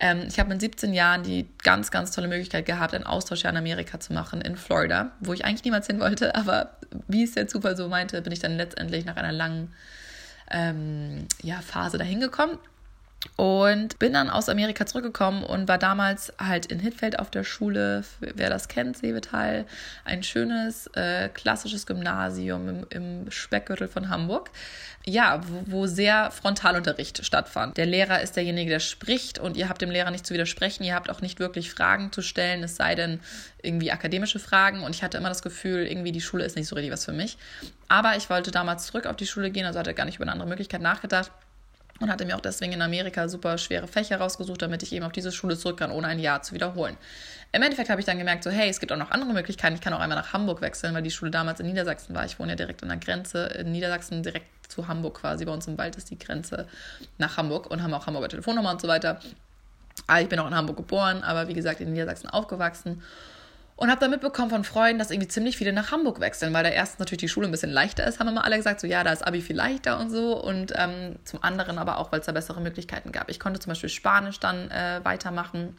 Ähm, 0.00 0.24
ich 0.28 0.38
habe 0.38 0.48
mit 0.48 0.60
17 0.60 0.94
Jahren 0.94 1.24
die 1.24 1.48
ganz, 1.62 1.90
ganz 1.90 2.12
tolle 2.12 2.28
Möglichkeit 2.28 2.64
gehabt, 2.64 2.94
ein 2.94 3.04
Austauschjahr 3.04 3.52
in 3.52 3.56
Amerika 3.56 3.98
zu 3.98 4.12
machen, 4.12 4.40
in 4.40 4.56
Florida, 4.56 5.10
wo 5.20 5.32
ich 5.32 5.44
eigentlich 5.44 5.64
niemals 5.64 5.88
hin 5.88 6.00
wollte. 6.00 6.34
Aber 6.36 6.76
wie 7.08 7.24
es 7.24 7.32
der 7.32 7.48
Zufall 7.48 7.76
so 7.76 7.88
meinte, 7.88 8.22
bin 8.22 8.32
ich 8.32 8.38
dann 8.38 8.56
letztendlich 8.56 9.04
nach 9.04 9.16
einer 9.16 9.32
langen 9.32 9.72
ähm, 10.50 11.26
ja, 11.42 11.60
Phase 11.60 11.98
dahin 11.98 12.20
gekommen. 12.20 12.58
Und 13.36 13.98
bin 13.98 14.12
dann 14.12 14.30
aus 14.30 14.48
Amerika 14.48 14.86
zurückgekommen 14.86 15.42
und 15.44 15.66
war 15.66 15.78
damals 15.78 16.32
halt 16.38 16.66
in 16.66 16.78
Hittfeld 16.78 17.18
auf 17.18 17.30
der 17.30 17.42
Schule, 17.42 18.04
wer 18.20 18.48
das 18.48 18.68
kennt, 18.68 18.96
Seebetal, 18.96 19.66
ein 20.04 20.22
schönes, 20.22 20.86
äh, 20.94 21.28
klassisches 21.30 21.86
Gymnasium 21.86 22.68
im, 22.68 22.86
im 22.90 23.30
Speckgürtel 23.30 23.88
von 23.88 24.08
Hamburg. 24.08 24.50
Ja, 25.06 25.40
wo, 25.46 25.62
wo 25.66 25.86
sehr 25.86 26.30
Frontalunterricht 26.30 27.26
stattfand. 27.26 27.76
Der 27.76 27.86
Lehrer 27.86 28.22
ist 28.22 28.36
derjenige, 28.36 28.70
der 28.70 28.80
spricht 28.80 29.38
und 29.38 29.56
ihr 29.56 29.68
habt 29.68 29.82
dem 29.82 29.90
Lehrer 29.90 30.10
nicht 30.10 30.26
zu 30.26 30.32
widersprechen, 30.32 30.84
ihr 30.84 30.94
habt 30.94 31.10
auch 31.10 31.20
nicht 31.20 31.40
wirklich 31.40 31.70
Fragen 31.70 32.10
zu 32.10 32.22
stellen, 32.22 32.62
es 32.62 32.76
sei 32.76 32.94
denn 32.94 33.20
irgendwie 33.62 33.90
akademische 33.90 34.38
Fragen. 34.38 34.82
Und 34.82 34.94
ich 34.94 35.02
hatte 35.02 35.18
immer 35.18 35.28
das 35.28 35.42
Gefühl, 35.42 35.86
irgendwie 35.86 36.12
die 36.12 36.22
Schule 36.22 36.44
ist 36.44 36.56
nicht 36.56 36.68
so 36.68 36.74
richtig 36.74 36.92
was 36.92 37.04
für 37.04 37.12
mich. 37.12 37.36
Aber 37.88 38.16
ich 38.16 38.30
wollte 38.30 38.50
damals 38.50 38.86
zurück 38.86 39.06
auf 39.06 39.16
die 39.16 39.26
Schule 39.26 39.50
gehen, 39.50 39.66
also 39.66 39.78
hatte 39.78 39.92
gar 39.92 40.04
nicht 40.04 40.16
über 40.16 40.24
eine 40.24 40.32
andere 40.32 40.48
Möglichkeit 40.48 40.80
nachgedacht 40.80 41.30
und 42.04 42.10
hatte 42.10 42.24
mir 42.24 42.36
auch 42.36 42.40
deswegen 42.40 42.72
in 42.72 42.82
Amerika 42.82 43.28
super 43.28 43.58
schwere 43.58 43.88
Fächer 43.88 44.18
rausgesucht, 44.18 44.60
damit 44.62 44.82
ich 44.82 44.92
eben 44.92 45.04
auf 45.04 45.12
diese 45.12 45.32
Schule 45.32 45.56
zurück 45.56 45.78
kann, 45.78 45.90
ohne 45.90 46.06
ein 46.06 46.18
Jahr 46.18 46.42
zu 46.42 46.54
wiederholen. 46.54 46.96
Im 47.52 47.62
Endeffekt 47.62 47.88
habe 47.88 48.00
ich 48.00 48.06
dann 48.06 48.18
gemerkt, 48.18 48.44
so 48.44 48.50
hey, 48.50 48.68
es 48.68 48.78
gibt 48.78 48.92
auch 48.92 48.96
noch 48.96 49.10
andere 49.10 49.32
Möglichkeiten. 49.32 49.74
Ich 49.74 49.80
kann 49.80 49.92
auch 49.94 50.00
einmal 50.00 50.18
nach 50.18 50.32
Hamburg 50.32 50.60
wechseln, 50.60 50.94
weil 50.94 51.02
die 51.02 51.10
Schule 51.10 51.30
damals 51.30 51.60
in 51.60 51.66
Niedersachsen 51.66 52.14
war. 52.14 52.24
Ich 52.24 52.38
wohne 52.38 52.52
ja 52.52 52.56
direkt 52.56 52.82
an 52.82 52.90
der 52.90 52.98
Grenze 52.98 53.46
in 53.46 53.72
Niedersachsen, 53.72 54.22
direkt 54.22 54.46
zu 54.68 54.86
Hamburg 54.86 55.20
quasi. 55.20 55.44
Bei 55.44 55.52
uns 55.52 55.66
im 55.66 55.78
Wald 55.78 55.96
ist 55.96 56.10
die 56.10 56.18
Grenze 56.18 56.66
nach 57.18 57.36
Hamburg 57.36 57.70
und 57.70 57.82
haben 57.82 57.94
auch 57.94 58.06
Hamburger 58.06 58.28
Telefonnummer 58.28 58.70
und 58.70 58.80
so 58.80 58.88
weiter. 58.88 59.20
Aber 60.06 60.20
ich 60.20 60.28
bin 60.28 60.38
auch 60.40 60.48
in 60.48 60.54
Hamburg 60.54 60.76
geboren, 60.76 61.22
aber 61.22 61.48
wie 61.48 61.54
gesagt 61.54 61.80
in 61.80 61.92
Niedersachsen 61.92 62.28
aufgewachsen 62.28 63.02
und 63.76 63.90
habe 63.90 64.00
dann 64.00 64.10
mitbekommen 64.10 64.50
von 64.50 64.64
Freunden, 64.64 64.98
dass 64.98 65.10
irgendwie 65.10 65.28
ziemlich 65.28 65.56
viele 65.56 65.72
nach 65.72 65.90
Hamburg 65.90 66.20
wechseln, 66.20 66.52
weil 66.52 66.62
da 66.62 66.70
erstens 66.70 67.00
natürlich 67.00 67.20
die 67.20 67.28
Schule 67.28 67.48
ein 67.48 67.50
bisschen 67.50 67.72
leichter 67.72 68.06
ist, 68.06 68.20
haben 68.20 68.28
immer 68.28 68.44
alle 68.44 68.56
gesagt, 68.56 68.80
so 68.80 68.86
ja, 68.86 69.02
da 69.02 69.12
ist 69.12 69.26
Abi 69.26 69.40
viel 69.40 69.56
leichter 69.56 69.98
und 69.98 70.10
so. 70.10 70.40
Und 70.40 70.72
ähm, 70.76 71.16
zum 71.24 71.42
anderen 71.42 71.78
aber 71.78 71.98
auch, 71.98 72.12
weil 72.12 72.20
es 72.20 72.26
da 72.26 72.32
bessere 72.32 72.60
Möglichkeiten 72.60 73.10
gab. 73.10 73.28
Ich 73.30 73.40
konnte 73.40 73.58
zum 73.58 73.70
Beispiel 73.70 73.88
Spanisch 73.88 74.38
dann 74.38 74.70
äh, 74.70 75.00
weitermachen 75.02 75.76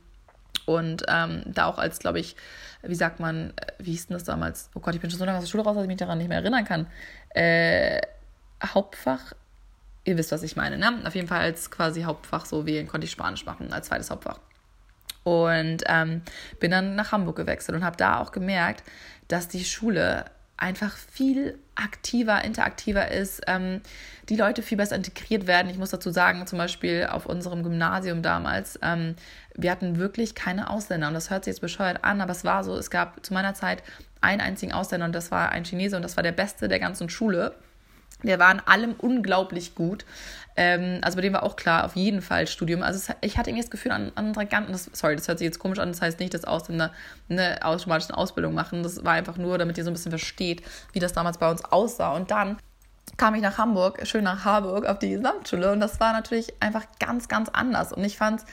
und 0.65 1.03
ähm, 1.07 1.43
da 1.45 1.67
auch 1.67 1.77
als, 1.77 1.99
glaube 1.99 2.19
ich, 2.19 2.35
wie 2.83 2.95
sagt 2.95 3.19
man, 3.19 3.51
äh, 3.55 3.71
wie 3.79 3.91
hieß 3.91 4.07
denn 4.07 4.15
das 4.15 4.25
damals? 4.25 4.69
Oh 4.75 4.79
Gott, 4.81 4.95
ich 4.95 5.01
bin 5.01 5.09
schon 5.09 5.19
so 5.19 5.25
lange 5.25 5.37
aus 5.37 5.43
der 5.45 5.49
Schule 5.49 5.63
raus, 5.63 5.75
dass 5.75 5.83
ich 5.83 5.87
mich 5.87 5.97
daran 5.97 6.17
nicht 6.17 6.27
mehr 6.27 6.39
erinnern 6.39 6.65
kann. 6.65 6.87
Äh, 7.29 8.01
Hauptfach, 8.63 9.33
ihr 10.03 10.17
wisst, 10.17 10.31
was 10.31 10.43
ich 10.43 10.55
meine, 10.55 10.77
ne? 10.77 11.01
Auf 11.05 11.15
jeden 11.15 11.27
Fall 11.27 11.41
als 11.41 11.71
quasi 11.71 12.03
Hauptfach 12.03 12.45
so 12.45 12.65
wählen 12.65 12.87
konnte 12.87 13.05
ich 13.05 13.11
Spanisch 13.11 13.45
machen, 13.45 13.71
als 13.71 13.87
zweites 13.87 14.09
Hauptfach. 14.09 14.39
Und 15.25 15.83
ähm, 15.87 16.21
bin 16.59 16.71
dann 16.71 16.95
nach 16.95 17.11
Hamburg 17.11 17.35
gewechselt 17.35 17.75
und 17.75 17.83
habe 17.83 17.97
da 17.97 18.19
auch 18.19 18.31
gemerkt, 18.31 18.83
dass 19.27 19.47
die 19.47 19.65
Schule 19.65 20.25
einfach 20.57 20.95
viel 20.95 21.59
aktiver, 21.75 22.43
interaktiver 22.43 23.11
ist, 23.11 23.41
ähm, 23.47 23.81
die 24.29 24.37
Leute 24.37 24.61
viel 24.61 24.77
besser 24.77 24.95
integriert 24.95 25.47
werden. 25.47 25.69
Ich 25.69 25.77
muss 25.77 25.89
dazu 25.89 26.11
sagen, 26.11 26.47
zum 26.47 26.57
Beispiel 26.57 27.07
auf 27.11 27.25
unserem 27.25 27.63
Gymnasium 27.63 28.21
damals, 28.21 28.79
ähm, 28.81 29.15
wir 29.55 29.71
hatten 29.71 29.97
wirklich 29.97 30.35
keine 30.35 30.69
Ausländer 30.69 31.09
und 31.09 31.13
das 31.13 31.29
hört 31.29 31.43
sich 31.43 31.53
jetzt 31.53 31.61
bescheuert 31.61 32.03
an, 32.03 32.21
aber 32.21 32.31
es 32.31 32.45
war 32.45 32.63
so, 32.63 32.77
es 32.77 32.89
gab 32.89 33.25
zu 33.25 33.33
meiner 33.33 33.53
Zeit 33.53 33.83
einen 34.21 34.41
einzigen 34.41 34.71
Ausländer 34.71 35.07
und 35.07 35.13
das 35.13 35.31
war 35.31 35.49
ein 35.51 35.65
Chinese 35.65 35.95
und 35.97 36.03
das 36.03 36.15
war 36.15 36.23
der 36.23 36.31
Beste 36.31 36.67
der 36.67 36.79
ganzen 36.79 37.09
Schule. 37.09 37.55
Der 38.25 38.39
war 38.39 38.51
in 38.51 38.59
allem 38.61 38.95
unglaublich 38.97 39.75
gut. 39.75 40.05
Ähm, 40.57 40.99
also 41.01 41.17
bei 41.17 41.21
dem 41.21 41.33
war 41.33 41.43
auch 41.43 41.55
klar, 41.55 41.85
auf 41.85 41.95
jeden 41.95 42.21
Fall 42.21 42.47
Studium. 42.47 42.81
Also 42.81 43.13
ich 43.21 43.37
hatte 43.37 43.49
irgendwie 43.49 43.63
das 43.63 43.71
Gefühl 43.71 43.91
an, 43.91 44.11
an 44.15 44.33
Draganten, 44.33 44.71
das, 44.71 44.89
sorry, 44.93 45.15
das 45.15 45.27
hört 45.27 45.39
sich 45.39 45.45
jetzt 45.45 45.59
komisch 45.59 45.79
an, 45.79 45.89
das 45.89 46.01
heißt 46.01 46.19
nicht, 46.19 46.33
dass 46.33 46.45
Ausländer 46.45 46.91
eine 47.29 47.63
automatische 47.63 48.15
Ausbildung 48.15 48.53
machen. 48.53 48.83
Das 48.83 49.03
war 49.03 49.13
einfach 49.13 49.37
nur, 49.37 49.57
damit 49.57 49.77
ihr 49.77 49.83
so 49.83 49.89
ein 49.89 49.93
bisschen 49.93 50.11
versteht, 50.11 50.63
wie 50.93 50.99
das 50.99 51.13
damals 51.13 51.37
bei 51.37 51.49
uns 51.49 51.63
aussah. 51.65 52.13
Und 52.13 52.31
dann 52.31 52.57
kam 53.17 53.35
ich 53.35 53.41
nach 53.41 53.57
Hamburg, 53.57 54.05
schön 54.05 54.23
nach 54.23 54.45
Harburg 54.45 54.85
auf 54.85 54.99
die 54.99 55.09
Gesamtschule 55.09 55.71
und 55.71 55.79
das 55.79 55.99
war 55.99 56.11
natürlich 56.13 56.53
einfach 56.61 56.85
ganz, 56.99 57.27
ganz 57.27 57.49
anders. 57.49 57.93
Und 57.93 58.03
ich 58.03 58.17
fand 58.17 58.41
es 58.41 58.45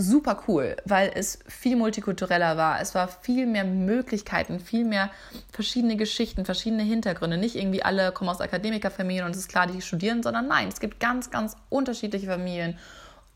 super 0.00 0.42
cool, 0.48 0.76
weil 0.84 1.12
es 1.14 1.38
viel 1.46 1.76
multikultureller 1.76 2.56
war. 2.56 2.80
Es 2.80 2.94
war 2.94 3.08
viel 3.08 3.46
mehr 3.46 3.64
Möglichkeiten, 3.64 4.60
viel 4.60 4.84
mehr 4.84 5.10
verschiedene 5.52 5.96
Geschichten, 5.96 6.44
verschiedene 6.44 6.82
Hintergründe. 6.82 7.36
Nicht 7.36 7.56
irgendwie 7.56 7.82
alle 7.82 8.12
kommen 8.12 8.30
aus 8.30 8.40
Akademikerfamilien 8.40 9.24
und 9.24 9.32
es 9.32 9.38
ist 9.38 9.48
klar, 9.48 9.66
die 9.66 9.80
studieren, 9.82 10.22
sondern 10.22 10.48
nein, 10.48 10.68
es 10.68 10.80
gibt 10.80 11.00
ganz, 11.00 11.30
ganz 11.30 11.56
unterschiedliche 11.68 12.26
Familien, 12.26 12.78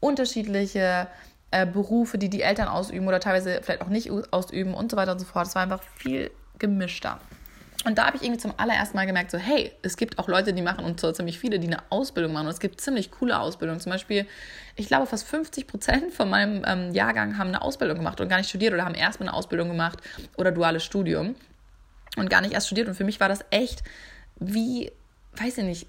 unterschiedliche 0.01 1.07
äh, 1.51 1.67
Berufe, 1.67 2.19
die 2.19 2.29
die 2.29 2.43
Eltern 2.43 2.69
ausüben 2.69 3.07
oder 3.07 3.21
teilweise 3.21 3.61
vielleicht 3.63 3.83
auch 3.83 3.89
nicht 3.89 4.11
ausüben 4.33 4.75
und 4.75 4.91
so 4.91 4.97
weiter 4.97 5.13
und 5.13 5.19
so 5.19 5.27
fort. 5.27 5.47
Es 5.47 5.55
war 5.55 5.63
einfach 5.63 5.83
viel 5.97 6.31
gemischter. 6.59 7.21
Und 7.85 7.99
da 7.99 8.07
habe 8.07 8.17
ich 8.17 8.23
irgendwie 8.23 8.41
zum 8.41 8.55
allerersten 8.57 8.97
Mal 8.97 9.07
gemerkt, 9.07 9.31
so, 9.31 9.39
hey, 9.39 9.73
es 9.83 9.97
gibt 9.97 10.19
auch 10.19 10.29
Leute, 10.29 10.53
die 10.53 10.63
machen, 10.63 10.85
und 10.85 11.01
so 11.01 11.13
ziemlich 11.13 11.39
viele, 11.39 11.59
die 11.59 11.67
eine 11.67 11.83
Ausbildung 11.91 12.33
machen. 12.33 12.47
Und 12.47 12.53
es 12.53 12.61
gibt 12.61 12.81
ziemlich 12.81 13.11
coole 13.11 13.39
Ausbildungen. 13.39 13.81
Zum 13.81 13.93
Beispiel, 13.93 14.27
ich 14.77 14.87
glaube, 14.87 15.07
fast 15.07 15.27
50 15.29 15.67
Prozent 15.67 16.13
von 16.13 16.31
meinem 16.31 16.65
ähm, 16.67 16.95
Jahrgang 16.95 17.37
haben 17.37 17.49
eine 17.49 17.63
Ausbildung 17.63 17.99
gemacht 17.99 18.21
und 18.21 18.29
gar 18.29 18.39
nicht 18.39 18.49
studiert 18.49 18.73
oder 18.73 18.85
haben 18.85 18.95
erstmal 18.95 19.29
eine 19.29 19.37
Ausbildung 19.37 19.69
gemacht 19.69 19.99
oder 20.37 20.51
duales 20.51 20.83
Studium 20.83 21.35
und 22.17 22.31
gar 22.31 22.41
nicht 22.41 22.55
erst 22.55 22.67
studiert. 22.67 22.89
Und 22.89 22.95
für 22.95 23.05
mich 23.05 23.21
war 23.21 23.29
das 23.29 23.45
echt 23.51 23.83
wie, 24.37 24.91
weiß 25.37 25.59
ich 25.59 25.65
nicht, 25.65 25.87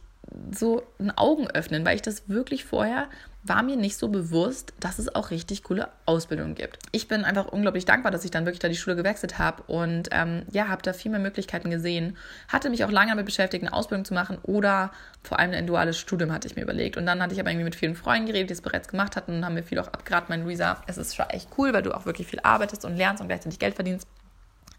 so 0.51 0.83
ein 0.99 1.15
Augen 1.17 1.47
öffnen, 1.47 1.85
weil 1.85 1.95
ich 1.95 2.01
das 2.01 2.27
wirklich 2.27 2.65
vorher 2.65 3.07
war 3.47 3.61
mir 3.61 3.77
nicht 3.77 3.97
so 3.97 4.09
bewusst, 4.09 4.73
dass 4.79 4.97
es 4.97 5.13
auch 5.13 5.29
richtig 5.29 5.63
coole 5.63 5.87
Ausbildungen 6.07 6.55
gibt. 6.55 6.79
Ich 6.91 7.07
bin 7.07 7.23
einfach 7.23 7.45
unglaublich 7.47 7.85
dankbar, 7.85 8.11
dass 8.11 8.25
ich 8.25 8.31
dann 8.31 8.45
wirklich 8.45 8.59
da 8.59 8.67
die 8.67 8.75
Schule 8.75 8.95
gewechselt 8.95 9.37
habe 9.37 9.61
und 9.67 10.09
ähm, 10.11 10.43
ja, 10.51 10.67
habe 10.67 10.81
da 10.81 10.93
viel 10.93 11.11
mehr 11.11 11.19
Möglichkeiten 11.19 11.69
gesehen. 11.69 12.17
Hatte 12.47 12.71
mich 12.71 12.83
auch 12.83 12.91
lange 12.91 13.11
damit 13.11 13.25
beschäftigt, 13.25 13.63
eine 13.63 13.73
Ausbildung 13.73 14.03
zu 14.03 14.15
machen 14.15 14.39
oder 14.41 14.91
vor 15.21 15.37
allem 15.37 15.51
ein 15.51 15.67
duales 15.67 15.99
Studium 15.99 16.31
hatte 16.31 16.47
ich 16.47 16.55
mir 16.55 16.63
überlegt. 16.63 16.97
Und 16.97 17.05
dann 17.05 17.21
hatte 17.21 17.33
ich 17.35 17.39
aber 17.39 17.51
irgendwie 17.51 17.65
mit 17.65 17.75
vielen 17.75 17.95
Freunden 17.95 18.25
geredet, 18.25 18.49
die 18.49 18.53
es 18.53 18.61
bereits 18.61 18.87
gemacht 18.87 19.15
hatten 19.15 19.35
und 19.35 19.45
haben 19.45 19.53
mir 19.53 19.63
viel 19.63 19.77
auch 19.77 19.87
abgeraten. 19.87 20.27
Mein 20.29 20.43
Luisa, 20.43 20.81
es 20.87 20.97
ist 20.97 21.15
schon 21.15 21.29
echt 21.29 21.49
cool, 21.57 21.71
weil 21.71 21.83
du 21.83 21.95
auch 21.95 22.07
wirklich 22.07 22.27
viel 22.27 22.39
arbeitest 22.41 22.83
und 22.83 22.97
lernst 22.97 23.21
und 23.21 23.27
gleichzeitig 23.27 23.59
Geld 23.59 23.75
verdienst 23.75 24.07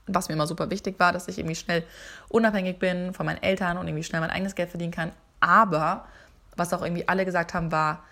was 0.09 0.29
mir 0.29 0.35
immer 0.35 0.47
super 0.47 0.71
wichtig 0.71 1.01
war, 1.01 1.13
dass 1.13 1.27
ich 1.27 1.37
irgendwie 1.37 1.57
schnell 1.57 1.83
unabhängig 2.29 2.79
bin 2.79 3.13
von 3.13 3.27
meinen 3.27 3.43
Eltern 3.43 3.77
und 3.77 3.89
irgendwie 3.89 4.05
schnell 4.05 4.21
mein 4.21 4.31
eigenes 4.31 4.55
Geld 4.55 4.71
verdienen 4.71 4.93
kann. 4.93 5.11
Aber 5.41 6.07
was 6.57 6.73
auch 6.73 6.83
irgendwie 6.83 7.09
alle 7.09 7.25
gesagt 7.25 7.55
haben, 7.55 7.73
war, 7.73 8.05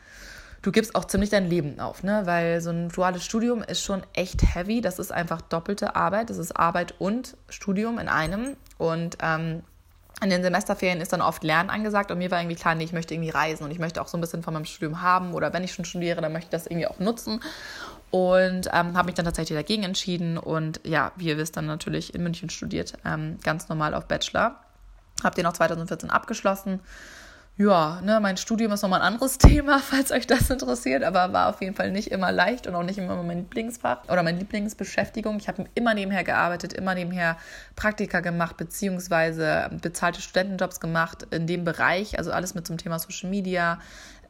du 0.64 0.72
gibst 0.72 0.94
auch 0.94 1.04
ziemlich 1.04 1.28
dein 1.28 1.48
Leben 1.48 1.78
auf, 1.78 2.02
ne? 2.02 2.22
Weil 2.24 2.60
so 2.62 2.70
ein 2.70 2.88
duales 2.88 3.22
Studium 3.22 3.62
ist 3.62 3.82
schon 3.82 4.02
echt 4.14 4.54
heavy. 4.54 4.80
Das 4.80 4.98
ist 4.98 5.12
einfach 5.12 5.42
doppelte 5.42 5.94
Arbeit. 5.94 6.30
Das 6.30 6.38
ist 6.38 6.52
Arbeit 6.52 6.94
und 6.98 7.36
Studium 7.50 7.98
in 7.98 8.08
einem. 8.08 8.56
Und 8.78 9.18
ähm, 9.20 9.62
in 10.22 10.30
den 10.30 10.42
Semesterferien 10.42 11.02
ist 11.02 11.12
dann 11.12 11.20
oft 11.20 11.44
Lernen 11.44 11.68
angesagt 11.68 12.10
und 12.10 12.18
mir 12.18 12.30
war 12.30 12.40
irgendwie 12.40 12.56
klar, 12.56 12.74
nee, 12.74 12.84
ich 12.84 12.94
möchte 12.94 13.12
irgendwie 13.12 13.30
reisen 13.30 13.64
und 13.64 13.72
ich 13.72 13.78
möchte 13.78 14.00
auch 14.00 14.08
so 14.08 14.16
ein 14.16 14.22
bisschen 14.22 14.42
von 14.42 14.54
meinem 14.54 14.64
Studium 14.64 15.02
haben 15.02 15.34
oder 15.34 15.52
wenn 15.52 15.64
ich 15.64 15.74
schon 15.74 15.84
studiere, 15.84 16.22
dann 16.22 16.32
möchte 16.32 16.46
ich 16.46 16.50
das 16.50 16.66
irgendwie 16.66 16.86
auch 16.86 16.98
nutzen. 16.98 17.40
und 18.10 18.68
ähm, 18.72 18.96
habe 18.96 19.06
mich 19.06 19.16
dann 19.16 19.24
tatsächlich 19.24 19.58
dagegen 19.58 19.82
entschieden 19.82 20.38
und 20.38 20.80
ja, 20.84 21.12
wie 21.16 21.26
ihr 21.26 21.36
wisst, 21.36 21.56
dann 21.56 21.66
natürlich 21.66 22.14
in 22.14 22.22
München 22.22 22.48
studiert, 22.48 22.94
ähm, 23.04 23.38
ganz 23.42 23.68
normal 23.68 23.92
auf 23.92 24.06
Bachelor. 24.06 24.60
Habe 25.22 25.34
den 25.34 25.46
auch 25.46 25.52
2014 25.52 26.10
abgeschlossen 26.10 26.80
ja, 27.56 28.00
ne, 28.00 28.18
mein 28.18 28.36
Studium 28.36 28.72
ist 28.72 28.82
nochmal 28.82 29.00
ein 29.00 29.06
anderes 29.06 29.38
Thema, 29.38 29.78
falls 29.78 30.10
euch 30.10 30.26
das 30.26 30.50
interessiert, 30.50 31.04
aber 31.04 31.32
war 31.32 31.48
auf 31.48 31.60
jeden 31.60 31.76
Fall 31.76 31.92
nicht 31.92 32.10
immer 32.10 32.32
leicht 32.32 32.66
und 32.66 32.74
auch 32.74 32.82
nicht 32.82 32.98
immer 32.98 33.22
mein 33.22 33.38
Lieblingsfach 33.38 34.04
oder 34.08 34.24
meine 34.24 34.38
Lieblingsbeschäftigung. 34.38 35.36
Ich 35.38 35.46
habe 35.46 35.66
immer 35.74 35.94
nebenher 35.94 36.24
gearbeitet, 36.24 36.72
immer 36.72 36.94
nebenher 36.96 37.36
Praktika 37.76 38.20
gemacht, 38.20 38.56
beziehungsweise 38.56 39.70
bezahlte 39.80 40.20
Studentenjobs 40.20 40.80
gemacht 40.80 41.28
in 41.30 41.46
dem 41.46 41.64
Bereich, 41.64 42.18
also 42.18 42.32
alles 42.32 42.56
mit 42.56 42.66
zum 42.66 42.76
Thema 42.76 42.98
Social 42.98 43.30
Media, 43.30 43.78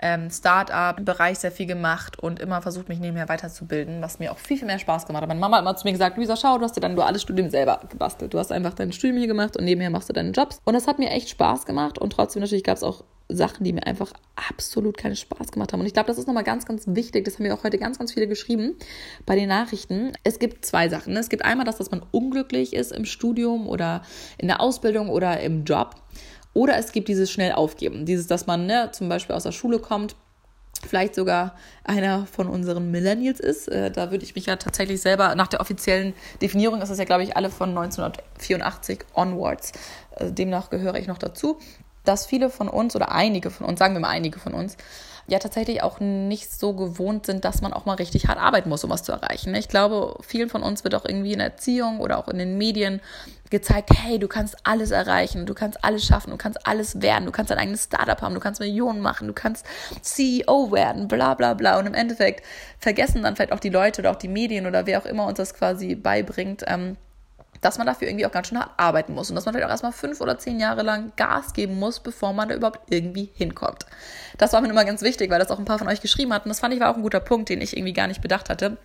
ähm, 0.00 0.30
Start-up-Bereich 0.30 1.38
sehr 1.38 1.52
viel 1.52 1.66
gemacht 1.66 2.18
und 2.18 2.40
immer 2.40 2.62
versucht, 2.62 2.88
mich 2.88 2.98
nebenher 2.98 3.28
weiterzubilden, 3.28 4.02
was 4.02 4.18
mir 4.18 4.32
auch 4.32 4.38
viel, 4.38 4.58
viel 4.58 4.66
mehr 4.66 4.78
Spaß 4.78 5.06
gemacht 5.06 5.22
hat. 5.22 5.28
Meine 5.28 5.40
Mama 5.40 5.56
hat 5.56 5.62
immer 5.62 5.76
zu 5.76 5.86
mir 5.86 5.92
gesagt, 5.92 6.16
Luisa, 6.16 6.36
schau, 6.36 6.58
du 6.58 6.64
hast 6.64 6.76
dir 6.76 6.80
dann 6.80 6.96
duales 6.96 7.22
Studium 7.22 7.50
selber 7.50 7.80
gebastelt. 7.88 8.34
Du 8.34 8.38
hast 8.38 8.52
einfach 8.52 8.74
dein 8.74 8.92
Studium 8.92 9.18
hier 9.18 9.28
gemacht 9.28 9.56
und 9.56 9.64
nebenher 9.64 9.90
machst 9.90 10.08
du 10.08 10.12
deine 10.12 10.30
Jobs. 10.30 10.60
Und 10.64 10.74
das 10.74 10.86
hat 10.86 10.98
mir 10.98 11.10
echt 11.10 11.28
Spaß 11.28 11.66
gemacht 11.66 11.98
und 11.98 12.12
trotzdem 12.12 12.42
natürlich 12.42 12.64
gab 12.64 12.76
es 12.76 12.82
auch 12.82 13.04
Sachen, 13.28 13.64
die 13.64 13.72
mir 13.72 13.86
einfach 13.86 14.12
absolut 14.36 14.98
keinen 14.98 15.16
Spaß 15.16 15.50
gemacht 15.50 15.72
haben. 15.72 15.80
Und 15.80 15.86
ich 15.86 15.94
glaube, 15.94 16.08
das 16.08 16.18
ist 16.18 16.26
nochmal 16.26 16.44
ganz, 16.44 16.66
ganz 16.66 16.84
wichtig. 16.86 17.24
Das 17.24 17.34
haben 17.34 17.44
mir 17.44 17.54
auch 17.54 17.64
heute 17.64 17.78
ganz, 17.78 17.98
ganz 17.98 18.12
viele 18.12 18.26
geschrieben 18.26 18.74
bei 19.24 19.34
den 19.34 19.48
Nachrichten. 19.48 20.12
Es 20.24 20.38
gibt 20.38 20.66
zwei 20.66 20.88
Sachen. 20.88 21.14
Ne? 21.14 21.20
Es 21.20 21.30
gibt 21.30 21.44
einmal 21.44 21.64
das, 21.64 21.78
dass 21.78 21.90
man 21.90 22.02
unglücklich 22.10 22.74
ist 22.74 22.92
im 22.92 23.06
Studium 23.06 23.66
oder 23.66 24.02
in 24.36 24.48
der 24.48 24.60
Ausbildung 24.60 25.08
oder 25.08 25.40
im 25.40 25.64
Job. 25.64 25.96
Oder 26.54 26.78
es 26.78 26.92
gibt 26.92 27.08
dieses 27.08 27.30
schnell 27.30 27.52
aufgeben. 27.52 28.06
Dieses, 28.06 28.26
dass 28.26 28.46
man 28.46 28.66
ne, 28.66 28.90
zum 28.92 29.08
Beispiel 29.08 29.34
aus 29.34 29.42
der 29.42 29.52
Schule 29.52 29.80
kommt, 29.80 30.16
vielleicht 30.86 31.14
sogar 31.14 31.54
einer 31.82 32.26
von 32.26 32.48
unseren 32.48 32.90
Millennials 32.90 33.40
ist. 33.40 33.68
Äh, 33.68 33.90
da 33.90 34.10
würde 34.10 34.24
ich 34.24 34.34
mich 34.34 34.46
ja 34.46 34.56
tatsächlich 34.56 35.00
selber, 35.00 35.34
nach 35.34 35.48
der 35.48 35.60
offiziellen 35.60 36.14
Definierung 36.40 36.80
ist 36.80 36.90
es 36.90 36.98
ja, 36.98 37.04
glaube 37.04 37.24
ich, 37.24 37.36
alle 37.36 37.50
von 37.50 37.70
1984 37.70 39.00
onwards. 39.14 39.72
Äh, 40.16 40.30
demnach 40.30 40.70
gehöre 40.70 40.96
ich 40.96 41.06
noch 41.06 41.18
dazu. 41.18 41.58
Dass 42.04 42.26
viele 42.26 42.50
von 42.50 42.68
uns 42.68 42.94
oder 42.94 43.12
einige 43.12 43.50
von 43.50 43.66
uns, 43.66 43.78
sagen 43.78 43.94
wir 43.94 44.00
mal 44.00 44.10
einige 44.10 44.38
von 44.38 44.52
uns, 44.52 44.76
ja 45.26 45.38
tatsächlich 45.38 45.82
auch 45.82 46.00
nicht 46.00 46.52
so 46.52 46.74
gewohnt 46.74 47.26
sind, 47.26 47.44
dass 47.44 47.62
man 47.62 47.72
auch 47.72 47.86
mal 47.86 47.94
richtig 47.94 48.28
hart 48.28 48.38
arbeiten 48.38 48.68
muss, 48.68 48.84
um 48.84 48.90
was 48.90 49.02
zu 49.02 49.12
erreichen. 49.12 49.54
Ich 49.54 49.68
glaube, 49.68 50.18
vielen 50.22 50.50
von 50.50 50.62
uns 50.62 50.84
wird 50.84 50.94
auch 50.94 51.04
irgendwie 51.04 51.32
in 51.32 51.38
der 51.38 51.48
Erziehung 51.48 52.00
oder 52.00 52.18
auch 52.18 52.28
in 52.28 52.38
den 52.38 52.58
Medien 52.58 53.00
gezeigt, 53.50 53.90
hey, 53.94 54.18
du 54.18 54.28
kannst 54.28 54.56
alles 54.64 54.90
erreichen, 54.90 55.46
du 55.46 55.54
kannst 55.54 55.82
alles 55.84 56.04
schaffen, 56.04 56.30
du 56.30 56.36
kannst 56.36 56.66
alles 56.66 57.00
werden, 57.00 57.24
du 57.24 57.32
kannst 57.32 57.50
dein 57.50 57.58
eigenes 57.58 57.84
Startup 57.84 58.20
haben, 58.20 58.34
du 58.34 58.40
kannst 58.40 58.60
Millionen 58.60 59.00
machen, 59.00 59.28
du 59.28 59.32
kannst 59.32 59.64
CEO 60.02 60.72
werden, 60.72 61.08
bla 61.08 61.34
bla 61.34 61.54
bla. 61.54 61.78
Und 61.78 61.86
im 61.86 61.94
Endeffekt 61.94 62.44
vergessen 62.78 63.22
dann 63.22 63.36
vielleicht 63.36 63.52
auch 63.52 63.60
die 63.60 63.70
Leute 63.70 64.02
oder 64.02 64.10
auch 64.10 64.16
die 64.16 64.28
Medien 64.28 64.66
oder 64.66 64.86
wer 64.86 65.00
auch 65.00 65.06
immer 65.06 65.26
uns 65.26 65.36
das 65.36 65.54
quasi 65.54 65.94
beibringt, 65.94 66.64
ähm, 66.66 66.96
dass 67.64 67.78
man 67.78 67.86
dafür 67.86 68.08
irgendwie 68.08 68.26
auch 68.26 68.30
ganz 68.30 68.48
schön 68.48 68.58
hart 68.58 68.72
arbeiten 68.76 69.14
muss 69.14 69.30
und 69.30 69.36
dass 69.36 69.46
man 69.46 69.54
vielleicht 69.54 69.66
auch 69.66 69.72
erstmal 69.72 69.92
fünf 69.92 70.20
oder 70.20 70.38
zehn 70.38 70.60
Jahre 70.60 70.82
lang 70.82 71.12
Gas 71.16 71.54
geben 71.54 71.78
muss, 71.78 71.98
bevor 71.98 72.34
man 72.34 72.50
da 72.50 72.54
überhaupt 72.54 72.92
irgendwie 72.92 73.30
hinkommt. 73.34 73.86
Das 74.36 74.52
war 74.52 74.60
mir 74.60 74.68
immer 74.68 74.84
ganz 74.84 75.00
wichtig, 75.00 75.30
weil 75.30 75.38
das 75.38 75.50
auch 75.50 75.58
ein 75.58 75.64
paar 75.64 75.78
von 75.78 75.88
euch 75.88 76.02
geschrieben 76.02 76.34
hatten. 76.34 76.50
Das 76.50 76.60
fand 76.60 76.74
ich 76.74 76.80
war 76.80 76.90
auch 76.90 76.96
ein 76.96 77.02
guter 77.02 77.20
Punkt, 77.20 77.48
den 77.48 77.62
ich 77.62 77.74
irgendwie 77.74 77.94
gar 77.94 78.06
nicht 78.06 78.20
bedacht 78.20 78.50
hatte. 78.50 78.76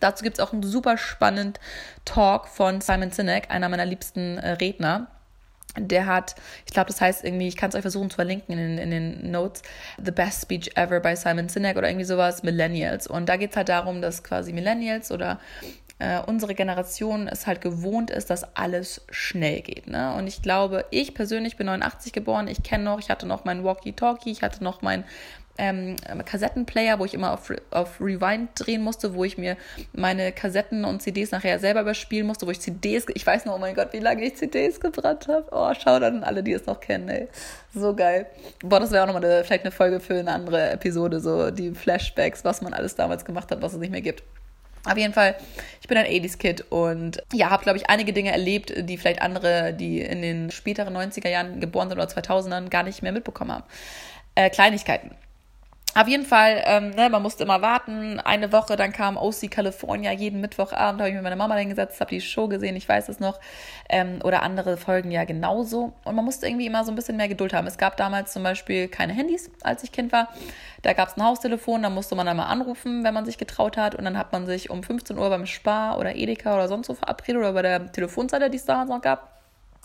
Dazu 0.00 0.24
gibt 0.24 0.38
es 0.38 0.44
auch 0.44 0.54
einen 0.54 0.62
super 0.62 0.96
spannenden 0.96 1.54
Talk 2.06 2.48
von 2.48 2.80
Simon 2.80 3.10
Sinek, 3.10 3.50
einer 3.50 3.68
meiner 3.68 3.84
liebsten 3.84 4.38
äh, 4.38 4.52
Redner. 4.52 5.08
Der 5.76 6.06
hat, 6.06 6.34
ich 6.66 6.72
glaube, 6.72 6.86
das 6.86 7.00
heißt 7.00 7.24
irgendwie, 7.24 7.48
ich 7.48 7.56
kann 7.56 7.68
es 7.68 7.74
euch 7.74 7.82
versuchen 7.82 8.08
zu 8.08 8.14
verlinken 8.14 8.56
in, 8.56 8.78
in, 8.78 8.90
den 8.90 9.30
Notes, 9.32 9.62
The 10.02 10.12
Best 10.12 10.42
Speech 10.42 10.76
Ever 10.76 11.00
by 11.00 11.16
Simon 11.16 11.48
Sinek 11.48 11.76
oder 11.76 11.88
irgendwie 11.88 12.06
sowas, 12.06 12.42
Millennials. 12.42 13.06
Und 13.06 13.28
da 13.28 13.36
geht 13.36 13.50
es 13.50 13.56
halt 13.56 13.68
darum, 13.68 14.00
dass 14.00 14.22
quasi 14.22 14.52
Millennials 14.52 15.10
oder 15.10 15.40
äh, 15.98 16.20
unsere 16.26 16.54
Generation 16.54 17.28
es 17.28 17.46
halt 17.46 17.60
gewohnt 17.60 18.10
ist, 18.10 18.30
dass 18.30 18.56
alles 18.56 19.02
schnell 19.10 19.60
geht. 19.60 19.86
Ne? 19.86 20.14
Und 20.14 20.26
ich 20.26 20.42
glaube, 20.42 20.84
ich 20.90 21.14
persönlich 21.14 21.56
bin 21.56 21.66
89 21.66 22.12
geboren, 22.12 22.48
ich 22.48 22.62
kenne 22.62 22.84
noch, 22.84 22.98
ich 22.98 23.10
hatte 23.10 23.26
noch 23.26 23.44
meinen 23.44 23.64
Walkie-Talkie, 23.64 24.30
ich 24.30 24.42
hatte 24.42 24.62
noch 24.64 24.82
meinen 24.82 25.04
ähm, 25.56 25.96
Kassettenplayer, 26.24 26.98
wo 26.98 27.04
ich 27.04 27.14
immer 27.14 27.32
auf, 27.32 27.52
auf 27.70 28.00
Rewind 28.00 28.50
drehen 28.56 28.82
musste, 28.82 29.14
wo 29.14 29.24
ich 29.24 29.38
mir 29.38 29.56
meine 29.92 30.32
Kassetten 30.32 30.84
und 30.84 31.00
CDs 31.00 31.30
nachher 31.30 31.60
selber 31.60 31.82
überspielen 31.82 32.26
musste, 32.26 32.46
wo 32.46 32.50
ich 32.50 32.60
CDs, 32.60 33.06
ich 33.14 33.24
weiß 33.24 33.44
noch, 33.44 33.54
oh 33.54 33.58
mein 33.58 33.74
Gott, 33.74 33.92
wie 33.92 34.00
lange 34.00 34.24
ich 34.24 34.36
CDs 34.36 34.80
gebrannt 34.80 35.28
habe. 35.28 35.46
Oh, 35.52 35.72
schau 35.80 36.00
dann 36.00 36.24
alle, 36.24 36.42
die 36.42 36.52
es 36.52 36.66
noch 36.66 36.80
kennen, 36.80 37.08
ey. 37.08 37.28
So 37.72 37.94
geil. 37.94 38.26
Boah, 38.64 38.80
das 38.80 38.90
wäre 38.90 39.04
auch 39.04 39.06
nochmal 39.06 39.24
eine, 39.24 39.44
vielleicht 39.44 39.64
eine 39.64 39.72
Folge 39.72 40.00
für 40.00 40.14
eine 40.14 40.32
andere 40.32 40.70
Episode, 40.70 41.20
so 41.20 41.50
die 41.50 41.70
Flashbacks, 41.72 42.44
was 42.44 42.60
man 42.60 42.72
alles 42.74 42.96
damals 42.96 43.24
gemacht 43.24 43.50
hat, 43.50 43.62
was 43.62 43.74
es 43.74 43.78
nicht 43.78 43.92
mehr 43.92 44.02
gibt. 44.02 44.24
Auf 44.86 44.98
jeden 44.98 45.14
Fall, 45.14 45.36
ich 45.80 45.88
bin 45.88 45.96
ein 45.96 46.06
80s-Kid 46.06 46.66
und 46.70 47.22
ja, 47.32 47.50
habe, 47.50 47.62
glaube 47.62 47.78
ich, 47.78 47.88
einige 47.88 48.12
Dinge 48.12 48.32
erlebt, 48.32 48.72
die 48.76 48.98
vielleicht 48.98 49.22
andere, 49.22 49.72
die 49.72 50.00
in 50.00 50.20
den 50.20 50.50
späteren 50.50 50.94
90er 50.94 51.28
Jahren 51.28 51.60
geboren 51.60 51.88
sind 51.88 51.98
oder 51.98 52.08
2000ern, 52.08 52.68
gar 52.68 52.82
nicht 52.82 53.02
mehr 53.02 53.12
mitbekommen 53.12 53.52
haben. 53.52 53.64
Äh, 54.34 54.50
Kleinigkeiten. 54.50 55.12
Auf 55.96 56.08
jeden 56.08 56.24
Fall, 56.24 56.60
ähm, 56.66 56.90
ne, 56.90 57.08
man 57.08 57.22
musste 57.22 57.44
immer 57.44 57.62
warten. 57.62 58.18
Eine 58.18 58.50
Woche, 58.50 58.74
dann 58.74 58.92
kam 58.92 59.16
OC 59.16 59.48
California. 59.48 60.10
Jeden 60.10 60.40
Mittwochabend 60.40 61.00
habe 61.00 61.08
ich 61.08 61.14
mit 61.14 61.22
meiner 61.22 61.36
Mama 61.36 61.54
hingesetzt, 61.54 62.00
habe 62.00 62.10
die 62.10 62.20
Show 62.20 62.48
gesehen, 62.48 62.74
ich 62.74 62.88
weiß 62.88 63.08
es 63.08 63.20
noch. 63.20 63.38
Ähm, 63.88 64.18
oder 64.24 64.42
andere 64.42 64.76
Folgen 64.76 65.12
ja 65.12 65.22
genauso. 65.22 65.92
Und 66.04 66.16
man 66.16 66.24
musste 66.24 66.48
irgendwie 66.48 66.66
immer 66.66 66.84
so 66.84 66.90
ein 66.90 66.96
bisschen 66.96 67.16
mehr 67.16 67.28
Geduld 67.28 67.54
haben. 67.54 67.68
Es 67.68 67.78
gab 67.78 67.96
damals 67.96 68.32
zum 68.32 68.42
Beispiel 68.42 68.88
keine 68.88 69.12
Handys, 69.12 69.52
als 69.62 69.84
ich 69.84 69.92
Kind 69.92 70.10
war. 70.10 70.30
Da 70.82 70.94
gab 70.94 71.10
es 71.10 71.16
ein 71.16 71.22
Haustelefon, 71.22 71.84
da 71.84 71.90
musste 71.90 72.16
man 72.16 72.26
einmal 72.26 72.46
anrufen, 72.46 73.04
wenn 73.04 73.14
man 73.14 73.24
sich 73.24 73.38
getraut 73.38 73.76
hat. 73.76 73.94
Und 73.94 74.04
dann 74.04 74.18
hat 74.18 74.32
man 74.32 74.46
sich 74.46 74.70
um 74.70 74.82
15 74.82 75.16
Uhr 75.16 75.30
beim 75.30 75.46
Spar 75.46 75.98
oder 75.98 76.16
Edeka 76.16 76.54
oder 76.54 76.66
sonst 76.66 76.88
wo 76.88 76.94
verabredet 76.94 77.38
oder 77.38 77.52
bei 77.52 77.62
der 77.62 77.92
Telefonzelle, 77.92 78.50
die 78.50 78.56
es 78.56 78.64
damals 78.64 78.90
noch 78.90 79.00
gab 79.00 79.33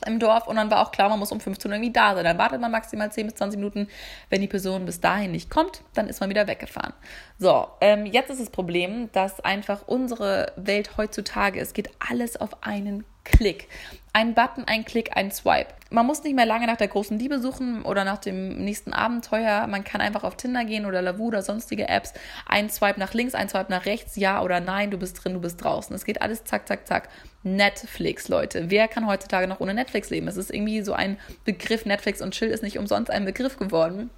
im 0.05 0.19
Dorf 0.19 0.47
und 0.47 0.55
dann 0.55 0.71
war 0.71 0.81
auch 0.81 0.91
klar, 0.91 1.09
man 1.09 1.19
muss 1.19 1.31
um 1.31 1.39
15 1.39 1.69
Uhr 1.69 1.75
irgendwie 1.75 1.91
da 1.91 2.15
sein. 2.15 2.23
Dann 2.23 2.37
wartet 2.37 2.61
man 2.61 2.71
maximal 2.71 3.11
10 3.11 3.27
bis 3.27 3.35
20 3.35 3.59
Minuten. 3.59 3.87
Wenn 4.29 4.41
die 4.41 4.47
Person 4.47 4.85
bis 4.85 5.01
dahin 5.01 5.31
nicht 5.31 5.49
kommt, 5.49 5.81
dann 5.93 6.07
ist 6.07 6.21
man 6.21 6.29
wieder 6.29 6.47
weggefahren. 6.47 6.93
So, 7.37 7.67
ähm, 7.81 8.05
jetzt 8.05 8.29
ist 8.29 8.41
das 8.41 8.49
Problem, 8.49 9.11
dass 9.11 9.39
einfach 9.41 9.87
unsere 9.87 10.53
Welt 10.55 10.97
heutzutage, 10.97 11.59
es 11.59 11.73
geht 11.73 11.89
alles 11.99 12.37
auf 12.37 12.63
einen 12.63 13.05
Klick. 13.25 13.67
Ein 14.11 14.33
Button, 14.33 14.63
ein 14.65 14.85
Klick, 14.85 15.15
ein 15.15 15.31
Swipe. 15.31 15.73
Man 15.91 16.05
muss 16.05 16.23
nicht 16.23 16.35
mehr 16.35 16.45
lange 16.45 16.65
nach 16.65 16.77
der 16.77 16.87
großen 16.87 17.19
Liebe 17.19 17.39
suchen 17.39 17.83
oder 17.83 18.03
nach 18.03 18.17
dem 18.17 18.63
nächsten 18.63 18.91
Abenteuer. 18.91 19.67
Man 19.67 19.83
kann 19.83 20.01
einfach 20.01 20.23
auf 20.23 20.35
Tinder 20.35 20.65
gehen 20.65 20.85
oder 20.85 21.01
Lavu 21.01 21.27
oder 21.27 21.43
sonstige 21.43 21.87
Apps. 21.87 22.13
Ein 22.47 22.69
Swipe 22.69 22.99
nach 22.99 23.13
links, 23.13 23.35
ein 23.35 23.49
Swipe 23.49 23.71
nach 23.71 23.85
rechts, 23.85 24.15
ja 24.15 24.41
oder 24.41 24.59
nein, 24.59 24.89
du 24.89 24.97
bist 24.97 25.23
drin, 25.23 25.33
du 25.33 25.41
bist 25.41 25.63
draußen. 25.63 25.95
Es 25.95 26.05
geht 26.05 26.21
alles 26.21 26.43
zack, 26.43 26.67
zack, 26.67 26.87
zack. 26.87 27.09
Netflix, 27.43 28.27
Leute. 28.27 28.69
Wer 28.69 28.87
kann 28.87 29.07
heutzutage 29.07 29.47
noch 29.47 29.59
ohne 29.59 29.73
Netflix 29.73 30.09
leben? 30.09 30.27
Es 30.27 30.37
ist 30.37 30.51
irgendwie 30.51 30.81
so 30.81 30.93
ein 30.93 31.17
Begriff, 31.45 31.85
Netflix 31.85 32.21
und 32.21 32.33
Chill 32.33 32.49
ist 32.49 32.63
nicht 32.63 32.77
umsonst 32.77 33.11
ein 33.11 33.25
Begriff 33.25 33.57
geworden 33.57 34.09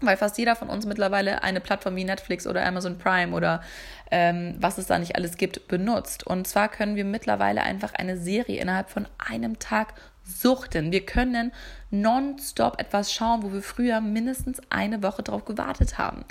weil 0.00 0.16
fast 0.16 0.38
jeder 0.38 0.56
von 0.56 0.68
uns 0.68 0.86
mittlerweile 0.86 1.42
eine 1.42 1.60
Plattform 1.60 1.96
wie 1.96 2.04
Netflix 2.04 2.46
oder 2.46 2.64
Amazon 2.64 2.98
Prime 2.98 3.34
oder 3.34 3.62
ähm, 4.10 4.54
was 4.58 4.78
es 4.78 4.86
da 4.86 4.98
nicht 4.98 5.16
alles 5.16 5.36
gibt, 5.36 5.68
benutzt. 5.68 6.26
Und 6.26 6.46
zwar 6.46 6.68
können 6.68 6.96
wir 6.96 7.04
mittlerweile 7.04 7.62
einfach 7.62 7.94
eine 7.94 8.16
Serie 8.16 8.60
innerhalb 8.60 8.90
von 8.90 9.06
einem 9.18 9.58
Tag 9.58 9.94
suchten. 10.24 10.92
Wir 10.92 11.04
können 11.04 11.52
nonstop 11.90 12.80
etwas 12.80 13.12
schauen, 13.12 13.42
wo 13.42 13.52
wir 13.52 13.62
früher 13.62 14.00
mindestens 14.00 14.60
eine 14.70 15.02
Woche 15.02 15.22
drauf 15.22 15.44
gewartet 15.44 15.98
haben. 15.98 16.24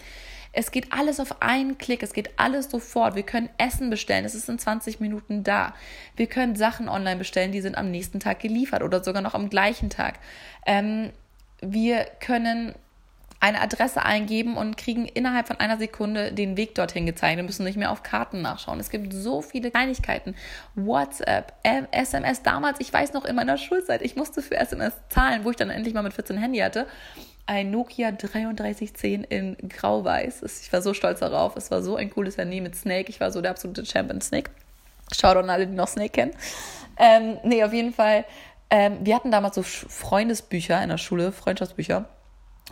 Es 0.54 0.72
geht 0.72 0.92
alles 0.92 1.20
auf 1.20 1.42
einen 1.42 1.78
Klick, 1.78 2.02
es 2.02 2.14
geht 2.14 2.32
alles 2.38 2.72
sofort. 2.72 3.16
Wir 3.16 3.24
können 3.24 3.50
Essen 3.58 3.90
bestellen, 3.90 4.26
es 4.26 4.34
ist 4.34 4.50
in 4.50 4.58
20 4.58 5.00
Minuten 5.00 5.44
da. 5.44 5.74
Wir 6.16 6.28
können 6.28 6.56
Sachen 6.56 6.90
online 6.90 7.18
bestellen, 7.18 7.52
die 7.52 7.62
sind 7.62 7.78
am 7.78 7.92
nächsten 7.92 8.20
Tag 8.20 8.40
geliefert 8.40 8.82
oder 8.82 9.04
sogar 9.04 9.22
noch 9.22 9.36
am 9.36 9.50
gleichen 9.50 9.90
Tag. 9.90 10.16
Ähm, 10.66 11.12
wir 11.62 12.06
können 12.20 12.74
eine 13.40 13.62
Adresse 13.62 14.04
eingeben 14.04 14.58
und 14.58 14.78
kriegen 14.78 15.06
innerhalb 15.06 15.48
von 15.48 15.60
einer 15.60 15.78
Sekunde 15.78 16.32
den 16.32 16.58
Weg 16.58 16.74
dorthin 16.76 17.06
gezeigt. 17.06 17.38
Wir 17.38 17.44
müssen 17.44 17.64
nicht 17.64 17.78
mehr 17.78 17.92
auf 17.92 18.02
Karten 18.02 18.42
nachschauen. 18.42 18.80
Es 18.80 18.90
gibt 18.90 19.14
so 19.14 19.42
viele 19.42 19.70
Kleinigkeiten. 19.70 20.36
WhatsApp, 20.76 21.54
SMS. 21.92 22.42
Damals, 22.42 22.80
ich 22.80 22.92
weiß 22.92 23.14
noch 23.14 23.26
in 23.26 23.36
meiner 23.36 23.58
Schulzeit, 23.58 24.02
ich 24.02 24.16
musste 24.16 24.42
für 24.42 24.58
SMS 24.58 24.94
zahlen, 25.10 25.44
wo 25.44 25.52
ich 25.52 25.56
dann 25.56 25.70
endlich 25.70 25.94
mal 25.94 26.02
mit 26.02 26.14
14 26.14 26.38
Handy 26.38 26.60
hatte. 26.60 26.88
Ein 27.46 27.72
Nokia 27.72 28.12
3310 28.12 29.24
in 29.24 29.56
Grau-Weiß. 29.70 30.44
Ich 30.64 30.74
war 30.74 30.82
so 30.82 30.94
stolz 30.94 31.20
darauf. 31.20 31.56
Es 31.56 31.72
war 31.72 31.82
so 31.82 31.96
ein 31.96 32.10
cooles 32.10 32.38
Handy 32.38 32.60
mit 32.60 32.76
Snake. 32.76 33.10
Ich 33.10 33.20
war 33.20 33.32
so 33.32 33.42
der 33.42 33.52
absolute 33.52 33.86
Champion 33.86 34.20
Snake. 34.20 34.52
Schaut 35.18 35.38
an 35.38 35.50
alle, 35.50 35.66
die 35.68 35.74
noch 35.74 35.88
Snake 35.88 36.10
kennen. 36.10 36.34
Ähm, 36.98 37.38
nee, 37.44 37.64
auf 37.64 37.72
jeden 37.72 37.94
Fall. 37.94 38.26
Ähm, 38.70 38.98
wir 39.02 39.16
hatten 39.16 39.32
damals 39.32 39.56
so 39.56 39.64
Freundesbücher 39.64 40.82
in 40.84 40.90
der 40.90 40.98
Schule, 40.98 41.32
Freundschaftsbücher. 41.32 42.06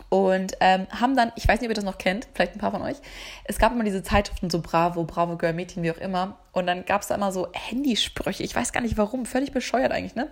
Und 0.08 0.52
ähm, 0.60 0.86
haben 0.90 1.16
dann, 1.16 1.32
ich 1.36 1.48
weiß 1.48 1.60
nicht, 1.60 1.68
ob 1.68 1.72
ihr 1.72 1.74
das 1.74 1.84
noch 1.84 1.98
kennt, 1.98 2.28
vielleicht 2.34 2.54
ein 2.54 2.58
paar 2.58 2.70
von 2.70 2.82
euch, 2.82 2.96
es 3.44 3.58
gab 3.58 3.72
immer 3.72 3.84
diese 3.84 4.02
Zeitschriften, 4.02 4.50
so 4.50 4.60
Bravo, 4.60 5.04
Bravo 5.04 5.36
Girl, 5.36 5.52
Mädchen, 5.52 5.82
wie 5.82 5.90
auch 5.90 5.98
immer. 5.98 6.36
Und 6.52 6.66
dann 6.66 6.84
gab 6.84 7.02
es 7.02 7.08
da 7.08 7.14
immer 7.14 7.32
so 7.32 7.48
Handysprüche. 7.52 8.42
Ich 8.42 8.54
weiß 8.54 8.72
gar 8.72 8.80
nicht 8.80 8.96
warum, 8.96 9.26
völlig 9.26 9.52
bescheuert 9.52 9.92
eigentlich, 9.92 10.14
ne? 10.14 10.28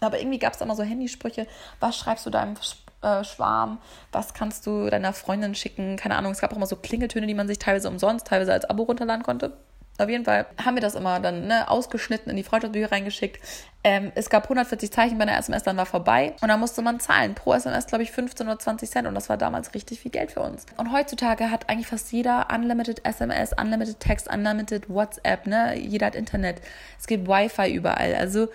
Aber 0.00 0.18
irgendwie 0.18 0.38
gab 0.38 0.52
es 0.52 0.58
da 0.58 0.64
immer 0.64 0.76
so 0.76 0.82
Handysprüche. 0.82 1.46
Was 1.78 1.96
schreibst 1.98 2.24
du 2.24 2.30
deinem 2.30 2.54
äh, 3.02 3.22
Schwarm? 3.24 3.78
Was 4.12 4.32
kannst 4.34 4.66
du 4.66 4.88
deiner 4.88 5.12
Freundin 5.12 5.54
schicken? 5.54 5.96
Keine 5.96 6.16
Ahnung. 6.16 6.32
Es 6.32 6.40
gab 6.40 6.52
auch 6.52 6.56
immer 6.56 6.66
so 6.66 6.76
Klingeltöne, 6.76 7.26
die 7.26 7.34
man 7.34 7.48
sich 7.48 7.58
teilweise 7.58 7.88
umsonst, 7.88 8.26
teilweise 8.26 8.52
als 8.52 8.64
Abo 8.64 8.84
runterladen 8.84 9.22
konnte. 9.22 9.52
Auf 10.00 10.08
jeden 10.08 10.24
Fall 10.24 10.46
haben 10.64 10.76
wir 10.76 10.80
das 10.80 10.94
immer 10.94 11.20
dann 11.20 11.46
ne, 11.46 11.68
ausgeschnitten 11.68 12.30
in 12.30 12.36
die 12.36 12.42
Freundschaftsbücher 12.42 12.90
reingeschickt. 12.90 13.38
Ähm, 13.82 14.12
es 14.14 14.28
gab 14.28 14.44
140 14.44 14.90
Zeichen 14.90 15.18
bei 15.18 15.22
einer 15.22 15.38
SMS, 15.38 15.62
dann 15.62 15.76
war 15.76 15.86
vorbei. 15.86 16.34
Und 16.40 16.48
dann 16.48 16.60
musste 16.60 16.82
man 16.82 17.00
zahlen. 17.00 17.34
Pro 17.34 17.54
SMS, 17.54 17.86
glaube 17.86 18.02
ich, 18.02 18.10
15 18.10 18.46
oder 18.46 18.58
20 18.58 18.90
Cent. 18.90 19.06
Und 19.06 19.14
das 19.14 19.28
war 19.28 19.36
damals 19.36 19.74
richtig 19.74 20.00
viel 20.00 20.10
Geld 20.10 20.32
für 20.32 20.40
uns. 20.40 20.66
Und 20.76 20.92
heutzutage 20.92 21.50
hat 21.50 21.68
eigentlich 21.68 21.86
fast 21.86 22.12
jeder 22.12 22.48
Unlimited 22.52 23.04
SMS, 23.04 23.52
Unlimited 23.58 24.00
Text, 24.00 24.32
Unlimited 24.32 24.88
WhatsApp. 24.88 25.46
Ne? 25.46 25.78
Jeder 25.78 26.06
hat 26.06 26.14
Internet. 26.14 26.60
Es 26.98 27.06
gibt 27.06 27.28
Wi-Fi 27.28 27.72
überall. 27.72 28.14
Also 28.14 28.48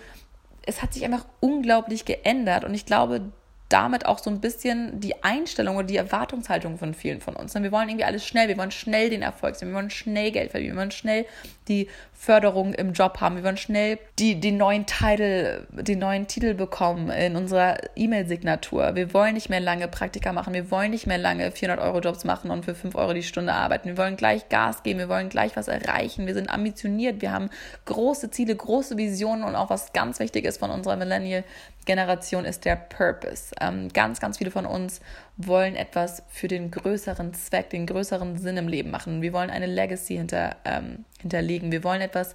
es 0.66 0.82
hat 0.82 0.94
sich 0.94 1.04
einfach 1.04 1.24
unglaublich 1.40 2.04
geändert. 2.04 2.64
Und 2.64 2.74
ich 2.74 2.86
glaube, 2.86 3.32
damit 3.68 4.06
auch 4.06 4.18
so 4.18 4.30
ein 4.30 4.40
bisschen 4.40 5.00
die 5.00 5.24
Einstellung 5.24 5.76
oder 5.76 5.86
die 5.86 5.96
Erwartungshaltung 5.96 6.78
von 6.78 6.94
vielen 6.94 7.20
von 7.20 7.34
uns. 7.34 7.54
Wir 7.54 7.72
wollen 7.72 7.88
irgendwie 7.88 8.04
alles 8.04 8.24
schnell, 8.24 8.48
wir 8.48 8.56
wollen 8.56 8.70
schnell 8.70 9.10
den 9.10 9.22
Erfolg 9.22 9.56
sehen, 9.56 9.68
wir 9.68 9.74
wollen 9.74 9.90
schnell 9.90 10.30
Geld 10.30 10.52
verdienen, 10.52 10.74
wir 10.74 10.80
wollen 10.80 10.90
schnell 10.92 11.26
die 11.66 11.88
Förderung 12.12 12.74
im 12.74 12.92
Job 12.92 13.20
haben, 13.20 13.36
wir 13.36 13.42
wollen 13.42 13.56
schnell 13.56 13.98
die, 14.20 14.38
die 14.38 14.52
neuen 14.52 14.86
Titel, 14.86 15.66
die 15.72 15.96
neuen 15.96 16.28
Titel 16.28 16.54
bekommen 16.54 17.10
in 17.10 17.34
unserer 17.34 17.78
E-Mail-Signatur. 17.96 18.94
Wir 18.94 19.12
wollen 19.12 19.34
nicht 19.34 19.50
mehr 19.50 19.60
lange 19.60 19.88
Praktika 19.88 20.32
machen, 20.32 20.54
wir 20.54 20.70
wollen 20.70 20.92
nicht 20.92 21.08
mehr 21.08 21.18
lange 21.18 21.50
400 21.50 21.84
Euro 21.84 21.98
Jobs 21.98 22.24
machen 22.24 22.52
und 22.52 22.64
für 22.64 22.74
5 22.74 22.94
Euro 22.94 23.14
die 23.14 23.24
Stunde 23.24 23.52
arbeiten. 23.52 23.88
Wir 23.88 23.98
wollen 23.98 24.16
gleich 24.16 24.48
Gas 24.48 24.84
geben, 24.84 25.00
wir 25.00 25.08
wollen 25.08 25.28
gleich 25.28 25.56
was 25.56 25.66
erreichen, 25.66 26.26
wir 26.26 26.34
sind 26.34 26.50
ambitioniert, 26.50 27.20
wir 27.20 27.32
haben 27.32 27.50
große 27.84 28.30
Ziele, 28.30 28.54
große 28.54 28.96
Visionen 28.96 29.42
und 29.42 29.56
auch 29.56 29.70
was 29.70 29.92
ganz 29.92 30.20
wichtig 30.20 30.44
ist 30.44 30.58
von 30.58 30.70
unserer 30.70 30.96
Millennial 30.96 31.42
Generation 31.86 32.44
ist 32.44 32.64
der 32.64 32.76
Purpose. 32.76 33.54
Ähm, 33.60 33.88
ganz, 33.92 34.20
ganz 34.20 34.38
viele 34.38 34.50
von 34.50 34.66
uns 34.66 35.00
wollen 35.36 35.76
etwas 35.76 36.22
für 36.28 36.48
den 36.48 36.70
größeren 36.70 37.32
Zweck, 37.32 37.70
den 37.70 37.86
größeren 37.86 38.38
Sinn 38.38 38.58
im 38.58 38.68
Leben 38.68 38.90
machen. 38.90 39.22
Wir 39.22 39.32
wollen 39.32 39.50
eine 39.50 39.66
Legacy 39.66 40.16
hinter, 40.16 40.56
ähm, 40.64 41.04
hinterlegen. 41.20 41.72
Wir 41.72 41.82
wollen 41.84 42.02
etwas, 42.02 42.34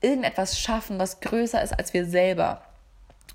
irgendetwas 0.00 0.60
schaffen, 0.60 0.98
was 0.98 1.20
größer 1.20 1.60
ist 1.62 1.76
als 1.76 1.92
wir 1.92 2.06
selber. 2.06 2.62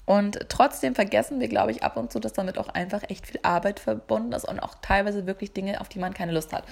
Und 0.05 0.49
trotzdem 0.49 0.95
vergessen 0.95 1.39
wir, 1.39 1.47
glaube 1.47 1.71
ich, 1.71 1.83
ab 1.83 1.95
und 1.95 2.11
zu, 2.11 2.19
dass 2.19 2.33
damit 2.33 2.57
auch 2.57 2.69
einfach 2.69 3.03
echt 3.09 3.27
viel 3.27 3.39
Arbeit 3.43 3.79
verbunden 3.79 4.33
ist 4.33 4.47
und 4.47 4.59
auch 4.59 4.75
teilweise 4.81 5.25
wirklich 5.27 5.53
Dinge, 5.53 5.79
auf 5.79 5.89
die 5.89 5.99
man 5.99 6.13
keine 6.13 6.31
Lust 6.31 6.53
hat. 6.53 6.63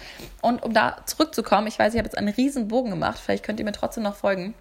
Und 0.42 0.64
um 0.64 0.74
da 0.74 0.98
zurückzukommen, 1.06 1.68
ich 1.68 1.78
weiß, 1.78 1.94
ich 1.94 2.00
habe 2.00 2.08
jetzt 2.08 2.18
einen 2.18 2.30
riesen 2.30 2.68
Bogen 2.68 2.90
gemacht, 2.90 3.20
vielleicht 3.20 3.46
könnt 3.46 3.60
ihr 3.60 3.66
mir 3.66 3.72
trotzdem 3.72 4.04
noch 4.04 4.16
folgen. 4.16 4.56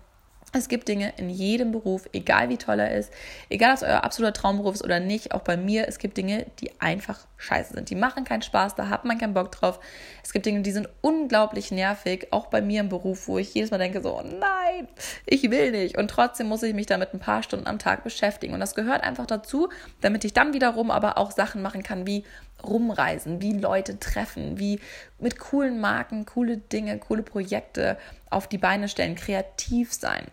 Es 0.55 0.69
gibt 0.69 0.89
Dinge 0.89 1.13
in 1.19 1.29
jedem 1.29 1.73
Beruf, 1.73 2.09
egal 2.15 2.49
wie 2.49 2.57
toll 2.57 2.81
er 2.81 2.97
ist, 2.97 3.13
egal 3.51 3.73
ob 3.73 3.77
es 3.77 3.83
euer 3.83 4.03
absoluter 4.03 4.33
Traumberuf 4.33 4.77
ist 4.77 4.85
oder 4.85 4.99
nicht, 4.99 5.33
auch 5.33 5.43
bei 5.43 5.59
mir, 5.59 5.87
es 5.87 5.99
gibt 5.99 6.17
Dinge, 6.17 6.47
die 6.61 6.71
einfach 6.81 7.27
scheiße 7.37 7.75
sind. 7.75 7.91
Die 7.91 7.95
machen 7.95 8.25
keinen 8.25 8.41
Spaß, 8.41 8.75
da 8.75 8.89
hat 8.89 9.05
man 9.05 9.19
keinen 9.19 9.35
Bock 9.35 9.53
drauf. 9.53 9.79
Es 10.25 10.33
gibt 10.33 10.47
Dinge, 10.47 10.63
die 10.63 10.71
sind 10.71 10.89
unglaublich 11.03 11.71
nervig, 11.71 12.29
auch 12.31 12.47
bei 12.47 12.63
mir 12.63 12.81
im 12.81 12.89
Beruf, 12.89 13.29
wo 13.29 13.37
ich 13.37 13.53
jedes 13.53 13.71
Mal 13.71 13.77
denke, 13.77 14.01
so, 14.01 14.23
nein, 14.23 14.89
ich 15.27 15.51
will 15.51 15.71
nicht. 15.71 15.99
Und 15.99 16.09
trotzdem 16.09 16.49
muss 16.49 16.63
ich 16.63 16.73
mich 16.73 16.87
damit 16.87 17.13
ein 17.13 17.21
paar 17.21 17.43
Stunden 17.43 17.67
am 17.67 17.79
Tag 17.79 18.03
beschäftigen. 18.03 18.55
Und 18.55 18.61
das 18.61 18.75
gehört 18.75 19.05
einfach 19.05 19.27
dazu, 19.27 19.69
damit 20.01 20.25
ich 20.25 20.33
dann 20.33 20.55
wiederum 20.55 20.91
aber 20.91 21.19
auch 21.19 21.31
Sachen 21.31 21.61
machen 21.61 21.83
kann, 21.83 22.07
wie 22.07 22.25
rumreisen, 22.65 23.43
wie 23.43 23.53
Leute 23.53 24.01
treffen, 24.01 24.59
wie 24.59 24.81
mit 25.19 25.39
coolen 25.39 25.79
Marken, 25.79 26.25
coole 26.25 26.57
Dinge, 26.57 26.99
coole 26.99 27.23
Projekte 27.23 27.99
auf 28.31 28.49
die 28.49 28.59
Beine 28.59 28.89
stellen, 28.89 29.15
kreativ 29.15 29.93
sein 29.93 30.27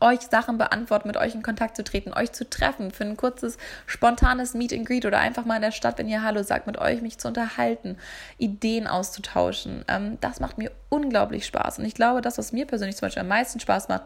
euch 0.00 0.20
Sachen 0.20 0.58
beantworten, 0.58 1.08
mit 1.08 1.16
euch 1.16 1.34
in 1.34 1.42
Kontakt 1.42 1.76
zu 1.76 1.84
treten, 1.84 2.12
euch 2.12 2.32
zu 2.32 2.48
treffen 2.48 2.90
für 2.90 3.04
ein 3.04 3.16
kurzes, 3.16 3.58
spontanes 3.86 4.54
Meet 4.54 4.72
and 4.72 4.86
Greet 4.86 5.06
oder 5.06 5.18
einfach 5.18 5.44
mal 5.44 5.56
in 5.56 5.62
der 5.62 5.72
Stadt, 5.72 5.98
wenn 5.98 6.08
ihr 6.08 6.22
Hallo 6.22 6.42
sagt, 6.42 6.66
mit 6.66 6.78
euch 6.78 7.02
mich 7.02 7.18
zu 7.18 7.28
unterhalten, 7.28 7.96
Ideen 8.38 8.86
auszutauschen. 8.86 9.84
Ähm, 9.88 10.18
das 10.20 10.40
macht 10.40 10.58
mir 10.58 10.70
unglaublich 10.88 11.46
Spaß. 11.46 11.78
Und 11.78 11.84
ich 11.84 11.94
glaube, 11.94 12.20
das, 12.20 12.38
was 12.38 12.52
mir 12.52 12.66
persönlich 12.66 12.96
zum 12.96 13.06
Beispiel 13.06 13.22
am 13.22 13.28
meisten 13.28 13.60
Spaß 13.60 13.88
macht, 13.88 14.02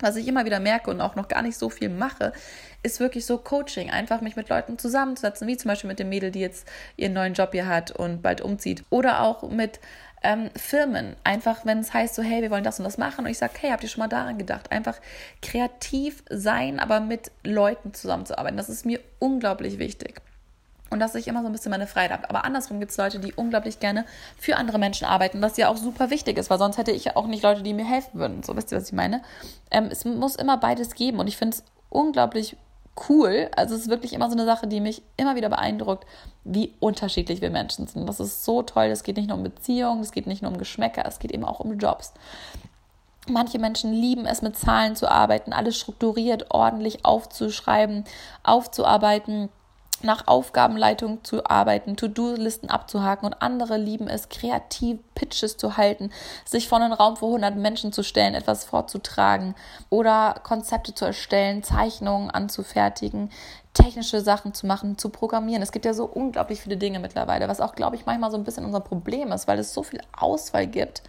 was 0.00 0.16
ich 0.16 0.26
immer 0.26 0.44
wieder 0.44 0.60
merke 0.60 0.90
und 0.90 1.00
auch 1.00 1.14
noch 1.14 1.28
gar 1.28 1.42
nicht 1.42 1.56
so 1.56 1.70
viel 1.70 1.88
mache, 1.88 2.32
ist 2.82 2.98
wirklich 3.00 3.24
so 3.26 3.38
Coaching. 3.38 3.90
Einfach 3.90 4.20
mich 4.20 4.36
mit 4.36 4.48
Leuten 4.48 4.78
zusammenzusetzen, 4.78 5.46
wie 5.46 5.56
zum 5.56 5.68
Beispiel 5.68 5.88
mit 5.88 5.98
dem 5.98 6.08
Mädel, 6.08 6.30
die 6.30 6.40
jetzt 6.40 6.66
ihren 6.96 7.12
neuen 7.12 7.34
Job 7.34 7.50
hier 7.52 7.66
hat 7.66 7.92
und 7.92 8.20
bald 8.20 8.40
umzieht. 8.40 8.84
Oder 8.90 9.20
auch 9.20 9.48
mit 9.48 9.78
ähm, 10.24 10.50
Firmen. 10.56 11.14
Einfach, 11.22 11.64
wenn 11.64 11.78
es 11.78 11.94
heißt 11.94 12.14
so, 12.14 12.22
hey, 12.22 12.42
wir 12.42 12.50
wollen 12.50 12.64
das 12.64 12.80
und 12.80 12.84
das 12.84 12.98
machen. 12.98 13.26
Und 13.26 13.30
ich 13.30 13.38
sage, 13.38 13.52
hey, 13.60 13.70
habt 13.70 13.84
ihr 13.84 13.88
schon 13.88 14.00
mal 14.00 14.08
daran 14.08 14.38
gedacht? 14.38 14.72
Einfach 14.72 14.96
kreativ 15.42 16.24
sein, 16.28 16.80
aber 16.80 16.98
mit 17.00 17.30
Leuten 17.44 17.94
zusammenzuarbeiten. 17.94 18.56
Das 18.56 18.68
ist 18.68 18.84
mir 18.86 19.00
unglaublich 19.20 19.78
wichtig. 19.78 20.20
Und 20.90 21.00
dass 21.00 21.14
ich 21.14 21.28
immer 21.28 21.42
so 21.42 21.46
ein 21.46 21.52
bisschen 21.52 21.70
meine 21.70 21.86
Freiheit 21.86 22.12
habe. 22.12 22.28
Aber 22.30 22.44
andersrum 22.44 22.80
gibt 22.80 22.92
es 22.92 22.96
Leute, 22.96 23.18
die 23.18 23.32
unglaublich 23.34 23.80
gerne 23.80 24.04
für 24.38 24.56
andere 24.56 24.78
Menschen 24.78 25.06
arbeiten, 25.06 25.42
was 25.42 25.56
ja 25.56 25.68
auch 25.68 25.76
super 25.76 26.10
wichtig 26.10 26.38
ist, 26.38 26.50
weil 26.50 26.58
sonst 26.58 26.78
hätte 26.78 26.92
ich 26.92 27.04
ja 27.04 27.16
auch 27.16 27.26
nicht 27.26 27.42
Leute, 27.42 27.62
die 27.62 27.74
mir 27.74 27.84
helfen 27.84 28.18
würden. 28.18 28.42
So, 28.42 28.56
wisst 28.56 28.72
ihr, 28.72 28.78
was 28.78 28.88
ich 28.88 28.92
meine? 28.92 29.22
Ähm, 29.70 29.88
es 29.90 30.04
muss 30.04 30.36
immer 30.36 30.56
beides 30.56 30.94
geben. 30.94 31.18
Und 31.18 31.26
ich 31.26 31.36
finde 31.36 31.56
es 31.56 31.64
unglaublich 31.90 32.56
cool. 33.08 33.50
Also 33.56 33.74
es 33.74 33.82
ist 33.82 33.90
wirklich 33.90 34.12
immer 34.12 34.28
so 34.28 34.36
eine 34.36 34.44
Sache, 34.44 34.66
die 34.66 34.80
mich 34.80 35.02
immer 35.16 35.36
wieder 35.36 35.48
beeindruckt, 35.48 36.06
wie 36.44 36.72
unterschiedlich 36.80 37.40
wir 37.40 37.50
Menschen 37.50 37.86
sind. 37.86 38.08
Das 38.08 38.20
ist 38.20 38.44
so 38.44 38.62
toll. 38.62 38.86
Es 38.86 39.02
geht 39.02 39.16
nicht 39.16 39.28
nur 39.28 39.38
um 39.38 39.44
Beziehungen, 39.44 40.00
es 40.00 40.12
geht 40.12 40.26
nicht 40.26 40.42
nur 40.42 40.50
um 40.50 40.58
Geschmäcker, 40.58 41.04
es 41.06 41.18
geht 41.18 41.32
eben 41.32 41.44
auch 41.44 41.60
um 41.60 41.78
Jobs. 41.78 42.12
Manche 43.26 43.58
Menschen 43.58 43.92
lieben 43.92 44.26
es, 44.26 44.42
mit 44.42 44.58
Zahlen 44.58 44.96
zu 44.96 45.10
arbeiten, 45.10 45.54
alles 45.54 45.78
strukturiert, 45.78 46.50
ordentlich 46.50 47.06
aufzuschreiben, 47.06 48.04
aufzuarbeiten 48.42 49.48
nach 50.04 50.26
Aufgabenleitung 50.26 51.24
zu 51.24 51.44
arbeiten, 51.46 51.96
To-Do-Listen 51.96 52.70
abzuhaken 52.70 53.26
und 53.26 53.42
andere 53.42 53.76
lieben 53.76 54.08
es, 54.08 54.28
kreativ 54.28 54.98
Pitches 55.14 55.56
zu 55.56 55.76
halten, 55.76 56.10
sich 56.44 56.68
vor 56.68 56.80
einen 56.80 56.92
Raum 56.92 57.16
vor 57.16 57.28
100 57.28 57.56
Menschen 57.56 57.92
zu 57.92 58.02
stellen, 58.02 58.34
etwas 58.34 58.64
vorzutragen 58.64 59.54
oder 59.90 60.36
Konzepte 60.42 60.94
zu 60.94 61.04
erstellen, 61.04 61.62
Zeichnungen 61.62 62.30
anzufertigen, 62.30 63.30
technische 63.74 64.20
Sachen 64.20 64.54
zu 64.54 64.66
machen, 64.66 64.96
zu 64.98 65.08
programmieren. 65.08 65.62
Es 65.62 65.72
gibt 65.72 65.84
ja 65.84 65.94
so 65.94 66.04
unglaublich 66.04 66.60
viele 66.60 66.76
Dinge 66.76 67.00
mittlerweile, 67.00 67.48
was 67.48 67.60
auch, 67.60 67.74
glaube 67.74 67.96
ich, 67.96 68.06
manchmal 68.06 68.30
so 68.30 68.36
ein 68.36 68.44
bisschen 68.44 68.64
unser 68.64 68.80
Problem 68.80 69.32
ist, 69.32 69.48
weil 69.48 69.58
es 69.58 69.74
so 69.74 69.82
viel 69.82 70.00
Auswahl 70.16 70.66
gibt. 70.66 71.02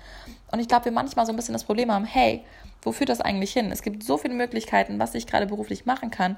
Und 0.51 0.59
ich 0.59 0.67
glaube, 0.67 0.85
wir 0.85 0.91
manchmal 0.91 1.25
so 1.25 1.31
ein 1.31 1.35
bisschen 1.35 1.53
das 1.53 1.63
Problem 1.63 1.91
haben, 1.91 2.05
hey, 2.05 2.43
wo 2.81 2.91
führt 2.91 3.09
das 3.09 3.21
eigentlich 3.21 3.53
hin? 3.53 3.71
Es 3.71 3.81
gibt 3.81 4.03
so 4.03 4.17
viele 4.17 4.33
Möglichkeiten, 4.33 4.99
was 4.99 5.15
ich 5.15 5.27
gerade 5.27 5.47
beruflich 5.47 5.85
machen 5.85 6.11
kann, 6.11 6.37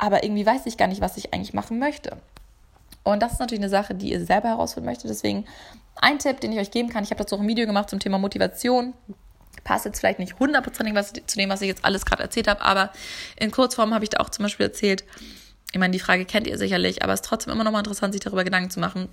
aber 0.00 0.24
irgendwie 0.24 0.46
weiß 0.46 0.62
ich 0.64 0.78
gar 0.78 0.88
nicht, 0.88 1.02
was 1.02 1.18
ich 1.18 1.34
eigentlich 1.34 1.52
machen 1.52 1.78
möchte. 1.78 2.16
Und 3.02 3.22
das 3.22 3.34
ist 3.34 3.38
natürlich 3.38 3.60
eine 3.60 3.68
Sache, 3.68 3.94
die 3.94 4.10
ihr 4.10 4.24
selber 4.24 4.48
herausfinden 4.48 4.88
möchtet. 4.88 5.10
Deswegen 5.10 5.44
ein 5.96 6.18
Tipp, 6.18 6.40
den 6.40 6.52
ich 6.52 6.58
euch 6.58 6.70
geben 6.70 6.88
kann, 6.88 7.04
ich 7.04 7.10
habe 7.10 7.18
dazu 7.18 7.36
auch 7.36 7.40
ein 7.40 7.48
Video 7.48 7.66
gemacht 7.66 7.90
zum 7.90 8.00
Thema 8.00 8.18
Motivation. 8.18 8.94
Passt 9.62 9.84
jetzt 9.84 10.00
vielleicht 10.00 10.18
nicht 10.18 10.38
hundertprozentig 10.38 10.94
zu 11.26 11.36
dem, 11.36 11.50
was 11.50 11.60
ich 11.60 11.68
jetzt 11.68 11.84
alles 11.84 12.06
gerade 12.06 12.22
erzählt 12.22 12.48
habe, 12.48 12.62
aber 12.62 12.90
in 13.38 13.50
Kurzform 13.50 13.92
habe 13.92 14.04
ich 14.04 14.10
da 14.10 14.20
auch 14.20 14.30
zum 14.30 14.44
Beispiel 14.44 14.66
erzählt, 14.66 15.04
ich 15.72 15.78
meine, 15.78 15.92
die 15.92 16.00
Frage 16.00 16.24
kennt 16.24 16.46
ihr 16.46 16.56
sicherlich, 16.56 17.04
aber 17.04 17.12
es 17.12 17.20
ist 17.20 17.26
trotzdem 17.26 17.52
immer 17.52 17.62
noch 17.62 17.70
mal 17.70 17.78
interessant, 17.78 18.14
sich 18.14 18.22
darüber 18.22 18.42
Gedanken 18.42 18.70
zu 18.70 18.80
machen. 18.80 19.08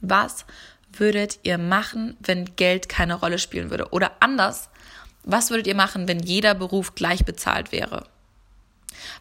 Was 0.00 0.46
würdet 0.92 1.40
ihr 1.42 1.58
machen, 1.58 2.16
wenn 2.20 2.54
Geld 2.56 2.88
keine 2.88 3.14
Rolle 3.14 3.38
spielen 3.38 3.70
würde? 3.70 3.90
Oder 3.90 4.12
anders, 4.20 4.70
was 5.24 5.50
würdet 5.50 5.66
ihr 5.66 5.74
machen, 5.74 6.06
wenn 6.06 6.20
jeder 6.20 6.54
Beruf 6.54 6.94
gleich 6.94 7.24
bezahlt 7.24 7.72
wäre? 7.72 8.06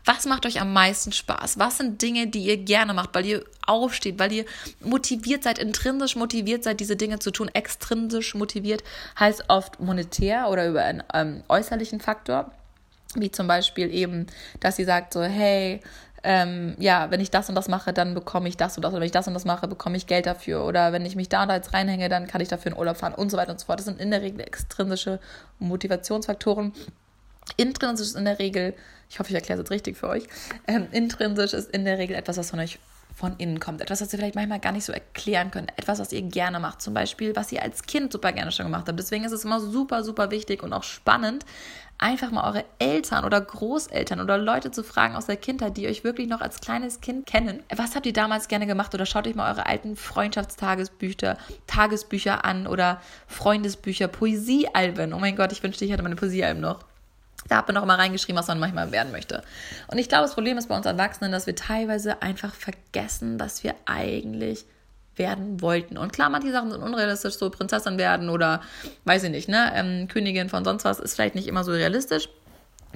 Was 0.05 0.25
macht 0.25 0.45
euch 0.45 0.61
am 0.61 0.73
meisten 0.73 1.11
Spaß? 1.11 1.59
Was 1.59 1.77
sind 1.77 2.01
Dinge, 2.01 2.27
die 2.27 2.45
ihr 2.45 2.57
gerne 2.57 2.93
macht, 2.93 3.09
weil 3.13 3.25
ihr 3.25 3.43
aufsteht, 3.65 4.19
weil 4.19 4.31
ihr 4.31 4.45
motiviert 4.81 5.43
seid, 5.43 5.59
intrinsisch 5.59 6.15
motiviert 6.15 6.63
seid, 6.63 6.79
diese 6.79 6.95
Dinge 6.95 7.19
zu 7.19 7.31
tun? 7.31 7.49
Extrinsisch 7.53 8.35
motiviert 8.35 8.83
heißt 9.19 9.45
oft 9.49 9.79
monetär 9.79 10.49
oder 10.49 10.67
über 10.67 10.83
einen 10.83 11.03
ähm, 11.13 11.43
äußerlichen 11.47 11.99
Faktor, 11.99 12.51
wie 13.15 13.31
zum 13.31 13.47
Beispiel 13.47 13.93
eben, 13.93 14.27
dass 14.59 14.79
ihr 14.79 14.85
sagt 14.85 15.13
so, 15.13 15.23
hey, 15.23 15.81
ähm, 16.27 16.75
ja, 16.79 17.11
wenn 17.11 17.21
ich 17.21 17.29
das 17.29 17.49
und 17.49 17.55
das 17.55 17.67
mache, 17.67 17.93
dann 17.93 18.15
bekomme 18.15 18.49
ich 18.49 18.57
das 18.57 18.75
und 18.75 18.83
das. 18.83 18.91
Oder 18.91 19.01
wenn 19.01 19.05
ich 19.05 19.11
das 19.11 19.27
und 19.27 19.35
das 19.35 19.45
mache, 19.45 19.67
bekomme 19.67 19.95
ich 19.95 20.07
Geld 20.07 20.25
dafür. 20.25 20.65
Oder 20.65 20.91
wenn 20.91 21.05
ich 21.05 21.15
mich 21.15 21.29
da 21.29 21.43
und 21.43 21.49
da 21.49 21.55
jetzt 21.55 21.71
reinhänge, 21.71 22.09
dann 22.09 22.25
kann 22.25 22.41
ich 22.41 22.47
dafür 22.47 22.71
in 22.71 22.77
Urlaub 22.77 22.97
fahren 22.97 23.13
und 23.13 23.29
so 23.29 23.37
weiter 23.37 23.51
und 23.51 23.59
so 23.59 23.67
fort. 23.67 23.77
Das 23.77 23.85
sind 23.85 24.01
in 24.01 24.09
der 24.09 24.23
Regel 24.23 24.41
extrinsische 24.41 25.19
Motivationsfaktoren. 25.59 26.73
Intrinsisch 27.57 28.07
ist 28.07 28.15
in 28.15 28.25
der 28.25 28.39
Regel, 28.39 28.73
ich 29.09 29.19
hoffe, 29.19 29.29
ich 29.29 29.35
erkläre 29.35 29.59
es 29.59 29.63
jetzt 29.63 29.71
richtig 29.71 29.97
für 29.97 30.09
euch, 30.09 30.23
ähm, 30.67 30.87
intrinsisch 30.91 31.53
ist 31.53 31.71
in 31.71 31.85
der 31.85 31.97
Regel 31.97 32.15
etwas, 32.15 32.37
was 32.37 32.49
von 32.49 32.59
euch 32.59 32.79
von 33.15 33.35
innen 33.37 33.59
kommt. 33.59 33.81
Etwas, 33.81 34.01
was 34.01 34.11
ihr 34.11 34.19
vielleicht 34.19 34.35
manchmal 34.35 34.59
gar 34.59 34.73
nicht 34.73 34.83
so 34.83 34.91
erklären 34.91 35.49
könnt. 35.49 35.71
Etwas, 35.77 35.99
was 35.99 36.11
ihr 36.11 36.21
gerne 36.21 36.59
macht. 36.59 36.81
Zum 36.81 36.93
Beispiel, 36.93 37.33
was 37.35 37.51
ihr 37.51 37.61
als 37.61 37.83
Kind 37.83 38.11
super 38.11 38.33
gerne 38.33 38.51
schon 38.51 38.65
gemacht 38.65 38.85
habt. 38.87 38.99
Deswegen 38.99 39.23
ist 39.23 39.31
es 39.31 39.45
immer 39.45 39.61
super, 39.61 40.03
super 40.03 40.31
wichtig 40.31 40.61
und 40.63 40.73
auch 40.73 40.83
spannend, 40.83 41.45
einfach 41.97 42.31
mal 42.31 42.45
eure 42.45 42.65
Eltern 42.77 43.23
oder 43.23 43.39
Großeltern 43.39 44.19
oder 44.19 44.37
Leute 44.37 44.71
zu 44.71 44.83
fragen 44.83 45.15
aus 45.15 45.27
der 45.27 45.37
Kindheit, 45.37 45.77
die 45.77 45.87
euch 45.87 46.03
wirklich 46.03 46.27
noch 46.27 46.41
als 46.41 46.59
kleines 46.59 46.99
Kind 46.99 47.25
kennen. 47.25 47.63
Was 47.73 47.95
habt 47.95 48.05
ihr 48.05 48.13
damals 48.13 48.49
gerne 48.49 48.67
gemacht? 48.67 48.93
Oder 48.93 49.05
schaut 49.05 49.27
euch 49.27 49.35
mal 49.35 49.49
eure 49.49 49.65
alten 49.65 49.95
Freundschaftstagesbücher, 49.95 51.37
Tagesbücher 51.67 52.43
an 52.43 52.67
oder 52.67 53.01
Freundesbücher, 53.27 54.09
Poesiealben. 54.09 55.13
Oh 55.13 55.19
mein 55.19 55.37
Gott, 55.37 55.53
ich 55.53 55.63
wünschte, 55.63 55.85
ich 55.85 55.91
hätte 55.91 56.03
meine 56.03 56.17
Poesiealben 56.17 56.61
noch. 56.61 56.79
Da 57.47 57.57
hat 57.57 57.67
man 57.67 57.77
auch 57.77 57.83
immer 57.83 57.97
reingeschrieben, 57.97 58.39
was 58.39 58.47
man 58.47 58.59
manchmal 58.59 58.91
werden 58.91 59.11
möchte. 59.11 59.43
Und 59.87 59.97
ich 59.97 60.09
glaube, 60.09 60.23
das 60.23 60.33
Problem 60.33 60.57
ist 60.57 60.67
bei 60.67 60.75
uns 60.75 60.85
Erwachsenen, 60.85 61.31
dass 61.31 61.45
wir 61.45 61.55
teilweise 61.55 62.21
einfach 62.21 62.53
vergessen, 62.53 63.39
was 63.39 63.63
wir 63.63 63.75
eigentlich 63.85 64.65
werden 65.15 65.61
wollten. 65.61 65.97
Und 65.97 66.11
klar, 66.11 66.29
manche 66.29 66.51
Sachen 66.51 66.71
sind 66.71 66.81
unrealistisch, 66.81 67.35
so 67.35 67.49
Prinzessin 67.49 67.97
werden 67.97 68.29
oder 68.29 68.61
weiß 69.05 69.23
ich 69.23 69.31
nicht, 69.31 69.47
ne, 69.47 69.71
ähm, 69.75 70.07
Königin 70.07 70.49
von 70.49 70.65
sonst 70.65 70.83
was 70.83 70.99
ist 70.99 71.15
vielleicht 71.15 71.35
nicht 71.35 71.47
immer 71.47 71.63
so 71.63 71.71
realistisch. 71.71 72.29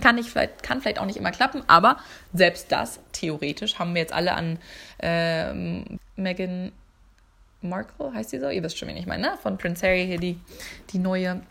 Kann, 0.01 0.15
nicht, 0.15 0.29
vielleicht, 0.29 0.63
kann 0.63 0.81
vielleicht 0.81 0.99
auch 0.99 1.05
nicht 1.05 1.17
immer 1.17 1.31
klappen, 1.31 1.61
aber 1.67 1.97
selbst 2.33 2.71
das, 2.71 2.99
theoretisch, 3.11 3.79
haben 3.79 3.93
wir 3.93 4.01
jetzt 4.01 4.13
alle 4.13 4.33
an 4.33 4.57
ähm, 4.99 5.99
Meghan 6.15 6.71
Markle, 7.61 8.13
heißt 8.13 8.29
sie 8.29 8.39
so? 8.39 8.49
Ihr 8.49 8.63
wisst 8.63 8.77
schon, 8.77 8.87
wen 8.87 8.95
ich 8.95 9.07
meine, 9.07 9.23
ne? 9.23 9.37
Von 9.41 9.57
Prince 9.57 9.85
Harry 9.85 10.05
hier, 10.05 10.17
die, 10.17 10.39
die 10.91 10.99
neue 10.99 11.41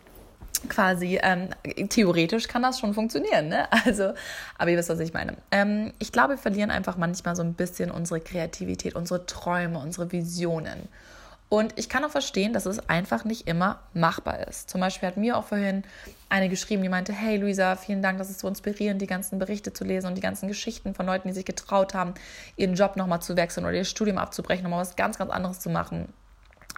quasi, 0.67 1.19
ähm, 1.21 1.49
theoretisch 1.89 2.47
kann 2.47 2.63
das 2.63 2.79
schon 2.79 2.93
funktionieren, 2.93 3.47
ne? 3.47 3.67
Also, 3.85 4.13
aber 4.57 4.71
ihr 4.71 4.77
wisst, 4.77 4.89
was 4.89 4.99
ich 4.99 5.13
meine. 5.13 5.37
Ähm, 5.51 5.93
ich 5.99 6.11
glaube, 6.11 6.33
wir 6.33 6.37
verlieren 6.37 6.71
einfach 6.71 6.97
manchmal 6.97 7.35
so 7.35 7.43
ein 7.43 7.53
bisschen 7.53 7.91
unsere 7.91 8.19
Kreativität, 8.19 8.95
unsere 8.95 9.25
Träume, 9.25 9.79
unsere 9.79 10.11
Visionen. 10.11 10.87
Und 11.49 11.73
ich 11.77 11.89
kann 11.89 12.05
auch 12.05 12.11
verstehen, 12.11 12.53
dass 12.53 12.67
es 12.67 12.89
einfach 12.89 13.25
nicht 13.25 13.47
immer 13.47 13.79
machbar 13.95 14.47
ist. 14.47 14.69
Zum 14.69 14.81
Beispiel 14.81 15.07
hat 15.07 15.17
mir 15.17 15.35
auch 15.35 15.45
vorhin 15.45 15.83
eine 16.29 16.47
geschrieben, 16.47 16.83
die 16.83 16.89
meinte, 16.89 17.11
hey 17.11 17.37
Luisa, 17.37 17.75
vielen 17.75 18.03
Dank, 18.03 18.19
das 18.19 18.29
ist 18.29 18.39
so 18.39 18.47
inspirierend, 18.47 19.01
die 19.01 19.07
ganzen 19.07 19.39
Berichte 19.39 19.73
zu 19.73 19.83
lesen 19.83 20.07
und 20.07 20.15
die 20.15 20.21
ganzen 20.21 20.47
Geschichten 20.47 20.93
von 20.93 21.07
Leuten, 21.07 21.27
die 21.27 21.33
sich 21.33 21.45
getraut 21.45 21.95
haben, 21.95 22.13
ihren 22.55 22.75
Job 22.75 22.97
nochmal 22.97 23.23
zu 23.23 23.35
wechseln 23.35 23.65
oder 23.65 23.73
ihr 23.73 23.85
Studium 23.85 24.19
abzubrechen, 24.19 24.63
nochmal 24.63 24.81
was 24.81 24.95
ganz, 24.95 25.17
ganz 25.17 25.31
anderes 25.31 25.59
zu 25.59 25.71
machen 25.71 26.13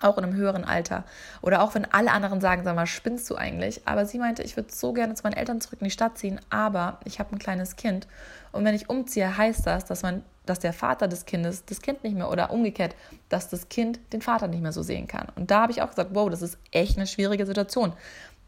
auch 0.04 0.18
in 0.18 0.24
einem 0.24 0.36
höheren 0.36 0.64
Alter. 0.64 1.04
Oder 1.41 1.62
auch 1.62 1.76
wenn 1.76 1.86
alle 1.91 2.12
anderen 2.12 2.41
sagen, 2.41 2.64
sag 2.64 2.76
mal, 2.76 2.88
spinnst 2.88 3.30
du 3.30 3.36
eigentlich? 3.36 3.82
Aber 3.86 4.06
sie 4.06 4.20
meinte, 4.20 4.43
ich 4.43 4.56
würde 4.56 4.74
so 4.74 4.93
gerne 4.93 5.14
zu 5.16 5.24
meinen 5.24 5.34
Eltern 5.34 5.62
zurück 5.62 5.80
in 5.82 5.86
die 5.86 5.91
Stadt 5.91 6.18
ziehen, 6.18 6.39
aber 6.49 6.99
ich 7.06 7.20
habe 7.20 7.36
ein 7.36 7.39
kleines 7.39 7.76
Kind. 7.76 8.08
Und 8.52 8.66
wenn 8.66 8.76
ich 8.76 8.89
umziehe, 8.89 9.38
heißt 9.38 9.66
das, 9.66 9.86
dass 9.86 10.04
man, 10.04 10.24
dass 10.45 10.60
der 10.60 10.74
Vater 10.74 11.08
des 11.08 11.26
Kindes 11.26 11.66
das 11.66 11.82
Kind 11.82 12.04
nicht 12.04 12.16
mehr 12.16 12.30
oder 12.30 12.52
umgekehrt, 12.52 12.95
dass 13.30 13.49
das 13.49 13.70
Kind 13.70 13.99
den 14.14 14.22
Vater 14.22 14.47
nicht 14.47 14.62
mehr 14.62 14.74
so 14.74 14.84
sehen 14.84 15.08
kann. 15.08 15.28
Und 15.36 15.52
da 15.52 15.62
habe 15.62 15.72
ich 15.72 15.82
auch 15.82 15.89
gesagt, 15.89 16.12
wow, 16.14 16.30
das 16.30 16.41
ist 16.41 16.58
echt 16.72 16.97
eine 16.97 17.08
schwierige 17.08 17.45
Situation. 17.45 17.93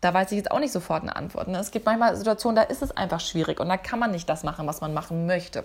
Da 0.01 0.13
weiß 0.13 0.31
ich 0.33 0.37
jetzt 0.37 0.51
auch 0.51 0.59
nicht 0.59 0.73
sofort 0.73 1.03
eine 1.03 1.15
Antwort. 1.15 1.47
Ne? 1.47 1.57
Es 1.59 1.71
gibt 1.71 1.85
manchmal 1.85 2.15
Situationen, 2.17 2.57
da 2.57 2.63
ist 2.63 2.81
es 2.81 2.91
einfach 2.91 3.21
schwierig 3.21 3.61
und 3.61 3.69
da 3.69 3.77
kann 3.77 3.99
man 3.99 4.11
nicht 4.11 4.27
das 4.27 4.43
machen, 4.43 4.67
was 4.67 4.81
man 4.81 4.93
machen 4.93 5.25
möchte. 5.25 5.63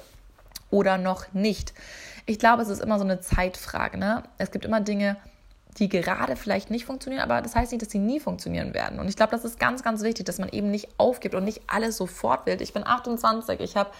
Oder 0.70 0.99
noch 0.99 1.32
nicht. 1.32 1.74
Ich 2.26 2.39
glaube, 2.39 2.62
es 2.62 2.68
ist 2.68 2.80
immer 2.80 2.99
so 2.99 3.05
eine 3.05 3.20
Zeitfrage. 3.20 3.99
Ne? 3.99 4.22
Es 4.36 4.51
gibt 4.51 4.64
immer 4.64 4.80
Dinge, 4.80 5.16
die 5.78 5.88
gerade 5.88 6.34
vielleicht 6.36 6.70
nicht 6.70 6.84
funktionieren, 6.84 7.22
aber 7.22 7.40
das 7.40 7.54
heißt 7.54 7.72
nicht, 7.72 7.82
dass 7.82 7.90
sie 7.90 7.98
nie 7.98 8.20
funktionieren 8.20 8.74
werden. 8.74 8.98
Und 8.98 9.08
ich 9.08 9.16
glaube, 9.16 9.32
das 9.32 9.44
ist 9.44 9.60
ganz, 9.60 9.82
ganz 9.82 10.02
wichtig, 10.02 10.26
dass 10.26 10.38
man 10.38 10.48
eben 10.48 10.70
nicht 10.70 10.88
aufgibt 10.98 11.34
und 11.34 11.44
nicht 11.44 11.62
alles 11.66 11.96
sofort 11.96 12.46
will. 12.46 12.60
Ich 12.60 12.72
bin 12.72 12.86
28, 12.86 13.60
ich 13.60 13.76
habe 13.76 13.90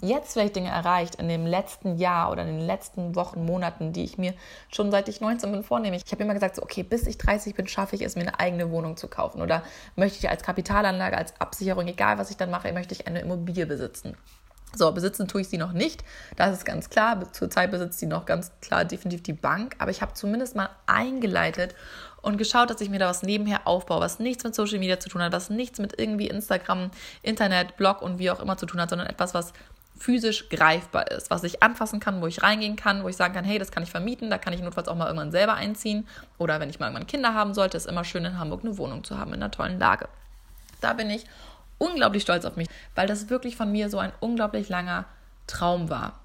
jetzt 0.00 0.32
vielleicht 0.32 0.56
Dinge 0.56 0.70
erreicht 0.70 1.16
in 1.16 1.28
dem 1.28 1.46
letzten 1.46 1.96
Jahr 1.96 2.30
oder 2.32 2.42
in 2.42 2.58
den 2.58 2.66
letzten 2.66 3.14
Wochen, 3.14 3.44
Monaten, 3.44 3.92
die 3.92 4.04
ich 4.04 4.18
mir 4.18 4.34
schon 4.72 4.90
seit 4.90 5.08
ich 5.08 5.20
19 5.20 5.52
bin 5.52 5.62
vornehme. 5.62 5.96
Ich 5.96 6.10
habe 6.10 6.22
immer 6.22 6.34
gesagt, 6.34 6.56
so, 6.56 6.62
okay, 6.62 6.82
bis 6.82 7.06
ich 7.06 7.18
30 7.18 7.54
bin, 7.54 7.68
schaffe 7.68 7.94
ich 7.96 8.02
es, 8.02 8.16
mir 8.16 8.22
eine 8.22 8.40
eigene 8.40 8.70
Wohnung 8.70 8.96
zu 8.96 9.08
kaufen 9.08 9.40
oder 9.40 9.62
möchte 9.96 10.18
ich 10.18 10.28
als 10.28 10.42
Kapitalanlage, 10.42 11.16
als 11.16 11.40
Absicherung, 11.40 11.86
egal 11.86 12.18
was 12.18 12.30
ich 12.30 12.36
dann 12.36 12.50
mache, 12.50 12.72
möchte 12.72 12.94
ich 12.94 13.06
eine 13.06 13.20
Immobilie 13.20 13.66
besitzen. 13.66 14.16
So, 14.78 14.92
besitzen 14.92 15.26
tue 15.26 15.40
ich 15.40 15.48
sie 15.48 15.58
noch 15.58 15.72
nicht. 15.72 16.04
Das 16.36 16.56
ist 16.56 16.64
ganz 16.64 16.88
klar. 16.88 17.32
Zurzeit 17.32 17.72
besitzt 17.72 17.98
sie 17.98 18.06
noch 18.06 18.26
ganz 18.26 18.52
klar 18.60 18.84
definitiv 18.84 19.24
die 19.24 19.32
Bank. 19.32 19.74
Aber 19.78 19.90
ich 19.90 20.02
habe 20.02 20.14
zumindest 20.14 20.54
mal 20.54 20.70
eingeleitet 20.86 21.74
und 22.22 22.38
geschaut, 22.38 22.70
dass 22.70 22.80
ich 22.80 22.88
mir 22.88 23.00
da 23.00 23.08
was 23.08 23.24
nebenher 23.24 23.66
aufbaue, 23.66 24.00
was 24.00 24.20
nichts 24.20 24.44
mit 24.44 24.54
Social 24.54 24.78
Media 24.78 25.00
zu 25.00 25.08
tun 25.08 25.20
hat, 25.20 25.32
was 25.32 25.50
nichts 25.50 25.80
mit 25.80 25.98
irgendwie 25.98 26.28
Instagram, 26.28 26.92
Internet, 27.22 27.76
Blog 27.76 28.02
und 28.02 28.20
wie 28.20 28.30
auch 28.30 28.40
immer 28.40 28.56
zu 28.56 28.66
tun 28.66 28.80
hat, 28.80 28.90
sondern 28.90 29.08
etwas, 29.08 29.34
was 29.34 29.52
physisch 29.98 30.48
greifbar 30.48 31.10
ist, 31.10 31.28
was 31.28 31.42
ich 31.42 31.60
anfassen 31.60 31.98
kann, 31.98 32.20
wo 32.20 32.28
ich 32.28 32.44
reingehen 32.44 32.76
kann, 32.76 33.02
wo 33.02 33.08
ich 33.08 33.16
sagen 33.16 33.34
kann, 33.34 33.44
hey, 33.44 33.58
das 33.58 33.72
kann 33.72 33.82
ich 33.82 33.90
vermieten, 33.90 34.30
da 34.30 34.38
kann 34.38 34.52
ich 34.52 34.62
notfalls 34.62 34.86
auch 34.86 34.94
mal 34.94 35.06
irgendwann 35.06 35.32
selber 35.32 35.54
einziehen. 35.54 36.06
Oder 36.38 36.60
wenn 36.60 36.70
ich 36.70 36.78
mal 36.78 36.86
irgendwann 36.86 37.08
Kinder 37.08 37.34
haben 37.34 37.52
sollte, 37.52 37.76
ist 37.76 37.86
immer 37.86 38.04
schön 38.04 38.24
in 38.24 38.38
Hamburg 38.38 38.60
eine 38.62 38.78
Wohnung 38.78 39.02
zu 39.02 39.18
haben 39.18 39.32
in 39.34 39.42
einer 39.42 39.50
tollen 39.50 39.80
Lage. 39.80 40.08
Da 40.80 40.92
bin 40.92 41.10
ich 41.10 41.24
unglaublich 41.78 42.22
stolz 42.22 42.44
auf 42.44 42.56
mich, 42.56 42.68
weil 42.94 43.06
das 43.06 43.30
wirklich 43.30 43.56
von 43.56 43.72
mir 43.72 43.88
so 43.88 43.98
ein 43.98 44.12
unglaublich 44.20 44.68
langer 44.68 45.06
Traum 45.46 45.88
war. 45.88 46.18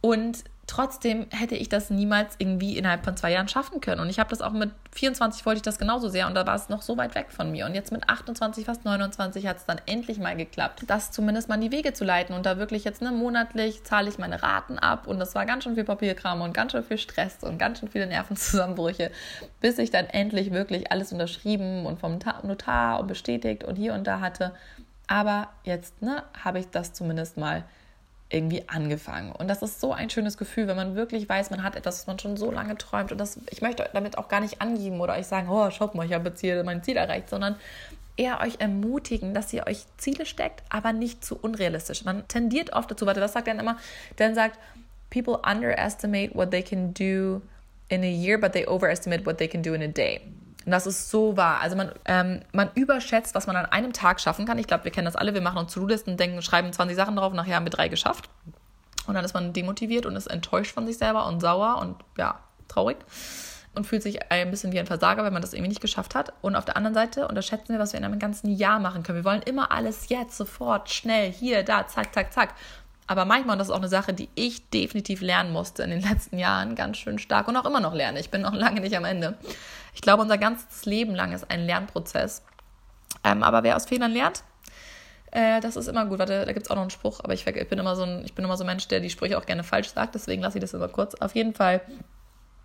Und 0.00 0.44
trotzdem 0.66 1.26
hätte 1.30 1.54
ich 1.54 1.68
das 1.68 1.90
niemals 1.90 2.34
irgendwie 2.38 2.78
innerhalb 2.78 3.04
von 3.04 3.16
zwei 3.16 3.32
Jahren 3.32 3.48
schaffen 3.48 3.80
können. 3.80 4.00
Und 4.00 4.08
ich 4.08 4.18
habe 4.18 4.30
das 4.30 4.40
auch 4.40 4.52
mit 4.52 4.70
24 4.92 5.44
wollte 5.44 5.56
ich 5.56 5.62
das 5.62 5.78
genauso 5.78 6.08
sehr 6.08 6.26
und 6.26 6.34
da 6.34 6.46
war 6.46 6.54
es 6.54 6.68
noch 6.68 6.82
so 6.82 6.96
weit 6.96 7.14
weg 7.14 7.26
von 7.30 7.50
mir. 7.50 7.66
Und 7.66 7.74
jetzt 7.74 7.92
mit 7.92 8.08
28, 8.08 8.64
fast 8.64 8.84
29 8.84 9.46
hat 9.46 9.58
es 9.58 9.66
dann 9.66 9.80
endlich 9.86 10.18
mal 10.18 10.36
geklappt, 10.36 10.84
das 10.86 11.10
zumindest 11.10 11.48
mal 11.48 11.56
in 11.56 11.62
die 11.62 11.72
Wege 11.72 11.92
zu 11.92 12.04
leiten. 12.04 12.34
Und 12.34 12.46
da 12.46 12.58
wirklich 12.58 12.84
jetzt 12.84 13.02
ne, 13.02 13.10
monatlich 13.10 13.84
zahle 13.84 14.08
ich 14.08 14.18
meine 14.18 14.42
Raten 14.42 14.78
ab 14.78 15.06
und 15.06 15.18
das 15.18 15.34
war 15.34 15.46
ganz 15.46 15.64
schön 15.64 15.74
viel 15.74 15.84
Papierkram 15.84 16.40
und 16.40 16.54
ganz 16.54 16.72
schön 16.72 16.84
viel 16.84 16.98
Stress 16.98 17.42
und 17.42 17.58
ganz 17.58 17.80
schön 17.80 17.88
viele 17.88 18.06
Nervenzusammenbrüche, 18.06 19.10
bis 19.60 19.78
ich 19.78 19.90
dann 19.90 20.06
endlich 20.06 20.52
wirklich 20.52 20.90
alles 20.90 21.12
unterschrieben 21.12 21.86
und 21.86 22.00
vom 22.00 22.18
Notar 22.44 23.00
und 23.00 23.08
bestätigt 23.08 23.64
und 23.64 23.76
hier 23.76 23.94
und 23.94 24.06
da 24.06 24.20
hatte. 24.20 24.52
Aber 25.12 25.50
jetzt 25.64 26.00
ne, 26.00 26.22
habe 26.42 26.58
ich 26.58 26.70
das 26.70 26.94
zumindest 26.94 27.36
mal 27.36 27.64
irgendwie 28.30 28.66
angefangen. 28.66 29.30
Und 29.32 29.46
das 29.48 29.60
ist 29.60 29.78
so 29.78 29.92
ein 29.92 30.08
schönes 30.08 30.38
Gefühl, 30.38 30.68
wenn 30.68 30.76
man 30.76 30.94
wirklich 30.94 31.28
weiß, 31.28 31.50
man 31.50 31.62
hat 31.62 31.76
etwas, 31.76 31.98
was 31.98 32.06
man 32.06 32.18
schon 32.18 32.38
so 32.38 32.50
lange 32.50 32.78
träumt. 32.78 33.12
Und 33.12 33.18
das, 33.18 33.38
ich 33.50 33.60
möchte 33.60 33.86
damit 33.92 34.16
auch 34.16 34.28
gar 34.28 34.40
nicht 34.40 34.62
angeben 34.62 35.02
oder 35.02 35.12
euch 35.12 35.26
sagen, 35.26 35.50
oh, 35.50 35.70
schaut 35.70 35.94
mal, 35.94 36.06
ich 36.06 36.14
habe 36.14 36.30
jetzt 36.30 36.40
hier 36.40 36.64
mein 36.64 36.82
Ziel 36.82 36.96
erreicht, 36.96 37.28
sondern 37.28 37.56
eher 38.16 38.40
euch 38.40 38.58
ermutigen, 38.58 39.34
dass 39.34 39.52
ihr 39.52 39.66
euch 39.66 39.84
Ziele 39.98 40.24
steckt, 40.24 40.62
aber 40.70 40.94
nicht 40.94 41.22
zu 41.22 41.38
unrealistisch. 41.38 42.06
Man 42.06 42.26
tendiert 42.26 42.72
oft 42.72 42.90
dazu, 42.90 43.04
warte, 43.04 43.20
das 43.20 43.34
sagt 43.34 43.48
dann 43.48 43.58
immer, 43.58 43.76
dann 44.16 44.34
sagt, 44.34 44.58
people 45.10 45.38
underestimate 45.46 46.34
what 46.34 46.50
they 46.50 46.62
can 46.62 46.94
do 46.94 47.42
in 47.90 48.02
a 48.02 48.10
year, 48.10 48.38
but 48.38 48.54
they 48.54 48.66
overestimate 48.66 49.26
what 49.26 49.36
they 49.36 49.48
can 49.48 49.62
do 49.62 49.74
in 49.74 49.82
a 49.82 49.88
day. 49.88 50.22
Und 50.64 50.72
das 50.72 50.86
ist 50.86 51.10
so 51.10 51.36
wahr. 51.36 51.60
Also 51.60 51.76
man, 51.76 51.92
ähm, 52.04 52.42
man 52.52 52.70
überschätzt, 52.74 53.34
was 53.34 53.46
man 53.46 53.56
an 53.56 53.66
einem 53.66 53.92
Tag 53.92 54.20
schaffen 54.20 54.46
kann. 54.46 54.58
Ich 54.58 54.66
glaube, 54.66 54.84
wir 54.84 54.92
kennen 54.92 55.06
das 55.06 55.16
alle. 55.16 55.34
Wir 55.34 55.40
machen 55.40 55.58
uns 55.58 55.72
To-Do-Listen, 55.72 56.16
denken, 56.16 56.42
schreiben 56.42 56.72
20 56.72 56.96
Sachen 56.96 57.16
drauf 57.16 57.32
nachher 57.32 57.56
haben 57.56 57.66
wir 57.66 57.70
drei 57.70 57.88
geschafft. 57.88 58.28
Und 59.06 59.14
dann 59.14 59.24
ist 59.24 59.34
man 59.34 59.52
demotiviert 59.52 60.06
und 60.06 60.14
ist 60.14 60.28
enttäuscht 60.28 60.72
von 60.72 60.86
sich 60.86 60.98
selber 60.98 61.26
und 61.26 61.40
sauer 61.40 61.78
und 61.80 61.96
ja, 62.16 62.38
traurig 62.68 62.98
und 63.74 63.86
fühlt 63.86 64.02
sich 64.02 64.30
ein 64.30 64.50
bisschen 64.50 64.72
wie 64.72 64.78
ein 64.78 64.86
Versager, 64.86 65.24
wenn 65.24 65.32
man 65.32 65.42
das 65.42 65.54
irgendwie 65.54 65.68
nicht 65.68 65.80
geschafft 65.80 66.14
hat. 66.14 66.32
Und 66.42 66.56
auf 66.56 66.64
der 66.64 66.76
anderen 66.76 66.94
Seite 66.94 67.26
unterschätzen 67.26 67.72
wir, 67.72 67.78
was 67.78 67.92
wir 67.92 67.98
in 67.98 68.04
einem 68.04 68.18
ganzen 68.18 68.54
Jahr 68.54 68.78
machen 68.78 69.02
können. 69.02 69.18
Wir 69.18 69.24
wollen 69.24 69.42
immer 69.42 69.72
alles 69.72 70.08
jetzt, 70.08 70.36
sofort, 70.36 70.90
schnell, 70.90 71.32
hier, 71.32 71.62
da, 71.62 71.86
zack, 71.86 72.12
zack, 72.12 72.32
zack. 72.32 72.54
Aber 73.06 73.24
manchmal, 73.24 73.54
und 73.54 73.58
das 73.58 73.68
ist 73.68 73.72
auch 73.72 73.78
eine 73.78 73.88
Sache, 73.88 74.12
die 74.12 74.28
ich 74.34 74.68
definitiv 74.70 75.22
lernen 75.22 75.52
musste 75.52 75.82
in 75.82 75.90
den 75.90 76.02
letzten 76.02 76.38
Jahren, 76.38 76.74
ganz 76.74 76.98
schön 76.98 77.18
stark 77.18 77.48
und 77.48 77.56
auch 77.56 77.64
immer 77.64 77.80
noch 77.80 77.94
lerne. 77.94 78.20
Ich 78.20 78.30
bin 78.30 78.42
noch 78.42 78.54
lange 78.54 78.80
nicht 78.80 78.96
am 78.96 79.04
Ende. 79.04 79.36
Ich 79.94 80.00
glaube, 80.00 80.22
unser 80.22 80.38
ganzes 80.38 80.84
Leben 80.84 81.14
lang 81.14 81.32
ist 81.32 81.50
ein 81.50 81.66
Lernprozess. 81.66 82.42
Ähm, 83.24 83.42
aber 83.42 83.62
wer 83.62 83.76
aus 83.76 83.86
Fehlern 83.86 84.12
lernt, 84.12 84.42
äh, 85.32 85.60
das 85.60 85.76
ist 85.76 85.88
immer 85.88 86.06
gut. 86.06 86.18
Warte, 86.18 86.44
da 86.44 86.52
gibt 86.52 86.66
es 86.66 86.70
auch 86.70 86.76
noch 86.76 86.82
einen 86.82 86.90
Spruch, 86.90 87.20
aber 87.22 87.32
ich, 87.32 87.46
ich, 87.46 87.68
bin 87.68 87.78
immer 87.78 87.96
so 87.96 88.02
ein, 88.02 88.22
ich 88.24 88.34
bin 88.34 88.44
immer 88.44 88.56
so 88.56 88.64
ein 88.64 88.66
Mensch, 88.66 88.86
der 88.88 89.00
die 89.00 89.10
Sprüche 89.10 89.38
auch 89.38 89.46
gerne 89.46 89.64
falsch 89.64 89.88
sagt, 89.88 90.14
deswegen 90.14 90.42
lasse 90.42 90.58
ich 90.58 90.62
das 90.62 90.74
immer 90.74 90.88
kurz. 90.88 91.14
Auf 91.16 91.34
jeden 91.34 91.54
Fall, 91.54 91.80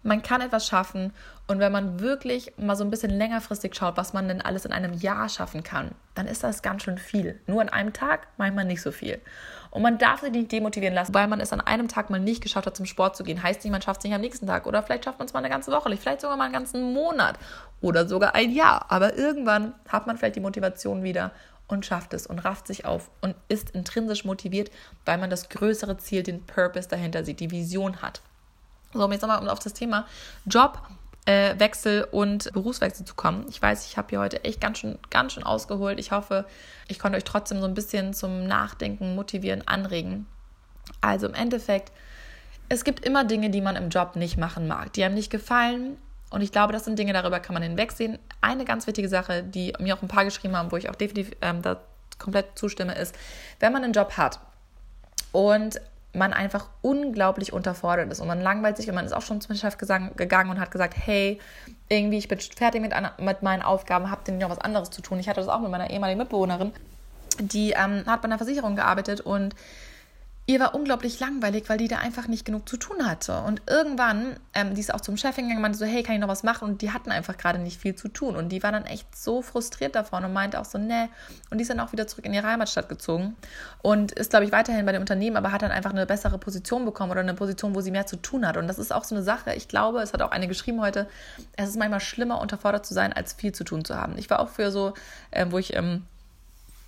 man 0.03 0.21
kann 0.21 0.41
etwas 0.41 0.67
schaffen 0.67 1.13
und 1.47 1.59
wenn 1.59 1.71
man 1.71 1.99
wirklich 1.99 2.53
mal 2.57 2.75
so 2.75 2.83
ein 2.83 2.89
bisschen 2.89 3.11
längerfristig 3.11 3.75
schaut, 3.75 3.97
was 3.97 4.13
man 4.13 4.27
denn 4.27 4.41
alles 4.41 4.65
in 4.65 4.73
einem 4.73 4.93
Jahr 4.93 5.29
schaffen 5.29 5.63
kann, 5.63 5.91
dann 6.13 6.27
ist 6.27 6.43
das 6.43 6.61
ganz 6.61 6.83
schön 6.83 6.97
viel. 6.97 7.39
Nur 7.47 7.61
in 7.61 7.69
einem 7.69 7.93
Tag 7.93 8.27
manchmal 8.37 8.65
nicht 8.65 8.81
so 8.81 8.91
viel. 8.91 9.21
Und 9.69 9.81
man 9.81 9.97
darf 9.97 10.21
sich 10.21 10.31
nicht 10.31 10.51
demotivieren 10.51 10.95
lassen, 10.95 11.13
weil 11.13 11.27
man 11.27 11.39
es 11.39 11.53
an 11.53 11.61
einem 11.61 11.87
Tag 11.87 12.09
mal 12.09 12.19
nicht 12.19 12.41
geschafft 12.41 12.67
hat, 12.67 12.77
zum 12.77 12.85
Sport 12.85 13.15
zu 13.15 13.23
gehen. 13.23 13.41
Heißt 13.43 13.63
nicht, 13.63 13.71
man 13.71 13.81
schafft 13.81 14.01
es 14.01 14.05
nicht 14.05 14.13
am 14.13 14.21
nächsten 14.21 14.47
Tag. 14.47 14.65
Oder 14.65 14.83
vielleicht 14.83 15.05
schafft 15.05 15.19
man 15.19 15.27
es 15.27 15.33
mal 15.33 15.39
eine 15.39 15.49
ganze 15.49 15.71
Woche, 15.71 15.95
vielleicht 15.97 16.21
sogar 16.21 16.37
mal 16.37 16.45
einen 16.45 16.53
ganzen 16.53 16.93
Monat 16.93 17.37
oder 17.81 18.07
sogar 18.07 18.35
ein 18.35 18.51
Jahr. 18.51 18.85
Aber 18.89 19.15
irgendwann 19.17 19.73
hat 19.87 20.07
man 20.07 20.17
vielleicht 20.17 20.35
die 20.35 20.41
Motivation 20.41 21.03
wieder 21.03 21.31
und 21.67 21.85
schafft 21.85 22.13
es 22.13 22.27
und 22.27 22.39
rafft 22.39 22.67
sich 22.67 22.85
auf 22.85 23.09
und 23.21 23.35
ist 23.49 23.71
intrinsisch 23.71 24.25
motiviert, 24.25 24.71
weil 25.05 25.17
man 25.17 25.29
das 25.29 25.49
größere 25.49 25.97
Ziel, 25.97 26.23
den 26.23 26.45
Purpose 26.45 26.87
dahinter 26.87 27.25
sieht, 27.25 27.39
die 27.39 27.51
Vision 27.51 28.01
hat. 28.01 28.21
So, 28.93 29.11
jetzt 29.11 29.21
nochmal 29.21 29.49
auf 29.49 29.59
das 29.59 29.73
Thema 29.73 30.07
Job 30.45 30.81
äh, 31.27 31.59
Wechsel 31.59 32.07
und 32.09 32.51
Berufswechsel 32.53 33.05
zu 33.05 33.13
kommen. 33.13 33.45
Ich 33.49 33.61
weiß, 33.61 33.85
ich 33.85 33.97
habe 33.97 34.07
hier 34.09 34.19
heute 34.19 34.43
echt 34.45 34.61
ganz 34.61 34.79
schön, 34.79 34.97
ganz 35.09 35.33
schön 35.33 35.43
ausgeholt. 35.43 35.99
Ich 35.99 36.11
hoffe, 36.11 36.45
ich 36.87 36.99
konnte 36.99 37.17
euch 37.17 37.25
trotzdem 37.25 37.59
so 37.59 37.67
ein 37.67 37.73
bisschen 37.73 38.13
zum 38.13 38.47
Nachdenken, 38.47 39.13
motivieren, 39.13 39.67
anregen. 39.67 40.25
Also 41.01 41.27
im 41.27 41.33
Endeffekt, 41.33 41.91
es 42.69 42.85
gibt 42.85 43.05
immer 43.05 43.25
Dinge, 43.25 43.49
die 43.49 43.59
man 43.59 43.75
im 43.75 43.89
Job 43.89 44.15
nicht 44.15 44.37
machen 44.37 44.67
mag, 44.67 44.93
die 44.93 45.03
einem 45.03 45.15
nicht 45.15 45.29
gefallen. 45.29 45.97
Und 46.29 46.41
ich 46.41 46.53
glaube, 46.53 46.71
das 46.71 46.85
sind 46.85 46.97
Dinge, 46.97 47.11
darüber 47.11 47.41
kann 47.41 47.53
man 47.53 47.63
hinwegsehen. 47.63 48.19
Eine 48.39 48.63
ganz 48.63 48.87
wichtige 48.87 49.09
Sache, 49.09 49.43
die 49.43 49.73
mir 49.79 49.97
auch 49.97 50.01
ein 50.01 50.07
paar 50.07 50.23
geschrieben 50.23 50.55
haben, 50.55 50.71
wo 50.71 50.77
ich 50.77 50.89
auch 50.89 50.95
definitiv 50.95 51.35
ähm, 51.41 51.61
da 51.61 51.81
komplett 52.19 52.57
zustimme, 52.57 52.95
ist, 52.95 53.15
wenn 53.59 53.73
man 53.73 53.83
einen 53.83 53.93
Job 53.93 54.15
hat 54.15 54.39
und 55.33 55.79
man 56.13 56.33
einfach 56.33 56.69
unglaublich 56.81 57.53
unterfordert 57.53 58.11
ist. 58.11 58.19
Und 58.19 58.27
man 58.27 58.41
langweilt 58.41 58.77
sich. 58.77 58.89
Und 58.89 58.95
man 58.95 59.05
ist 59.05 59.13
auch 59.13 59.21
schon 59.21 59.41
zum 59.41 59.55
Chef 59.55 59.77
gegangen 59.77 60.49
und 60.49 60.59
hat 60.59 60.71
gesagt, 60.71 60.95
hey, 60.97 61.39
irgendwie, 61.89 62.17
ich 62.17 62.27
bin 62.27 62.39
fertig 62.39 62.81
mit, 62.81 62.93
einer, 62.93 63.13
mit 63.19 63.43
meinen 63.43 63.61
Aufgaben, 63.61 64.09
habt 64.09 64.27
ihr 64.27 64.33
noch 64.33 64.49
was 64.49 64.59
anderes 64.59 64.89
zu 64.89 65.01
tun? 65.01 65.19
Ich 65.19 65.29
hatte 65.29 65.39
das 65.39 65.49
auch 65.49 65.61
mit 65.61 65.71
meiner 65.71 65.89
ehemaligen 65.89 66.19
Mitbewohnerin, 66.19 66.71
die 67.39 67.71
ähm, 67.71 68.03
hat 68.05 68.21
bei 68.21 68.25
einer 68.25 68.37
Versicherung 68.37 68.75
gearbeitet 68.75 69.21
und 69.21 69.55
ihr 70.49 70.61
war 70.61 70.73
unglaublich 70.73 71.19
langweilig, 71.19 71.65
weil 71.67 71.77
die 71.77 71.89
da 71.89 71.97
einfach 71.97 72.29
nicht 72.29 72.45
genug 72.45 72.69
zu 72.69 72.77
tun 72.77 73.05
hatte. 73.05 73.41
Und 73.41 73.61
irgendwann, 73.67 74.37
ähm, 74.53 74.75
die 74.75 74.79
ist 74.79 74.93
auch 74.93 75.01
zum 75.01 75.17
Chef 75.17 75.35
hingegangen, 75.35 75.61
meinte 75.61 75.77
so, 75.77 75.85
hey, 75.85 76.03
kann 76.03 76.15
ich 76.15 76.21
noch 76.21 76.29
was 76.29 76.41
machen? 76.41 76.69
Und 76.69 76.81
die 76.81 76.91
hatten 76.91 77.11
einfach 77.11 77.37
gerade 77.37 77.59
nicht 77.59 77.81
viel 77.81 77.95
zu 77.95 78.07
tun. 78.07 78.37
Und 78.37 78.47
die 78.49 78.63
war 78.63 78.71
dann 78.71 78.85
echt 78.85 79.13
so 79.13 79.41
frustriert 79.41 79.93
davon 79.93 80.23
und 80.23 80.31
meinte 80.31 80.59
auch 80.61 80.65
so, 80.65 80.77
ne. 80.77 81.09
Und 81.49 81.57
die 81.57 81.63
ist 81.63 81.69
dann 81.69 81.81
auch 81.81 81.91
wieder 81.91 82.07
zurück 82.07 82.25
in 82.25 82.33
ihre 82.33 82.47
Heimatstadt 82.47 82.87
gezogen 82.87 83.35
und 83.81 84.13
ist, 84.13 84.29
glaube 84.29 84.45
ich, 84.45 84.53
weiterhin 84.53 84.85
bei 84.85 84.93
dem 84.93 85.01
Unternehmen, 85.01 85.35
aber 85.35 85.51
hat 85.51 85.63
dann 85.63 85.71
einfach 85.71 85.91
eine 85.91 86.05
bessere 86.05 86.37
Position 86.37 86.85
bekommen 86.85 87.11
oder 87.11 87.19
eine 87.19 87.33
Position, 87.33 87.75
wo 87.75 87.81
sie 87.81 87.91
mehr 87.91 88.07
zu 88.07 88.15
tun 88.15 88.47
hat. 88.47 88.55
Und 88.55 88.69
das 88.69 88.79
ist 88.79 88.93
auch 88.93 89.03
so 89.03 89.15
eine 89.15 89.25
Sache. 89.25 89.53
Ich 89.53 89.67
glaube, 89.67 89.99
es 89.99 90.13
hat 90.13 90.21
auch 90.21 90.31
eine 90.31 90.47
geschrieben 90.47 90.79
heute, 90.79 91.09
es 91.57 91.67
ist 91.67 91.77
manchmal 91.77 91.99
schlimmer, 91.99 92.39
unterfordert 92.39 92.85
zu 92.85 92.93
sein, 92.93 93.11
als 93.11 93.33
viel 93.33 93.51
zu 93.51 93.65
tun 93.65 93.83
zu 93.83 93.97
haben. 93.97 94.17
Ich 94.17 94.29
war 94.29 94.39
auch 94.39 94.49
für 94.49 94.71
so, 94.71 94.93
äh, 95.31 95.45
wo 95.49 95.57
ich 95.57 95.75
ähm, 95.75 96.05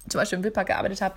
zum 0.07 0.19
Beispiel 0.19 0.37
im 0.37 0.43
Wildpark 0.45 0.67
gearbeitet 0.67 1.01
habe, 1.01 1.15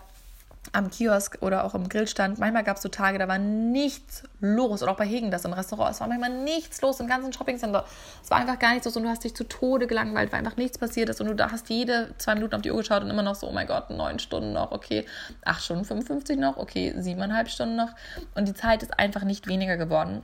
am 0.70 0.90
Kiosk 0.90 1.38
oder 1.40 1.64
auch 1.64 1.74
im 1.74 1.88
Grillstand. 1.88 2.38
Manchmal 2.38 2.62
gab 2.62 2.76
es 2.76 2.82
so 2.82 2.88
Tage, 2.88 3.18
da 3.18 3.26
war 3.26 3.38
nichts 3.38 4.22
los. 4.40 4.82
Oder 4.82 4.92
auch 4.92 4.96
bei 4.96 5.04
Hegen, 5.04 5.30
das 5.30 5.44
im 5.44 5.52
Restaurant. 5.52 5.90
Es 5.90 6.00
war 6.00 6.08
manchmal 6.08 6.30
nichts 6.30 6.80
los 6.80 7.00
im 7.00 7.08
ganzen 7.08 7.32
Shoppingcenter. 7.32 7.84
Es 8.22 8.30
war 8.30 8.38
einfach 8.38 8.58
gar 8.58 8.70
nichts 8.70 8.86
los 8.86 8.96
und 8.96 9.02
du 9.02 9.08
hast 9.08 9.24
dich 9.24 9.34
zu 9.34 9.44
Tode 9.44 9.86
gelangweilt, 9.86 10.32
weil 10.32 10.38
einfach 10.38 10.56
nichts 10.56 10.78
passiert 10.78 11.08
ist. 11.08 11.20
Und 11.20 11.26
du 11.26 11.34
da 11.34 11.50
hast 11.50 11.68
jede 11.68 12.14
zwei 12.18 12.34
Minuten 12.34 12.54
auf 12.54 12.62
die 12.62 12.70
Uhr 12.70 12.78
geschaut 12.78 13.02
und 13.02 13.10
immer 13.10 13.22
noch 13.22 13.34
so, 13.34 13.48
oh 13.48 13.52
mein 13.52 13.66
Gott, 13.66 13.90
neun 13.90 14.18
Stunden 14.18 14.52
noch, 14.52 14.70
okay, 14.70 15.04
acht 15.44 15.62
Stunden 15.62 15.84
55 15.84 16.38
noch, 16.38 16.56
okay, 16.56 16.94
siebeneinhalb 16.96 17.48
Stunden 17.48 17.76
noch. 17.76 17.90
Und 18.34 18.46
die 18.46 18.54
Zeit 18.54 18.82
ist 18.82 18.98
einfach 18.98 19.24
nicht 19.24 19.48
weniger 19.48 19.76
geworden. 19.76 20.22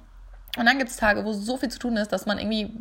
Und 0.56 0.66
dann 0.66 0.78
gibt 0.78 0.90
es 0.90 0.96
Tage, 0.96 1.24
wo 1.24 1.32
so 1.32 1.56
viel 1.56 1.68
zu 1.68 1.78
tun 1.78 1.96
ist, 1.96 2.12
dass 2.12 2.26
man 2.26 2.38
irgendwie 2.38 2.72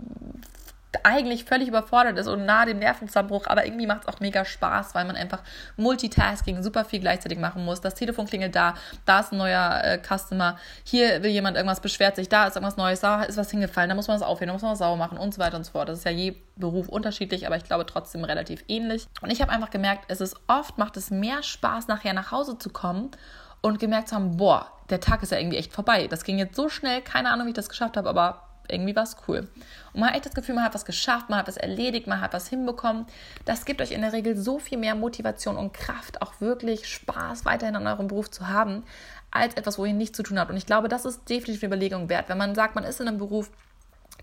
eigentlich 1.04 1.44
völlig 1.44 1.68
überfordert 1.68 2.18
ist 2.18 2.28
und 2.28 2.46
nahe 2.46 2.66
dem 2.66 2.80
Nervenzusammenbruch, 2.80 3.48
aber 3.48 3.66
irgendwie 3.66 3.88
macht 3.88 4.04
es 4.04 4.08
auch 4.08 4.20
mega 4.20 4.46
Spaß, 4.46 4.96
weil 4.96 5.06
man 5.06 5.16
einfach 5.16 5.42
Multitasking 5.76 6.64
super 6.64 6.86
viel 6.86 7.00
gleichzeitig 7.00 7.40
machen 7.40 7.66
muss. 7.66 7.82
Das 7.82 7.96
Telefon 7.96 8.26
klingelt 8.26 8.56
da, 8.56 8.74
da 9.06 9.20
ist 9.20 9.32
ein 9.32 9.38
neuer 9.38 9.82
äh, 9.84 10.00
Customer, 10.00 10.58
hier 10.84 11.24
will 11.24 11.32
jemand 11.32 11.58
irgendwas, 11.58 11.82
beschwert 11.82 12.16
sich, 12.16 12.30
da 12.30 12.48
ist 12.48 12.56
irgendwas 12.56 12.78
Neues, 12.78 13.02
da 13.02 13.24
ist 13.24 13.38
was 13.38 13.52
hingefallen, 13.52 13.90
da 13.90 13.96
muss 13.96 14.08
man 14.08 14.20
das 14.20 14.28
aufhören, 14.28 14.48
da 14.48 14.54
muss 14.54 14.62
man 14.62 14.72
was 14.72 14.80
sauber 14.80 14.98
machen 14.98 15.18
und 15.18 15.34
so 15.34 15.42
weiter 15.42 15.58
und 15.58 15.66
so 15.66 15.72
fort. 15.72 15.90
Das 15.90 16.00
ist 16.00 16.06
ja 16.06 16.12
je 16.12 16.36
Beruf 16.56 16.88
unterschiedlich, 16.88 17.46
aber 17.46 17.58
ich 17.58 17.64
glaube 17.64 17.86
trotzdem 17.86 18.24
relativ 18.24 18.64
ähnlich. 18.68 19.08
Und 19.22 19.30
ich 19.30 19.42
habe 19.42 19.52
einfach 19.52 19.70
gemerkt, 19.70 20.06
es 20.08 20.22
ist 20.22 20.36
oft, 20.48 20.78
macht 20.78 20.98
es 20.98 21.12
mehr 21.12 21.44
Spaß, 21.44 21.88
nachher 21.88 22.14
nach 22.14 22.32
Hause 22.32 22.58
zu 22.58 22.70
kommen 22.70 23.12
und 23.62 23.80
gemerkt 23.80 24.10
zu 24.10 24.16
haben, 24.16 24.38
boah, 24.38 24.72
der 24.90 25.02
Tag 25.02 25.22
ist 25.22 25.32
ja 25.32 25.38
irgendwie 25.38 25.58
echt 25.58 25.74
vorbei. 25.74 26.08
Das 26.08 26.24
ging 26.24 26.38
jetzt 26.38 26.56
so 26.56 26.70
schnell, 26.70 27.02
keine 27.02 27.30
Ahnung, 27.30 27.46
wie 27.46 27.52
ich 27.52 27.56
das 27.56 27.70
geschafft 27.70 27.98
habe, 27.98 28.10
aber 28.10 28.47
irgendwie 28.70 28.95
war 28.95 29.03
es 29.03 29.15
cool. 29.28 29.47
Und 29.93 29.99
man 29.99 30.09
hat 30.09 30.15
echt 30.15 30.26
das 30.26 30.34
Gefühl, 30.34 30.55
man 30.55 30.63
hat 30.63 30.74
was 30.74 30.86
geschafft, 30.86 31.30
man 31.30 31.39
hat 31.39 31.47
was 31.47 31.57
erledigt, 31.57 32.07
man 32.07 32.22
hat 32.22 32.34
was 32.34 32.47
hinbekommen. 32.47 33.05
Das 33.45 33.65
gibt 33.65 33.82
euch 33.82 33.91
in 33.91 34.01
der 34.01 34.13
Regel 34.13 34.38
so 34.38 34.59
viel 34.59 34.78
mehr 34.78 34.95
Motivation 34.95 35.57
und 35.57 35.74
Kraft, 35.74 36.22
auch 36.22 36.39
wirklich 36.39 36.88
Spaß 36.88 37.45
weiterhin 37.45 37.76
an 37.76 37.88
eurem 37.88 38.07
Beruf 38.07 38.30
zu 38.30 38.47
haben, 38.47 38.84
als 39.32 39.55
etwas, 39.55 39.78
wo 39.78 39.86
ihr 39.86 39.93
nichts 39.93 40.18
zu 40.18 40.24
tun 40.24 40.39
habt. 40.39 40.51
Und 40.51 40.57
ich 40.57 40.65
glaube, 40.65 40.88
das 40.88 41.05
ist 41.05 41.30
definitiv 41.30 41.63
eine 41.63 41.68
Überlegung 41.68 42.09
wert. 42.09 42.30
Wenn 42.30 42.38
man 42.38 42.55
sagt, 42.55 42.76
man 42.76 42.84
ist 42.84 42.99
in 42.99 43.07
einem 43.07 43.18
Beruf, 43.18 43.49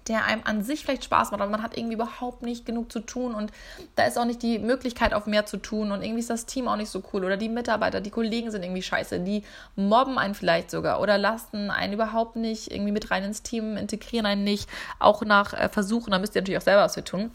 der 0.08 0.24
einem 0.24 0.42
an 0.44 0.62
sich 0.62 0.82
vielleicht 0.82 1.04
Spaß 1.04 1.30
macht, 1.30 1.40
aber 1.40 1.50
man 1.50 1.62
hat 1.62 1.76
irgendwie 1.76 1.94
überhaupt 1.94 2.42
nicht 2.42 2.66
genug 2.66 2.92
zu 2.92 3.00
tun 3.00 3.34
und 3.34 3.52
da 3.96 4.04
ist 4.04 4.18
auch 4.18 4.24
nicht 4.24 4.42
die 4.42 4.58
Möglichkeit 4.58 5.14
auf 5.14 5.26
mehr 5.26 5.46
zu 5.46 5.56
tun 5.56 5.92
und 5.92 6.02
irgendwie 6.02 6.20
ist 6.20 6.30
das 6.30 6.46
Team 6.46 6.68
auch 6.68 6.76
nicht 6.76 6.90
so 6.90 7.02
cool 7.12 7.24
oder 7.24 7.36
die 7.36 7.48
Mitarbeiter, 7.48 8.00
die 8.00 8.10
Kollegen 8.10 8.50
sind 8.50 8.62
irgendwie 8.62 8.82
scheiße, 8.82 9.20
die 9.20 9.42
mobben 9.76 10.18
einen 10.18 10.34
vielleicht 10.34 10.70
sogar 10.70 11.00
oder 11.00 11.18
lassen 11.18 11.70
einen 11.70 11.94
überhaupt 11.94 12.36
nicht 12.36 12.70
irgendwie 12.70 12.92
mit 12.92 13.10
rein 13.10 13.24
ins 13.24 13.42
Team, 13.42 13.76
integrieren 13.76 14.26
einen 14.26 14.44
nicht, 14.44 14.68
auch 14.98 15.22
nach 15.22 15.54
äh, 15.54 15.68
Versuchen, 15.68 16.10
da 16.10 16.18
müsst 16.18 16.34
ihr 16.34 16.42
natürlich 16.42 16.58
auch 16.58 16.64
selber 16.64 16.82
was 16.82 16.94
für 16.94 17.04
tun 17.04 17.30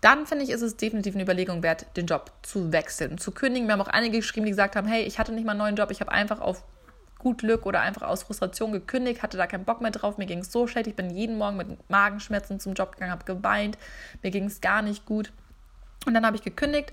dann 0.00 0.26
finde 0.26 0.44
ich, 0.44 0.50
ist 0.50 0.62
es 0.62 0.76
definitiv 0.76 1.14
eine 1.14 1.22
Überlegung 1.22 1.62
wert, 1.62 1.86
den 1.96 2.06
Job 2.06 2.30
zu 2.42 2.70
wechseln, 2.70 3.18
zu 3.18 3.32
kündigen. 3.32 3.66
Wir 3.66 3.72
haben 3.72 3.80
auch 3.80 3.88
einige 3.88 4.18
geschrieben, 4.18 4.44
die 4.44 4.52
gesagt 4.52 4.76
haben, 4.76 4.86
hey, 4.86 5.02
ich 5.02 5.18
hatte 5.18 5.32
nicht 5.32 5.44
mal 5.44 5.52
einen 5.52 5.58
neuen 5.58 5.76
Job, 5.76 5.90
ich 5.90 6.00
habe 6.00 6.12
einfach 6.12 6.40
auf 6.40 6.62
gut 7.18 7.38
Glück 7.38 7.66
oder 7.66 7.80
einfach 7.80 8.02
aus 8.02 8.24
Frustration 8.24 8.72
gekündigt, 8.72 9.22
hatte 9.22 9.36
da 9.36 9.46
keinen 9.46 9.64
Bock 9.64 9.80
mehr 9.80 9.90
drauf, 9.90 10.18
mir 10.18 10.26
ging 10.26 10.40
es 10.40 10.52
so 10.52 10.66
schlecht, 10.66 10.86
ich 10.86 10.96
bin 10.96 11.10
jeden 11.10 11.38
Morgen 11.38 11.56
mit 11.56 11.90
Magenschmerzen 11.90 12.60
zum 12.60 12.74
Job 12.74 12.92
gegangen, 12.92 13.12
habe 13.12 13.24
geweint, 13.24 13.78
mir 14.22 14.30
ging 14.30 14.44
es 14.44 14.60
gar 14.60 14.82
nicht 14.82 15.06
gut. 15.06 15.32
Und 16.06 16.14
dann 16.14 16.24
habe 16.24 16.36
ich 16.36 16.42
gekündigt, 16.42 16.92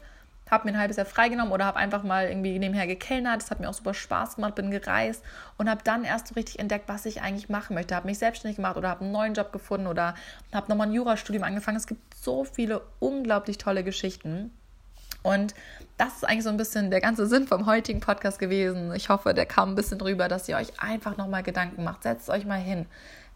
habe 0.49 0.67
mir 0.67 0.75
ein 0.75 0.79
halbes 0.79 0.97
Jahr 0.97 1.05
freigenommen 1.05 1.53
oder 1.53 1.65
habe 1.65 1.77
einfach 1.77 2.03
mal 2.03 2.27
irgendwie 2.27 2.57
nebenher 2.59 2.87
gekellnert. 2.87 3.41
Das 3.41 3.51
hat 3.51 3.59
mir 3.59 3.69
auch 3.69 3.73
super 3.73 3.93
Spaß 3.93 4.35
gemacht, 4.35 4.55
bin 4.55 4.71
gereist 4.71 5.23
und 5.57 5.69
habe 5.69 5.81
dann 5.83 6.03
erst 6.03 6.27
so 6.27 6.35
richtig 6.35 6.59
entdeckt, 6.59 6.87
was 6.87 7.05
ich 7.05 7.21
eigentlich 7.21 7.49
machen 7.49 7.73
möchte. 7.73 7.95
Habe 7.95 8.07
mich 8.07 8.19
selbstständig 8.19 8.57
gemacht 8.57 8.77
oder 8.77 8.89
habe 8.89 9.01
einen 9.01 9.11
neuen 9.11 9.33
Job 9.33 9.51
gefunden 9.51 9.87
oder 9.87 10.15
habe 10.53 10.69
nochmal 10.69 10.87
ein 10.87 10.93
Jurastudium 10.93 11.43
angefangen. 11.43 11.77
Es 11.77 11.87
gibt 11.87 12.13
so 12.15 12.43
viele 12.43 12.81
unglaublich 12.99 13.57
tolle 13.57 13.83
Geschichten. 13.83 14.51
Und 15.23 15.55
das 15.97 16.17
ist 16.17 16.23
eigentlich 16.25 16.43
so 16.43 16.49
ein 16.49 16.57
bisschen 16.57 16.91
der 16.91 17.01
ganze 17.01 17.27
Sinn 17.27 17.47
vom 17.47 17.65
heutigen 17.65 17.99
Podcast 17.99 18.39
gewesen. 18.39 18.93
Ich 18.93 19.09
hoffe, 19.09 19.33
der 19.33 19.45
kam 19.45 19.69
ein 19.69 19.75
bisschen 19.75 19.97
drüber, 19.97 20.27
dass 20.27 20.47
ihr 20.49 20.57
euch 20.57 20.79
einfach 20.79 21.17
nochmal 21.17 21.43
Gedanken 21.43 21.83
macht. 21.83 22.03
Setzt 22.03 22.29
euch 22.29 22.45
mal 22.45 22.59
hin. 22.59 22.85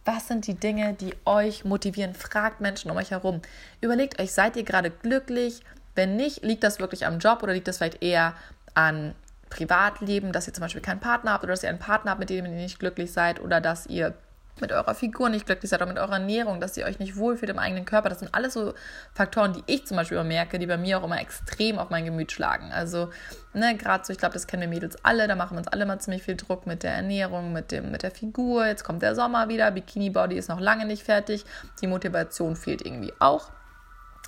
Was 0.06 0.28
sind 0.28 0.48
die 0.48 0.54
Dinge, 0.54 0.94
die 0.94 1.14
euch 1.26 1.66
motivieren? 1.66 2.14
Fragt 2.14 2.62
Menschen 2.62 2.92
um 2.92 2.98
euch 2.98 3.12
herum. 3.12 3.42
Überlegt 3.82 4.22
euch, 4.22 4.32
seid 4.32 4.56
ihr 4.56 4.64
gerade 4.64 4.90
glücklich? 4.90 5.62
Wenn 5.96 6.16
nicht, 6.16 6.44
liegt 6.44 6.64
das 6.64 6.80
wirklich 6.80 7.06
am 7.06 7.20
Job 7.20 7.42
oder 7.42 7.54
liegt 7.54 7.68
das 7.68 7.78
vielleicht 7.78 8.04
eher 8.04 8.34
an 8.74 9.16
Privatleben, 9.50 10.32
dass 10.32 10.48
ihr 10.48 10.54
zum 10.54 10.62
Beispiel 10.62 10.82
keinen 10.82 11.00
Partner 11.00 11.34
habt 11.34 11.44
oder 11.44 11.54
dass 11.54 11.64
ihr 11.64 11.70
einen 11.70 11.80
Partner 11.80 12.12
habt, 12.12 12.20
mit 12.20 12.30
dem 12.30 12.46
ihr 12.46 12.52
nicht 12.52 12.80
glücklich 12.80 13.12
seid 13.12 13.42
oder 13.42 13.62
dass 13.62 13.88
ihr 13.88 14.14
mit 14.62 14.72
eurer 14.72 14.96
Figur 14.96 15.30
nicht 15.30 15.46
glücklich 15.46 15.70
seid 15.70 15.82
oder 15.82 15.90
mit 15.90 16.00
eurer 16.00 16.14
Ernährung, 16.14 16.60
dass 16.60 16.78
ihr 16.78 16.86
euch 16.86 17.00
nicht 17.00 17.16
wohlfühlt 17.16 17.50
im 17.50 17.60
eigenen 17.60 17.86
Körper. 17.86 18.10
Das 18.10 18.20
sind 18.20 18.34
alles 18.34 18.54
so 18.54 18.74
Faktoren, 19.14 19.54
die 19.54 19.64
ich 19.66 19.86
zum 19.86 19.98
Beispiel 19.98 20.24
merke, 20.24 20.60
die 20.60 20.66
bei 20.66 20.78
mir 20.78 21.00
auch 21.00 21.04
immer 21.04 21.20
extrem 21.20 21.80
auf 21.80 21.90
mein 21.90 22.06
Gemüt 22.06 22.32
schlagen. 22.32 22.72
Also, 22.72 23.10
ne, 23.54 23.76
gerade 23.78 24.06
so, 24.06 24.14
ich 24.14 24.20
glaube, 24.20 24.34
das 24.34 24.48
kennen 24.48 24.62
wir 24.62 24.70
Mädels 24.70 25.04
alle, 25.04 25.28
da 25.28 25.36
machen 25.36 25.56
wir 25.56 25.60
uns 25.60 25.68
alle 25.68 25.86
mal 25.86 26.00
ziemlich 26.00 26.24
viel 26.24 26.36
Druck 26.36 26.68
mit 26.68 26.84
der 26.84 26.94
Ernährung, 26.94 27.54
mit, 27.54 27.72
dem, 27.72 27.92
mit 27.92 28.04
der 28.04 28.12
Figur. 28.12 28.66
Jetzt 28.66 28.84
kommt 28.84 29.02
der 29.02 29.16
Sommer 29.16 29.50
wieder, 29.50 29.72
Bikini-Body 29.72 30.38
ist 30.38 30.50
noch 30.50 30.60
lange 30.60 30.86
nicht 30.86 31.04
fertig, 31.04 31.46
die 31.82 31.88
Motivation 31.88 32.56
fehlt 32.56 32.86
irgendwie 32.86 33.14
auch. 33.20 33.52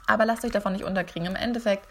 Aber 0.07 0.25
lasst 0.25 0.43
euch 0.43 0.51
davon 0.51 0.73
nicht 0.73 0.85
unterkriegen. 0.85 1.27
Im 1.27 1.35
Endeffekt 1.35 1.87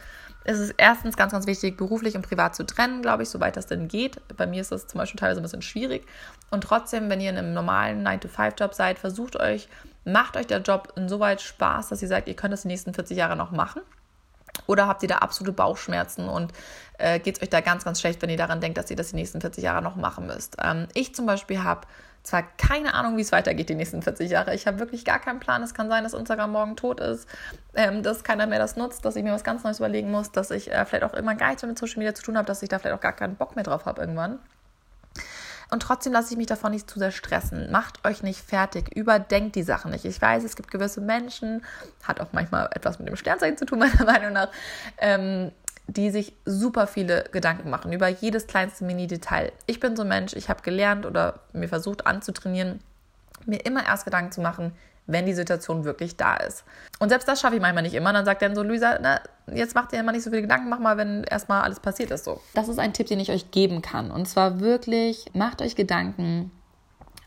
ist 0.48 0.60
es 0.60 0.70
erstens 0.70 1.16
ganz, 1.16 1.32
ganz 1.32 1.46
wichtig, 1.46 1.76
beruflich 1.76 2.16
und 2.16 2.26
privat 2.26 2.56
zu 2.56 2.64
trennen, 2.64 3.02
glaube 3.02 3.22
ich, 3.22 3.28
soweit 3.28 3.56
das 3.56 3.66
denn 3.66 3.86
geht. 3.86 4.16
Bei 4.36 4.46
mir 4.46 4.62
ist 4.62 4.72
das 4.72 4.86
zum 4.86 4.98
Beispiel 4.98 5.20
teilweise 5.20 5.40
ein 5.40 5.42
bisschen 5.42 5.60
schwierig. 5.60 6.06
Und 6.50 6.62
trotzdem, 6.62 7.10
wenn 7.10 7.20
ihr 7.20 7.28
in 7.28 7.36
einem 7.36 7.52
normalen 7.52 8.06
9-to-5-Job 8.06 8.72
seid, 8.72 8.98
versucht 8.98 9.36
euch, 9.36 9.68
macht 10.06 10.38
euch 10.38 10.46
der 10.46 10.62
Job 10.62 10.94
insoweit 10.96 11.42
Spaß, 11.42 11.88
dass 11.90 12.00
ihr 12.00 12.08
sagt, 12.08 12.28
ihr 12.28 12.34
könnt 12.34 12.54
das 12.54 12.62
die 12.62 12.68
nächsten 12.68 12.94
40 12.94 13.16
Jahre 13.16 13.36
noch 13.36 13.50
machen. 13.50 13.82
Oder 14.66 14.86
habt 14.86 15.02
ihr 15.02 15.08
da 15.08 15.18
absolute 15.18 15.52
Bauchschmerzen 15.52 16.28
und 16.28 16.52
äh, 16.98 17.18
geht 17.18 17.36
es 17.36 17.42
euch 17.42 17.50
da 17.50 17.60
ganz, 17.60 17.84
ganz 17.84 18.00
schlecht, 18.00 18.20
wenn 18.22 18.30
ihr 18.30 18.36
daran 18.36 18.60
denkt, 18.60 18.78
dass 18.78 18.90
ihr 18.90 18.96
das 18.96 19.10
die 19.10 19.16
nächsten 19.16 19.40
40 19.40 19.64
Jahre 19.64 19.82
noch 19.82 19.96
machen 19.96 20.26
müsst? 20.26 20.56
Ähm, 20.62 20.88
ich 20.94 21.14
zum 21.14 21.26
Beispiel 21.26 21.62
habe 21.62 21.86
zwar 22.22 22.42
keine 22.42 22.94
Ahnung, 22.94 23.16
wie 23.16 23.22
es 23.22 23.32
weitergeht 23.32 23.68
die 23.68 23.74
nächsten 23.74 24.02
40 24.02 24.30
Jahre. 24.30 24.54
Ich 24.54 24.66
habe 24.66 24.78
wirklich 24.78 25.04
gar 25.04 25.18
keinen 25.18 25.40
Plan. 25.40 25.62
Es 25.62 25.72
kann 25.72 25.88
sein, 25.88 26.04
dass 26.04 26.12
Instagram 26.12 26.52
morgen 26.52 26.76
tot 26.76 27.00
ist, 27.00 27.26
ähm, 27.74 28.02
dass 28.02 28.24
keiner 28.24 28.46
mehr 28.46 28.58
das 28.58 28.76
nutzt, 28.76 29.04
dass 29.04 29.16
ich 29.16 29.24
mir 29.24 29.32
was 29.32 29.44
ganz 29.44 29.64
Neues 29.64 29.78
überlegen 29.78 30.10
muss, 30.10 30.30
dass 30.30 30.50
ich 30.50 30.70
äh, 30.70 30.84
vielleicht 30.84 31.04
auch 31.04 31.14
immer 31.14 31.34
gar 31.34 31.48
nichts 31.48 31.62
mit 31.62 31.78
Social 31.78 31.98
Media 31.98 32.14
zu 32.14 32.22
tun 32.22 32.36
habe, 32.36 32.46
dass 32.46 32.62
ich 32.62 32.68
da 32.68 32.78
vielleicht 32.78 32.96
auch 32.96 33.00
gar 33.00 33.14
keinen 33.14 33.36
Bock 33.36 33.56
mehr 33.56 33.64
drauf 33.64 33.86
habe 33.86 34.00
irgendwann. 34.00 34.38
Und 35.70 35.80
trotzdem 35.82 36.12
lasse 36.12 36.32
ich 36.32 36.38
mich 36.38 36.46
davon 36.46 36.72
nicht 36.72 36.88
zu 36.88 36.98
sehr 36.98 37.10
stressen. 37.10 37.70
Macht 37.70 38.06
euch 38.06 38.22
nicht 38.22 38.40
fertig. 38.40 38.94
Überdenkt 38.96 39.54
die 39.54 39.62
Sachen 39.62 39.90
nicht. 39.90 40.04
Ich 40.04 40.20
weiß, 40.20 40.44
es 40.44 40.56
gibt 40.56 40.70
gewisse 40.70 41.00
Menschen, 41.00 41.62
hat 42.02 42.20
auch 42.20 42.28
manchmal 42.32 42.70
etwas 42.72 42.98
mit 42.98 43.08
dem 43.08 43.16
Sternzeichen 43.16 43.58
zu 43.58 43.66
tun, 43.66 43.78
meiner 43.80 44.04
Meinung 44.04 44.32
nach, 44.32 44.48
ähm, 44.98 45.52
die 45.86 46.10
sich 46.10 46.34
super 46.44 46.86
viele 46.86 47.24
Gedanken 47.32 47.70
machen 47.70 47.92
über 47.92 48.08
jedes 48.08 48.46
kleinste 48.46 48.84
Mini-Detail. 48.84 49.52
Ich 49.66 49.80
bin 49.80 49.96
so 49.96 50.02
ein 50.02 50.08
Mensch, 50.08 50.34
ich 50.34 50.48
habe 50.48 50.62
gelernt 50.62 51.06
oder 51.06 51.40
mir 51.52 51.68
versucht 51.68 52.06
anzutrainieren, 52.06 52.80
mir 53.46 53.64
immer 53.64 53.86
erst 53.86 54.04
Gedanken 54.04 54.32
zu 54.32 54.40
machen, 54.40 54.72
wenn 55.08 55.26
die 55.26 55.34
Situation 55.34 55.84
wirklich 55.84 56.16
da 56.16 56.36
ist. 56.36 56.64
Und 57.00 57.08
selbst 57.08 57.26
das 57.26 57.40
schaffe 57.40 57.56
ich 57.56 57.60
manchmal 57.62 57.82
nicht 57.82 57.94
immer. 57.94 58.12
Dann 58.12 58.24
sagt 58.24 58.42
dann 58.42 58.54
so, 58.54 58.62
Luisa, 58.62 58.98
na, 59.00 59.20
jetzt 59.52 59.74
macht 59.74 59.92
ihr 59.92 59.98
immer 59.98 60.12
nicht 60.12 60.22
so 60.22 60.30
viele 60.30 60.42
Gedanken, 60.42 60.68
mach 60.68 60.78
mal, 60.78 60.96
wenn 60.96 61.24
erstmal 61.24 61.62
alles 61.62 61.80
passiert 61.80 62.10
ist 62.10 62.24
so. 62.24 62.40
Das 62.54 62.68
ist 62.68 62.78
ein 62.78 62.92
Tipp, 62.92 63.08
den 63.08 63.18
ich 63.18 63.30
euch 63.30 63.50
geben 63.50 63.82
kann. 63.82 64.10
Und 64.10 64.28
zwar 64.28 64.60
wirklich, 64.60 65.24
macht 65.34 65.62
euch 65.62 65.74
Gedanken, 65.74 66.52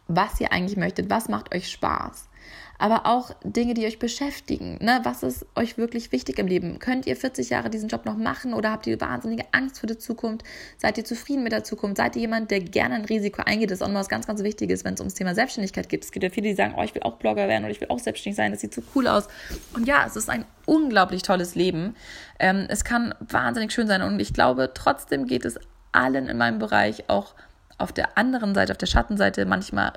was 0.08 0.40
ihr 0.40 0.52
eigentlich 0.52 0.78
möchtet, 0.78 1.10
was 1.10 1.28
macht 1.28 1.54
euch 1.54 1.70
Spaß 1.70 2.30
aber 2.82 3.06
auch 3.06 3.32
Dinge, 3.44 3.76
die 3.76 3.86
euch 3.86 4.00
beschäftigen. 4.00 4.80
Ne? 4.82 5.02
Was 5.04 5.22
ist 5.22 5.46
euch 5.56 5.78
wirklich 5.78 6.12
wichtig 6.12 6.40
im 6.40 6.48
Leben? 6.48 6.80
Könnt 6.80 7.06
ihr 7.06 7.16
40 7.16 7.52
Jahre 7.52 7.70
diesen 7.70 7.90
Job 7.90 8.06
noch 8.06 8.18
machen 8.18 8.56
oder 8.56 8.72
habt 8.72 8.88
ihr 8.88 9.00
wahnsinnige 9.00 9.46
Angst 9.52 9.80
vor 9.80 9.88
der 9.88 10.00
Zukunft? 10.00 10.44
Seid 10.78 10.98
ihr 10.98 11.06
zufrieden 11.06 11.44
mit 11.44 11.52
der 11.52 11.64
Zukunft? 11.64 11.98
Seid 11.98 12.16
ihr 12.16 12.22
jemand, 12.22 12.50
der 12.50 12.60
gerne 12.60 12.96
ein 12.96 13.06
Risiko 13.06 13.44
eingeht? 13.44 13.70
Das 13.70 13.80
ist 13.80 13.82
auch 13.84 13.88
noch 13.88 14.00
was 14.00 14.10
ganz, 14.10 14.26
ganz 14.26 14.42
Wichtiges, 14.42 14.84
wenn 14.84 14.96
es 14.96 15.00
ums 15.00 15.14
Thema 15.14 15.36
Selbstständigkeit 15.36 15.90
geht. 15.90 16.04
Es 16.04 16.12
gibt 16.12 16.24
ja 16.24 16.32
viele, 16.32 16.50
die 16.50 16.56
sagen, 16.56 16.74
oh, 16.76 16.82
ich 16.82 16.96
will 16.96 17.04
auch 17.04 17.18
Blogger 17.18 17.48
werden 17.48 17.64
oder 17.64 17.72
ich 17.72 17.80
will 17.82 17.90
auch 17.90 18.00
selbstständig 18.00 18.36
sein, 18.36 18.52
das 18.52 18.62
sieht 18.62 18.74
so 18.74 18.82
cool 18.96 19.08
aus. 19.08 19.28
Und 19.76 19.88
ja, 19.88 20.04
es 20.08 20.16
ist 20.16 20.30
ein 20.30 20.44
unglaublich 20.66 21.22
tolles 21.22 21.54
Leben. 21.54 21.96
Ähm, 22.40 22.66
es 22.68 22.84
kann 22.84 23.14
wahnsinnig 23.20 23.74
schön 23.74 23.86
sein 23.86 24.02
und 24.02 24.20
ich 24.20 24.34
glaube, 24.34 24.72
trotzdem 24.74 25.28
geht 25.28 25.46
es 25.46 25.60
allen 25.92 26.28
in 26.28 26.38
meinem 26.38 26.58
Bereich 26.58 27.10
auch 27.10 27.36
auf 27.78 27.92
der 27.92 28.18
anderen 28.18 28.56
Seite, 28.56 28.72
auf 28.72 28.78
der 28.78 28.88
Schattenseite 28.88 29.46
manchmal 29.46 29.94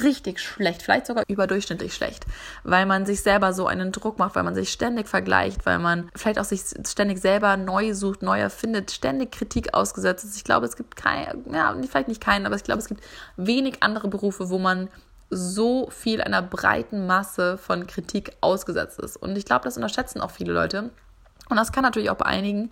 richtig 0.00 0.40
schlecht, 0.40 0.82
vielleicht 0.82 1.06
sogar 1.06 1.24
überdurchschnittlich 1.28 1.94
schlecht, 1.94 2.26
weil 2.62 2.86
man 2.86 3.06
sich 3.06 3.22
selber 3.22 3.52
so 3.52 3.66
einen 3.66 3.92
Druck 3.92 4.18
macht, 4.18 4.34
weil 4.34 4.42
man 4.42 4.54
sich 4.54 4.70
ständig 4.70 5.08
vergleicht, 5.08 5.66
weil 5.66 5.78
man 5.78 6.10
vielleicht 6.14 6.38
auch 6.38 6.44
sich 6.44 6.62
ständig 6.86 7.20
selber 7.20 7.56
neu 7.56 7.94
sucht, 7.94 8.22
neu 8.22 8.40
erfindet, 8.40 8.90
ständig 8.90 9.32
Kritik 9.32 9.74
ausgesetzt 9.74 10.24
ist. 10.24 10.36
Ich 10.36 10.44
glaube, 10.44 10.66
es 10.66 10.76
gibt 10.76 10.96
kein, 10.96 11.44
ja, 11.52 11.74
vielleicht 11.88 12.08
nicht 12.08 12.20
keinen, 12.20 12.46
aber 12.46 12.56
ich 12.56 12.64
glaube, 12.64 12.80
es 12.80 12.88
gibt 12.88 13.02
wenig 13.36 13.82
andere 13.82 14.08
Berufe, 14.08 14.50
wo 14.50 14.58
man 14.58 14.88
so 15.30 15.88
viel 15.90 16.20
einer 16.20 16.42
breiten 16.42 17.06
Masse 17.06 17.58
von 17.58 17.86
Kritik 17.86 18.36
ausgesetzt 18.40 19.00
ist. 19.00 19.16
Und 19.16 19.36
ich 19.36 19.44
glaube, 19.44 19.64
das 19.64 19.76
unterschätzen 19.76 20.20
auch 20.20 20.30
viele 20.30 20.52
Leute. 20.52 20.90
Und 21.48 21.56
das 21.56 21.72
kann 21.72 21.82
natürlich 21.82 22.10
auch 22.10 22.16
bei 22.16 22.26
einigen 22.26 22.70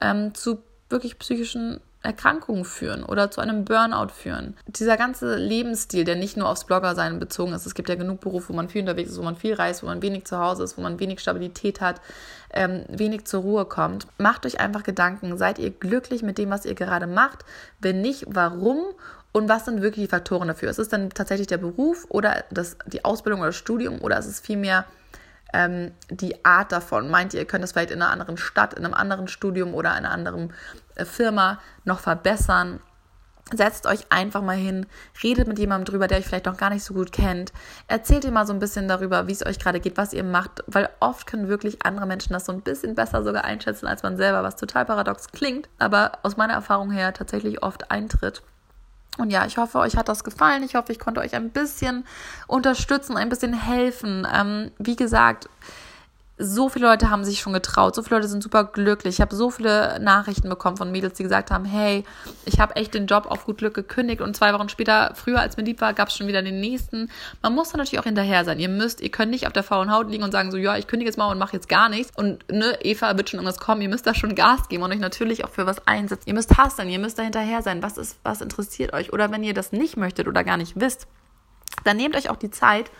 ähm, 0.00 0.34
zu 0.34 0.62
wirklich 0.88 1.18
psychischen 1.18 1.80
Erkrankungen 2.02 2.64
führen 2.64 3.04
oder 3.04 3.30
zu 3.30 3.40
einem 3.40 3.64
Burnout 3.64 4.08
führen. 4.08 4.56
Dieser 4.66 4.96
ganze 4.96 5.36
Lebensstil, 5.36 6.04
der 6.04 6.16
nicht 6.16 6.36
nur 6.36 6.48
aufs 6.48 6.64
Bloggersein 6.64 7.18
bezogen 7.18 7.52
ist, 7.52 7.66
es 7.66 7.74
gibt 7.74 7.90
ja 7.90 7.94
genug 7.94 8.20
Berufe, 8.20 8.50
wo 8.50 8.56
man 8.56 8.70
viel 8.70 8.80
unterwegs 8.80 9.10
ist, 9.10 9.18
wo 9.18 9.22
man 9.22 9.36
viel 9.36 9.54
reist, 9.54 9.82
wo 9.82 9.86
man 9.86 10.00
wenig 10.00 10.24
zu 10.24 10.38
Hause 10.38 10.64
ist, 10.64 10.78
wo 10.78 10.82
man 10.82 10.98
wenig 10.98 11.20
Stabilität 11.20 11.80
hat, 11.82 12.00
ähm, 12.52 12.84
wenig 12.88 13.26
zur 13.26 13.42
Ruhe 13.42 13.66
kommt. 13.66 14.06
Macht 14.16 14.46
euch 14.46 14.60
einfach 14.60 14.82
Gedanken, 14.82 15.36
seid 15.36 15.58
ihr 15.58 15.70
glücklich 15.70 16.22
mit 16.22 16.38
dem, 16.38 16.50
was 16.50 16.64
ihr 16.64 16.74
gerade 16.74 17.06
macht? 17.06 17.44
Wenn 17.80 18.00
nicht, 18.00 18.24
warum? 18.28 18.78
Und 19.32 19.48
was 19.48 19.66
sind 19.66 19.82
wirklich 19.82 20.06
die 20.06 20.10
Faktoren 20.10 20.48
dafür? 20.48 20.70
Ist 20.70 20.78
es 20.78 20.88
dann 20.88 21.10
tatsächlich 21.10 21.46
der 21.46 21.58
Beruf 21.58 22.06
oder 22.08 22.44
das, 22.50 22.76
die 22.86 23.04
Ausbildung 23.04 23.40
oder 23.40 23.50
das 23.50 23.56
Studium 23.56 24.00
oder 24.00 24.18
ist 24.18 24.26
es 24.26 24.40
vielmehr 24.40 24.86
ähm, 25.52 25.92
die 26.10 26.44
Art 26.44 26.72
davon? 26.72 27.10
Meint 27.10 27.34
ihr, 27.34 27.40
ihr 27.40 27.46
könnt 27.46 27.64
es 27.64 27.72
vielleicht 27.72 27.90
in 27.90 28.02
einer 28.02 28.10
anderen 28.10 28.36
Stadt, 28.36 28.74
in 28.74 28.84
einem 28.84 28.94
anderen 28.94 29.28
Studium 29.28 29.74
oder 29.74 29.90
in 29.90 30.04
einer 30.04 30.10
anderen 30.10 30.52
äh, 30.96 31.04
Firma 31.04 31.58
noch 31.84 32.00
verbessern? 32.00 32.80
Setzt 33.52 33.86
euch 33.86 34.00
einfach 34.10 34.42
mal 34.42 34.56
hin, 34.56 34.86
redet 35.24 35.48
mit 35.48 35.58
jemandem 35.58 35.86
drüber, 35.86 36.06
der 36.06 36.18
euch 36.18 36.26
vielleicht 36.26 36.46
noch 36.46 36.56
gar 36.56 36.70
nicht 36.70 36.84
so 36.84 36.94
gut 36.94 37.10
kennt. 37.10 37.52
Erzählt 37.88 38.24
ihr 38.24 38.30
mal 38.30 38.46
so 38.46 38.52
ein 38.52 38.60
bisschen 38.60 38.86
darüber, 38.86 39.26
wie 39.26 39.32
es 39.32 39.44
euch 39.44 39.58
gerade 39.58 39.80
geht, 39.80 39.96
was 39.96 40.12
ihr 40.12 40.22
macht, 40.22 40.62
weil 40.68 40.88
oft 41.00 41.26
können 41.26 41.48
wirklich 41.48 41.84
andere 41.84 42.06
Menschen 42.06 42.32
das 42.32 42.44
so 42.44 42.52
ein 42.52 42.60
bisschen 42.60 42.94
besser 42.94 43.24
sogar 43.24 43.44
einschätzen 43.44 43.88
als 43.88 44.04
man 44.04 44.16
selber, 44.16 44.44
was 44.44 44.54
total 44.54 44.84
paradox 44.84 45.32
klingt, 45.32 45.68
aber 45.80 46.12
aus 46.22 46.36
meiner 46.36 46.54
Erfahrung 46.54 46.92
her 46.92 47.12
tatsächlich 47.12 47.60
oft 47.64 47.90
eintritt. 47.90 48.42
Und 49.18 49.30
ja, 49.30 49.44
ich 49.46 49.58
hoffe, 49.58 49.78
euch 49.78 49.96
hat 49.96 50.08
das 50.08 50.24
gefallen. 50.24 50.62
Ich 50.62 50.74
hoffe, 50.74 50.92
ich 50.92 50.98
konnte 50.98 51.20
euch 51.20 51.34
ein 51.34 51.50
bisschen 51.50 52.04
unterstützen, 52.46 53.16
ein 53.16 53.28
bisschen 53.28 53.52
helfen. 53.52 54.26
Ähm, 54.32 54.70
wie 54.78 54.96
gesagt, 54.96 55.48
so 56.40 56.70
viele 56.70 56.86
Leute 56.86 57.10
haben 57.10 57.22
sich 57.24 57.40
schon 57.40 57.52
getraut, 57.52 57.94
so 57.94 58.02
viele 58.02 58.16
Leute 58.16 58.28
sind 58.28 58.42
super 58.42 58.64
glücklich. 58.64 59.16
Ich 59.16 59.20
habe 59.20 59.34
so 59.36 59.50
viele 59.50 60.00
Nachrichten 60.00 60.48
bekommen 60.48 60.78
von 60.78 60.90
Mädels, 60.90 61.14
die 61.14 61.22
gesagt 61.22 61.50
haben, 61.50 61.66
hey, 61.66 62.04
ich 62.46 62.58
habe 62.58 62.76
echt 62.76 62.94
den 62.94 63.06
Job 63.06 63.26
auf 63.26 63.44
gut 63.44 63.58
Glück 63.58 63.74
gekündigt 63.74 64.22
und 64.22 64.34
zwei 64.34 64.54
Wochen 64.54 64.70
später, 64.70 65.12
früher 65.14 65.40
als 65.40 65.58
mir 65.58 65.64
lieb 65.64 65.80
war, 65.80 65.92
gab 65.92 66.08
es 66.08 66.16
schon 66.16 66.26
wieder 66.26 66.42
den 66.42 66.58
nächsten. 66.58 67.10
Man 67.42 67.54
muss 67.54 67.70
da 67.70 67.78
natürlich 67.78 68.00
auch 68.00 68.04
hinterher 68.04 68.44
sein. 68.44 68.58
Ihr 68.58 68.70
müsst, 68.70 69.02
ihr 69.02 69.10
könnt 69.10 69.30
nicht 69.30 69.46
auf 69.46 69.52
der 69.52 69.62
faulen 69.62 69.92
Haut 69.92 70.08
liegen 70.10 70.24
und 70.24 70.32
sagen 70.32 70.50
so, 70.50 70.56
ja, 70.56 70.76
ich 70.76 70.86
kündige 70.86 71.10
jetzt 71.10 71.18
mal 71.18 71.30
und 71.30 71.38
mache 71.38 71.52
jetzt 71.52 71.68
gar 71.68 71.90
nichts 71.90 72.16
und 72.16 72.50
ne, 72.50 72.78
Eva 72.82 73.16
wird 73.18 73.28
schon 73.28 73.38
irgendwas 73.38 73.60
kommen. 73.60 73.82
Ihr 73.82 73.90
müsst 73.90 74.06
da 74.06 74.14
schon 74.14 74.34
Gas 74.34 74.68
geben 74.68 74.82
und 74.82 74.92
euch 74.92 74.98
natürlich 74.98 75.44
auch 75.44 75.50
für 75.50 75.66
was 75.66 75.86
einsetzen. 75.86 76.24
Ihr 76.26 76.34
müsst 76.34 76.56
hasseln, 76.56 76.88
ihr 76.88 76.98
müsst 76.98 77.18
da 77.18 77.22
hinterher 77.22 77.60
sein. 77.60 77.82
Was 77.82 77.98
ist, 77.98 78.18
was 78.22 78.40
interessiert 78.40 78.94
euch? 78.94 79.12
Oder 79.12 79.30
wenn 79.30 79.44
ihr 79.44 79.54
das 79.54 79.72
nicht 79.72 79.98
möchtet 79.98 80.26
oder 80.26 80.42
gar 80.42 80.56
nicht 80.56 80.80
wisst, 80.80 81.06
dann 81.84 81.98
nehmt 81.98 82.16
euch 82.16 82.30
auch 82.30 82.36
die 82.36 82.50
Zeit 82.50 82.90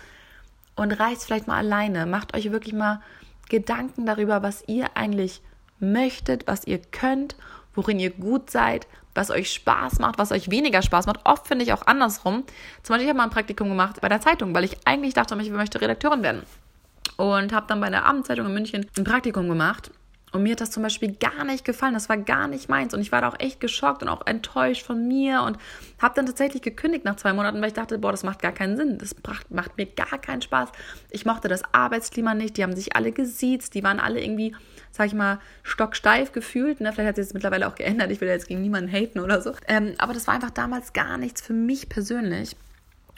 und 0.76 0.92
reist 0.92 1.24
vielleicht 1.24 1.46
mal 1.46 1.56
alleine. 1.56 2.06
Macht 2.06 2.34
euch 2.34 2.50
wirklich 2.52 2.74
mal 2.74 3.00
Gedanken 3.50 4.06
darüber, 4.06 4.42
was 4.42 4.64
ihr 4.66 4.96
eigentlich 4.96 5.42
möchtet, 5.78 6.46
was 6.46 6.66
ihr 6.66 6.78
könnt, 6.78 7.36
worin 7.74 8.00
ihr 8.00 8.10
gut 8.10 8.50
seid, 8.50 8.86
was 9.14 9.30
euch 9.30 9.52
Spaß 9.52 9.98
macht, 9.98 10.18
was 10.18 10.32
euch 10.32 10.50
weniger 10.50 10.80
Spaß 10.80 11.06
macht. 11.06 11.20
Oft 11.24 11.46
finde 11.46 11.64
ich 11.64 11.74
auch 11.74 11.86
andersrum. 11.86 12.44
Zum 12.82 12.94
Beispiel, 12.94 13.04
ich 13.04 13.08
habe 13.10 13.18
mal 13.18 13.24
ein 13.24 13.30
Praktikum 13.30 13.68
gemacht 13.68 14.00
bei 14.00 14.08
der 14.08 14.20
Zeitung, 14.20 14.54
weil 14.54 14.64
ich 14.64 14.78
eigentlich 14.86 15.14
dachte, 15.14 15.36
ich 15.38 15.50
möchte 15.50 15.80
Redakteurin 15.80 16.22
werden. 16.22 16.42
Und 17.16 17.52
habe 17.52 17.66
dann 17.68 17.80
bei 17.80 17.90
der 17.90 18.06
Abendzeitung 18.06 18.46
in 18.46 18.54
München 18.54 18.86
ein 18.96 19.04
Praktikum 19.04 19.48
gemacht 19.48 19.90
und 20.32 20.44
mir 20.44 20.52
hat 20.52 20.60
das 20.60 20.70
zum 20.70 20.82
Beispiel 20.82 21.12
gar 21.12 21.44
nicht 21.44 21.64
gefallen. 21.64 21.94
Das 21.94 22.08
war 22.08 22.16
gar 22.16 22.46
nicht 22.46 22.68
meins. 22.68 22.94
Und 22.94 23.00
ich 23.00 23.10
war 23.10 23.20
da 23.20 23.28
auch 23.28 23.40
echt 23.40 23.60
geschockt 23.60 24.02
und 24.02 24.08
auch 24.08 24.26
enttäuscht 24.26 24.86
von 24.86 25.08
mir 25.08 25.42
und 25.42 25.58
habe 26.00 26.14
dann 26.14 26.26
tatsächlich 26.26 26.62
gekündigt 26.62 27.04
nach 27.04 27.16
zwei 27.16 27.32
Monaten, 27.32 27.60
weil 27.60 27.68
ich 27.68 27.74
dachte, 27.74 27.98
boah, 27.98 28.12
das 28.12 28.22
macht 28.22 28.40
gar 28.40 28.52
keinen 28.52 28.76
Sinn. 28.76 28.98
Das 28.98 29.14
macht, 29.26 29.50
macht 29.50 29.76
mir 29.76 29.86
gar 29.86 30.18
keinen 30.18 30.42
Spaß. 30.42 30.70
Ich 31.10 31.26
mochte 31.26 31.48
das 31.48 31.62
Arbeitsklima 31.72 32.34
nicht. 32.34 32.56
Die 32.56 32.62
haben 32.62 32.76
sich 32.76 32.94
alle 32.94 33.10
gesiezt. 33.10 33.74
Die 33.74 33.82
waren 33.82 33.98
alle 33.98 34.22
irgendwie, 34.22 34.54
sag 34.92 35.08
ich 35.08 35.14
mal, 35.14 35.40
stocksteif 35.64 36.30
gefühlt. 36.30 36.80
Ne? 36.80 36.92
Vielleicht 36.92 37.08
hat 37.08 37.16
sich 37.16 37.26
das 37.26 37.34
mittlerweile 37.34 37.66
auch 37.66 37.74
geändert. 37.74 38.12
Ich 38.12 38.20
will 38.20 38.28
jetzt 38.28 38.46
gegen 38.46 38.62
niemanden 38.62 38.90
haten 38.90 39.18
oder 39.18 39.42
so. 39.42 39.52
Ähm, 39.66 39.94
aber 39.98 40.14
das 40.14 40.28
war 40.28 40.34
einfach 40.34 40.50
damals 40.50 40.92
gar 40.92 41.18
nichts 41.18 41.42
für 41.42 41.54
mich 41.54 41.88
persönlich. 41.88 42.56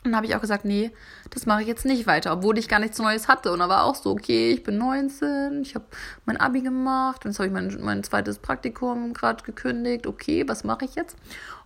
Und 0.05 0.11
dann 0.11 0.17
habe 0.17 0.27
ich 0.27 0.35
auch 0.35 0.41
gesagt, 0.41 0.65
nee, 0.65 0.91
das 1.31 1.47
mache 1.47 1.63
ich 1.63 1.69
jetzt 1.69 1.85
nicht 1.85 2.09
weiter, 2.09 2.33
obwohl 2.33 2.59
ich 2.59 2.69
gar 2.69 2.81
nichts 2.81 2.99
Neues 2.99 3.29
hatte. 3.29 3.53
Und 3.53 3.61
da 3.61 3.69
war 3.69 3.85
auch 3.85 3.95
so, 3.95 4.11
okay, 4.11 4.51
ich 4.51 4.65
bin 4.65 4.77
19, 4.77 5.63
ich 5.63 5.77
habe 5.77 5.85
mein 6.25 6.37
Abi 6.37 6.61
gemacht, 6.61 7.25
und 7.25 7.31
jetzt 7.31 7.39
habe 7.39 7.47
ich 7.47 7.53
mein, 7.53 7.79
mein 7.81 8.03
zweites 8.03 8.39
Praktikum 8.39 9.13
gerade 9.13 9.45
gekündigt. 9.45 10.09
Okay, 10.09 10.45
was 10.49 10.65
mache 10.65 10.85
ich 10.87 10.97
jetzt? 10.97 11.17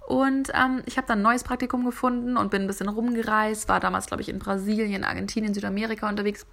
Und 0.07 0.53
ähm, 0.55 0.83
ich 0.85 0.99
habe 0.99 1.07
dann 1.09 1.21
ein 1.21 1.23
neues 1.23 1.45
Praktikum 1.45 1.85
gefunden 1.85 2.37
und 2.37 2.51
bin 2.51 2.63
ein 2.63 2.69
bisschen 2.69 2.89
rumgereist, 2.89 3.69
war 3.69 3.81
damals, 3.81 4.07
glaube 4.07 4.23
ich, 4.23 4.29
in 4.29 4.39
Brasilien, 4.39 5.03
Argentinien, 5.03 5.55
Südamerika 5.55 6.09
unterwegs 6.09 6.47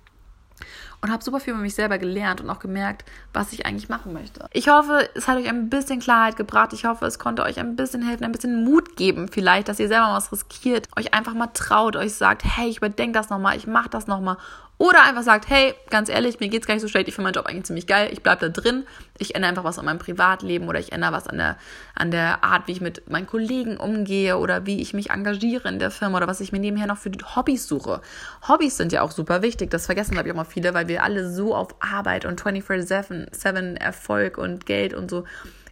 und 1.01 1.11
habe 1.11 1.23
super 1.23 1.39
viel 1.39 1.53
über 1.53 1.61
mich 1.61 1.75
selber 1.75 1.97
gelernt 1.97 2.41
und 2.41 2.49
auch 2.49 2.59
gemerkt, 2.59 3.03
was 3.33 3.53
ich 3.53 3.65
eigentlich 3.65 3.89
machen 3.89 4.13
möchte. 4.13 4.47
Ich 4.53 4.69
hoffe, 4.69 5.09
es 5.15 5.27
hat 5.27 5.37
euch 5.37 5.49
ein 5.49 5.69
bisschen 5.69 5.99
Klarheit 5.99 6.35
gebracht. 6.35 6.73
Ich 6.73 6.85
hoffe, 6.85 7.05
es 7.05 7.19
konnte 7.19 7.43
euch 7.43 7.59
ein 7.59 7.75
bisschen 7.75 8.01
helfen, 8.01 8.23
ein 8.23 8.31
bisschen 8.31 8.63
Mut 8.63 8.95
geben, 8.95 9.27
vielleicht, 9.27 9.67
dass 9.67 9.79
ihr 9.79 9.87
selber 9.87 10.13
was 10.13 10.31
riskiert, 10.31 10.87
euch 10.97 11.13
einfach 11.13 11.33
mal 11.33 11.47
traut, 11.47 11.95
euch 11.95 12.13
sagt, 12.13 12.43
hey, 12.45 12.69
ich 12.69 12.77
überdenke 12.77 13.17
das 13.17 13.29
nochmal, 13.29 13.57
ich 13.57 13.67
mache 13.67 13.89
das 13.89 14.07
nochmal 14.07 14.37
oder 14.83 15.01
einfach 15.05 15.23
sagt, 15.23 15.49
hey, 15.49 15.73
ganz 15.89 16.09
ehrlich, 16.09 16.41
mir 16.41 16.49
geht's 16.49 16.67
gar 16.67 16.73
nicht 16.73 16.81
so 16.81 16.89
schlecht, 16.89 17.07
ich 17.07 17.15
finde 17.15 17.27
meinen 17.27 17.35
Job 17.35 17.45
eigentlich 17.45 17.63
ziemlich 17.63 17.87
geil, 17.87 18.09
ich 18.11 18.21
bleibe 18.21 18.49
da 18.49 18.61
drin, 18.61 18.83
ich 19.17 19.33
ändere 19.33 19.51
einfach 19.51 19.63
was 19.63 19.79
an 19.79 19.85
meinem 19.85 19.97
Privatleben 19.97 20.67
oder 20.67 20.77
ich 20.77 20.91
ändere 20.91 21.13
was 21.13 21.25
an 21.25 21.37
der, 21.37 21.57
an 21.95 22.11
der 22.11 22.43
Art, 22.43 22.67
wie 22.67 22.73
ich 22.73 22.81
mit 22.81 23.09
meinen 23.09 23.25
Kollegen 23.25 23.77
umgehe 23.77 24.37
oder 24.37 24.65
wie 24.65 24.81
ich 24.81 24.93
mich 24.93 25.09
engagiere 25.09 25.69
in 25.69 25.79
der 25.79 25.89
Firma 25.89 26.17
oder 26.17 26.27
was 26.27 26.41
ich 26.41 26.51
mir 26.51 26.59
nebenher 26.59 26.87
noch 26.87 26.97
für 26.97 27.11
Hobbys 27.33 27.65
suche. 27.65 28.01
Hobbys 28.45 28.75
sind 28.75 28.91
ja 28.91 29.03
auch 29.03 29.11
super 29.11 29.41
wichtig, 29.41 29.71
das 29.71 29.85
vergessen, 29.85 30.15
glaube 30.15 30.27
ich, 30.27 30.33
auch 30.33 30.37
mal 30.37 30.43
viele, 30.43 30.73
weil 30.73 30.89
wir 30.89 31.01
alle 31.03 31.31
so 31.31 31.55
auf 31.55 31.69
Arbeit 31.79 32.25
und 32.25 32.41
24-7 32.41 33.77
Erfolg 33.77 34.37
und 34.37 34.65
Geld 34.65 34.93
und 34.93 35.09
so 35.09 35.23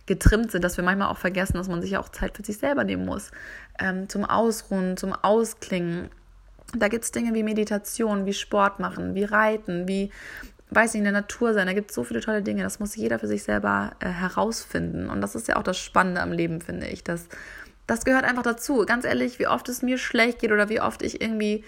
getrimmt 0.05 0.51
sind, 0.51 0.63
dass 0.63 0.77
wir 0.77 0.85
manchmal 0.85 1.09
auch 1.09 1.17
vergessen, 1.17 1.57
dass 1.57 1.67
man 1.67 1.81
sich 1.81 1.91
ja 1.91 1.99
auch 1.99 2.09
Zeit 2.09 2.37
für 2.37 2.45
sich 2.45 2.59
selber 2.59 2.85
nehmen 2.85 3.05
muss. 3.05 3.31
Ähm, 3.77 4.07
zum 4.07 4.23
Ausruhen, 4.23 4.95
zum 4.95 5.11
Ausklingen 5.13 6.09
da 6.75 6.87
gibt 6.87 7.03
es 7.03 7.11
Dinge 7.11 7.33
wie 7.33 7.43
Meditation, 7.43 8.25
wie 8.25 8.33
Sport 8.33 8.79
machen, 8.79 9.15
wie 9.15 9.23
Reiten, 9.23 9.87
wie, 9.87 10.11
weiß 10.69 10.93
ich, 10.93 10.99
in 10.99 11.03
der 11.03 11.13
Natur 11.13 11.53
sein. 11.53 11.67
Da 11.67 11.73
gibt 11.73 11.91
es 11.91 11.95
so 11.95 12.03
viele 12.03 12.21
tolle 12.21 12.41
Dinge. 12.41 12.63
Das 12.63 12.79
muss 12.79 12.95
jeder 12.95 13.19
für 13.19 13.27
sich 13.27 13.43
selber 13.43 13.91
äh, 13.99 14.07
herausfinden. 14.07 15.09
Und 15.09 15.21
das 15.21 15.35
ist 15.35 15.47
ja 15.47 15.57
auch 15.57 15.63
das 15.63 15.77
Spannende 15.77 16.21
am 16.21 16.31
Leben, 16.31 16.61
finde 16.61 16.87
ich. 16.87 17.03
Das, 17.03 17.27
das 17.87 18.05
gehört 18.05 18.23
einfach 18.23 18.43
dazu. 18.43 18.85
Ganz 18.85 19.05
ehrlich, 19.05 19.39
wie 19.39 19.47
oft 19.47 19.67
es 19.69 19.81
mir 19.81 19.97
schlecht 19.97 20.39
geht 20.39 20.51
oder 20.51 20.69
wie 20.69 20.81
oft 20.81 21.01
ich 21.01 21.21
irgendwie, 21.21 21.63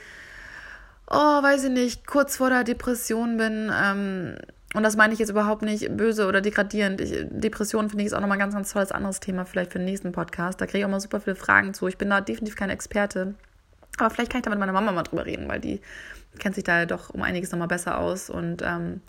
oh, 1.09 1.15
weiß 1.15 1.65
ich 1.65 1.71
nicht, 1.71 2.07
kurz 2.07 2.37
vor 2.37 2.49
der 2.49 2.63
Depression 2.63 3.37
bin. 3.37 3.71
Ähm, 3.73 4.35
und 4.73 4.81
das 4.81 4.95
meine 4.95 5.13
ich 5.13 5.19
jetzt 5.19 5.29
überhaupt 5.29 5.61
nicht 5.61 5.95
böse 5.95 6.25
oder 6.25 6.41
degradierend. 6.41 6.99
Ich, 6.99 7.13
Depression 7.29 7.89
finde 7.89 8.03
ich 8.03 8.07
ist 8.07 8.13
auch 8.13 8.21
nochmal 8.21 8.37
ein 8.37 8.39
ganz, 8.39 8.55
ganz 8.55 8.71
tolles 8.71 8.91
anderes 8.91 9.19
Thema, 9.19 9.45
vielleicht 9.45 9.71
für 9.71 9.77
den 9.77 9.85
nächsten 9.85 10.11
Podcast. 10.11 10.59
Da 10.59 10.65
kriege 10.65 10.79
ich 10.79 10.85
auch 10.85 10.89
mal 10.89 10.99
super 10.99 11.19
viele 11.19 11.35
Fragen 11.35 11.73
zu. 11.73 11.87
Ich 11.87 11.97
bin 11.97 12.09
da 12.09 12.21
definitiv 12.21 12.55
keine 12.55 12.73
Experte. 12.73 13.35
Aber 13.97 14.09
vielleicht 14.09 14.31
kann 14.31 14.39
ich 14.39 14.43
da 14.43 14.49
mit 14.49 14.59
meiner 14.59 14.73
Mama 14.73 14.91
mal 14.91 15.03
drüber 15.03 15.25
reden, 15.25 15.47
weil 15.47 15.59
die 15.59 15.81
kennt 16.39 16.55
sich 16.55 16.63
da 16.63 16.85
doch 16.85 17.09
um 17.09 17.21
einiges 17.21 17.51
nochmal 17.51 17.67
besser 17.67 17.99
aus. 17.99 18.29
Und 18.29 18.61
ähm, 18.63 19.01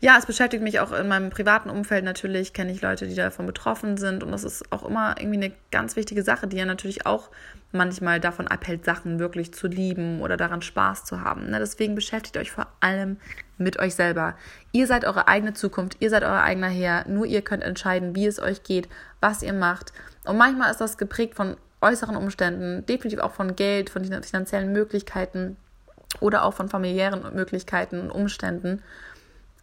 ja, 0.00 0.16
es 0.16 0.26
beschäftigt 0.26 0.62
mich 0.62 0.78
auch 0.78 0.92
in 0.92 1.08
meinem 1.08 1.28
privaten 1.28 1.70
Umfeld 1.70 2.04
natürlich, 2.04 2.52
kenne 2.52 2.70
ich 2.70 2.80
Leute, 2.80 3.08
die 3.08 3.16
davon 3.16 3.46
betroffen 3.46 3.96
sind. 3.96 4.22
Und 4.22 4.30
das 4.30 4.44
ist 4.44 4.72
auch 4.72 4.84
immer 4.84 5.16
irgendwie 5.18 5.44
eine 5.44 5.52
ganz 5.72 5.96
wichtige 5.96 6.22
Sache, 6.22 6.46
die 6.46 6.56
ja 6.56 6.64
natürlich 6.64 7.04
auch 7.04 7.30
manchmal 7.72 8.20
davon 8.20 8.46
abhält, 8.46 8.84
Sachen 8.84 9.18
wirklich 9.18 9.52
zu 9.52 9.66
lieben 9.66 10.22
oder 10.22 10.36
daran 10.36 10.62
Spaß 10.62 11.04
zu 11.04 11.22
haben. 11.22 11.50
Ne? 11.50 11.58
Deswegen 11.58 11.94
beschäftigt 11.94 12.36
euch 12.36 12.52
vor 12.52 12.68
allem 12.80 13.18
mit 13.58 13.78
euch 13.80 13.94
selber. 13.94 14.36
Ihr 14.72 14.86
seid 14.86 15.04
eure 15.04 15.26
eigene 15.26 15.52
Zukunft, 15.52 15.96
ihr 16.00 16.10
seid 16.10 16.22
euer 16.22 16.42
eigener 16.42 16.68
Herr. 16.68 17.06
Nur 17.08 17.26
ihr 17.26 17.42
könnt 17.42 17.64
entscheiden, 17.64 18.14
wie 18.14 18.26
es 18.26 18.40
euch 18.40 18.62
geht, 18.62 18.88
was 19.20 19.42
ihr 19.42 19.52
macht. 19.52 19.92
Und 20.24 20.38
manchmal 20.38 20.70
ist 20.70 20.80
das 20.80 20.96
geprägt 20.96 21.34
von 21.34 21.56
äußeren 21.80 22.16
Umständen, 22.16 22.84
definitiv 22.86 23.20
auch 23.20 23.32
von 23.32 23.56
Geld, 23.56 23.90
von 23.90 24.04
finanziellen 24.04 24.72
Möglichkeiten 24.72 25.56
oder 26.20 26.44
auch 26.44 26.54
von 26.54 26.68
familiären 26.68 27.34
Möglichkeiten 27.34 28.00
und 28.00 28.10
Umständen. 28.10 28.82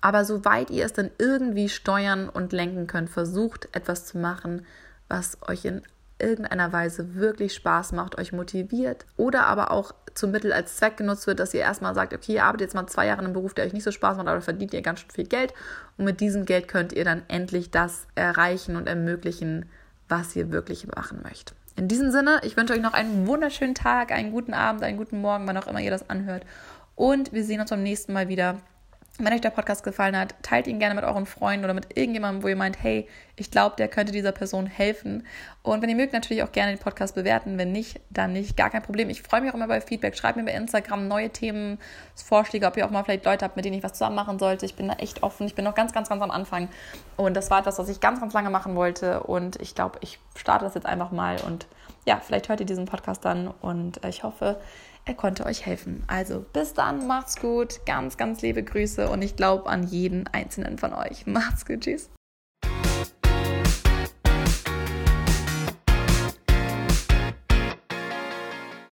Aber 0.02 0.24
soweit 0.24 0.70
ihr 0.70 0.86
es 0.86 0.94
dann 0.94 1.12
irgendwie 1.18 1.70
steuern 1.70 2.30
und 2.30 2.54
lenken 2.54 2.88
könnt, 2.88 3.10
versucht 3.10 3.70
etwas 3.72 4.06
zu 4.06 4.18
machen, 4.18 4.66
was 5.08 5.38
euch 5.48 5.66
in 5.66 5.82
irgendeiner 6.20 6.72
Weise 6.72 7.16
wirklich 7.16 7.54
Spaß 7.56 7.92
macht, 7.92 8.18
euch 8.18 8.32
motiviert 8.32 9.06
oder 9.18 9.48
aber 9.48 9.72
auch 9.72 9.94
zum 10.14 10.32
Mittel 10.32 10.54
als 10.54 10.78
Zweck 10.78 10.96
genutzt 10.96 11.28
wird, 11.28 11.40
dass 11.40 11.54
ihr 11.54 11.60
erstmal 11.60 11.94
sagt, 11.94 12.14
okay, 12.14 12.36
ihr 12.36 12.46
arbeitet 12.46 12.68
jetzt 12.68 12.74
mal 12.76 12.88
zwei 12.88 13.08
Jahre 13.08 13.20
in 13.20 13.26
einem 13.26 13.34
Beruf, 13.34 13.54
der 13.54 13.66
euch 13.66 13.74
nicht 13.74 13.84
so 13.84 13.92
Spaß 13.92 14.16
macht, 14.16 14.28
aber 14.28 14.40
verdient 14.40 14.74
ihr 14.74 14.82
ganz 14.82 15.02
schön 15.02 15.12
viel 15.12 15.28
Geld 15.28 15.54
und 15.98 16.06
mit 16.06 16.22
diesem 16.22 16.46
Geld 16.46 16.70
könnt 16.70 16.94
ihr 16.94 17.04
dann 17.04 17.24
endlich 17.28 17.70
das 17.70 18.08
erreichen 18.16 18.78
und 18.78 18.88
ermöglichen, 18.88 19.66
was 20.08 20.36
ihr 20.36 20.52
wirklich 20.52 20.88
machen 20.88 21.22
möchtet. 21.22 21.58
In 21.78 21.88
diesem 21.88 22.12
Sinne, 22.12 22.40
ich 22.44 22.56
wünsche 22.56 22.74
euch 22.74 22.82
noch 22.82 22.94
einen 22.94 23.28
wunderschönen 23.28 23.76
Tag, 23.76 24.12
einen 24.12 24.32
guten 24.32 24.54
Abend, 24.54 24.84
einen 24.84 24.98
guten 24.98 25.20
Morgen, 25.20 25.46
wann 25.48 25.58
auch 25.58 25.68
immer 25.68 25.82
ihr 25.82 25.92
das 25.92 26.10
anhört. 26.10 26.46
Und 26.96 27.34
wir 27.34 27.44
sehen 27.44 27.60
uns 27.60 27.70
beim 27.70 27.84
nächsten 27.84 28.14
Mal 28.14 28.30
wieder. 28.30 28.62
Wenn 29.18 29.32
euch 29.32 29.40
der 29.40 29.50
Podcast 29.50 29.86
gefallen 29.86 30.18
hat, 30.18 30.36
teilt 30.42 30.68
ihn 30.68 30.78
gerne 30.78 30.94
mit 30.94 31.06
euren 31.06 31.26
Freunden 31.26 31.64
oder 31.64 31.74
mit 31.74 31.98
irgendjemandem, 31.98 32.44
wo 32.44 32.50
ihr 32.50 32.58
meint, 32.58 32.84
hey, 32.84 33.08
ich 33.38 33.50
glaube, 33.50 33.78
der 33.78 33.88
könnte 33.88 34.12
dieser 34.12 34.34
Person 34.34 34.68
helfen. 34.68 35.26
Und 35.64 35.82
wenn 35.82 35.90
ihr 35.90 35.96
mögt, 35.96 36.12
natürlich 36.12 36.44
auch 36.44 36.52
gerne 36.52 36.74
den 36.74 36.82
Podcast 36.82 37.16
bewerten. 37.16 37.58
Wenn 37.58 37.72
nicht, 37.72 38.02
dann 38.10 38.34
nicht. 38.34 38.58
Gar 38.58 38.72
kein 38.72 38.84
Problem. 38.84 39.10
Ich 39.10 39.22
freue 39.22 39.40
mich 39.40 39.52
auch 39.52 39.56
immer 39.56 39.70
bei 39.70 39.80
Feedback. 39.80 40.18
Schreibt 40.18 40.36
mir 40.36 40.44
bei 40.44 40.52
Instagram 40.52 41.08
neue 41.08 41.30
Themen, 41.30 41.80
Vorschläge, 42.14 42.68
ob 42.68 42.76
ihr 42.76 42.86
auch 42.86 42.90
mal 42.90 43.04
vielleicht 43.04 43.24
Leute 43.24 43.46
habt, 43.46 43.56
mit 43.56 43.64
denen 43.64 43.78
ich 43.78 43.84
was 43.84 43.94
zusammen 43.94 44.18
machen 44.18 44.38
sollte. 44.38 44.66
Ich 44.66 44.76
bin 44.76 44.90
da 44.90 44.96
echt 44.96 45.24
offen. 45.24 45.48
Ich 45.48 45.56
bin 45.56 45.64
noch 45.64 45.76
ganz, 45.76 45.94
ganz, 45.94 46.10
ganz 46.10 46.22
am 46.22 46.32
Anfang. 46.32 46.68
Und 47.16 47.36
das 47.36 47.50
war 47.50 47.60
etwas, 47.60 47.80
was 47.80 47.88
ich 47.88 48.02
ganz, 48.02 48.20
ganz 48.20 48.34
lange 48.34 48.50
machen 48.50 48.76
wollte. 48.76 49.24
Und 49.24 49.62
ich 49.62 49.76
glaube, 49.76 49.98
ich 50.02 50.20
starte 50.36 50.66
das 50.66 50.76
jetzt 50.76 50.88
einfach 50.88 51.12
mal. 51.12 51.38
Und 51.40 51.68
ja, 52.06 52.20
vielleicht 52.22 52.50
hört 52.50 52.60
ihr 52.60 52.66
diesen 52.66 52.86
Podcast 52.86 53.24
dann. 53.24 53.48
Und 53.48 54.04
ich 54.06 54.24
hoffe, 54.24 54.60
er 55.06 55.14
konnte 55.14 55.46
euch 55.46 55.66
helfen. 55.66 56.04
Also 56.08 56.44
bis 56.52 56.74
dann, 56.74 57.08
macht's 57.08 57.40
gut, 57.40 57.86
ganz, 57.86 58.18
ganz 58.18 58.42
liebe 58.42 58.64
Grüße 58.64 59.08
und 59.10 59.22
ich 59.22 59.36
glaube 59.36 59.70
an 59.70 59.84
jeden 59.84 60.28
einzelnen 60.28 60.78
von 60.78 60.94
euch. 60.94 61.26
Macht's 61.28 61.66
gut, 61.66 61.82
tschüss. 61.82 62.10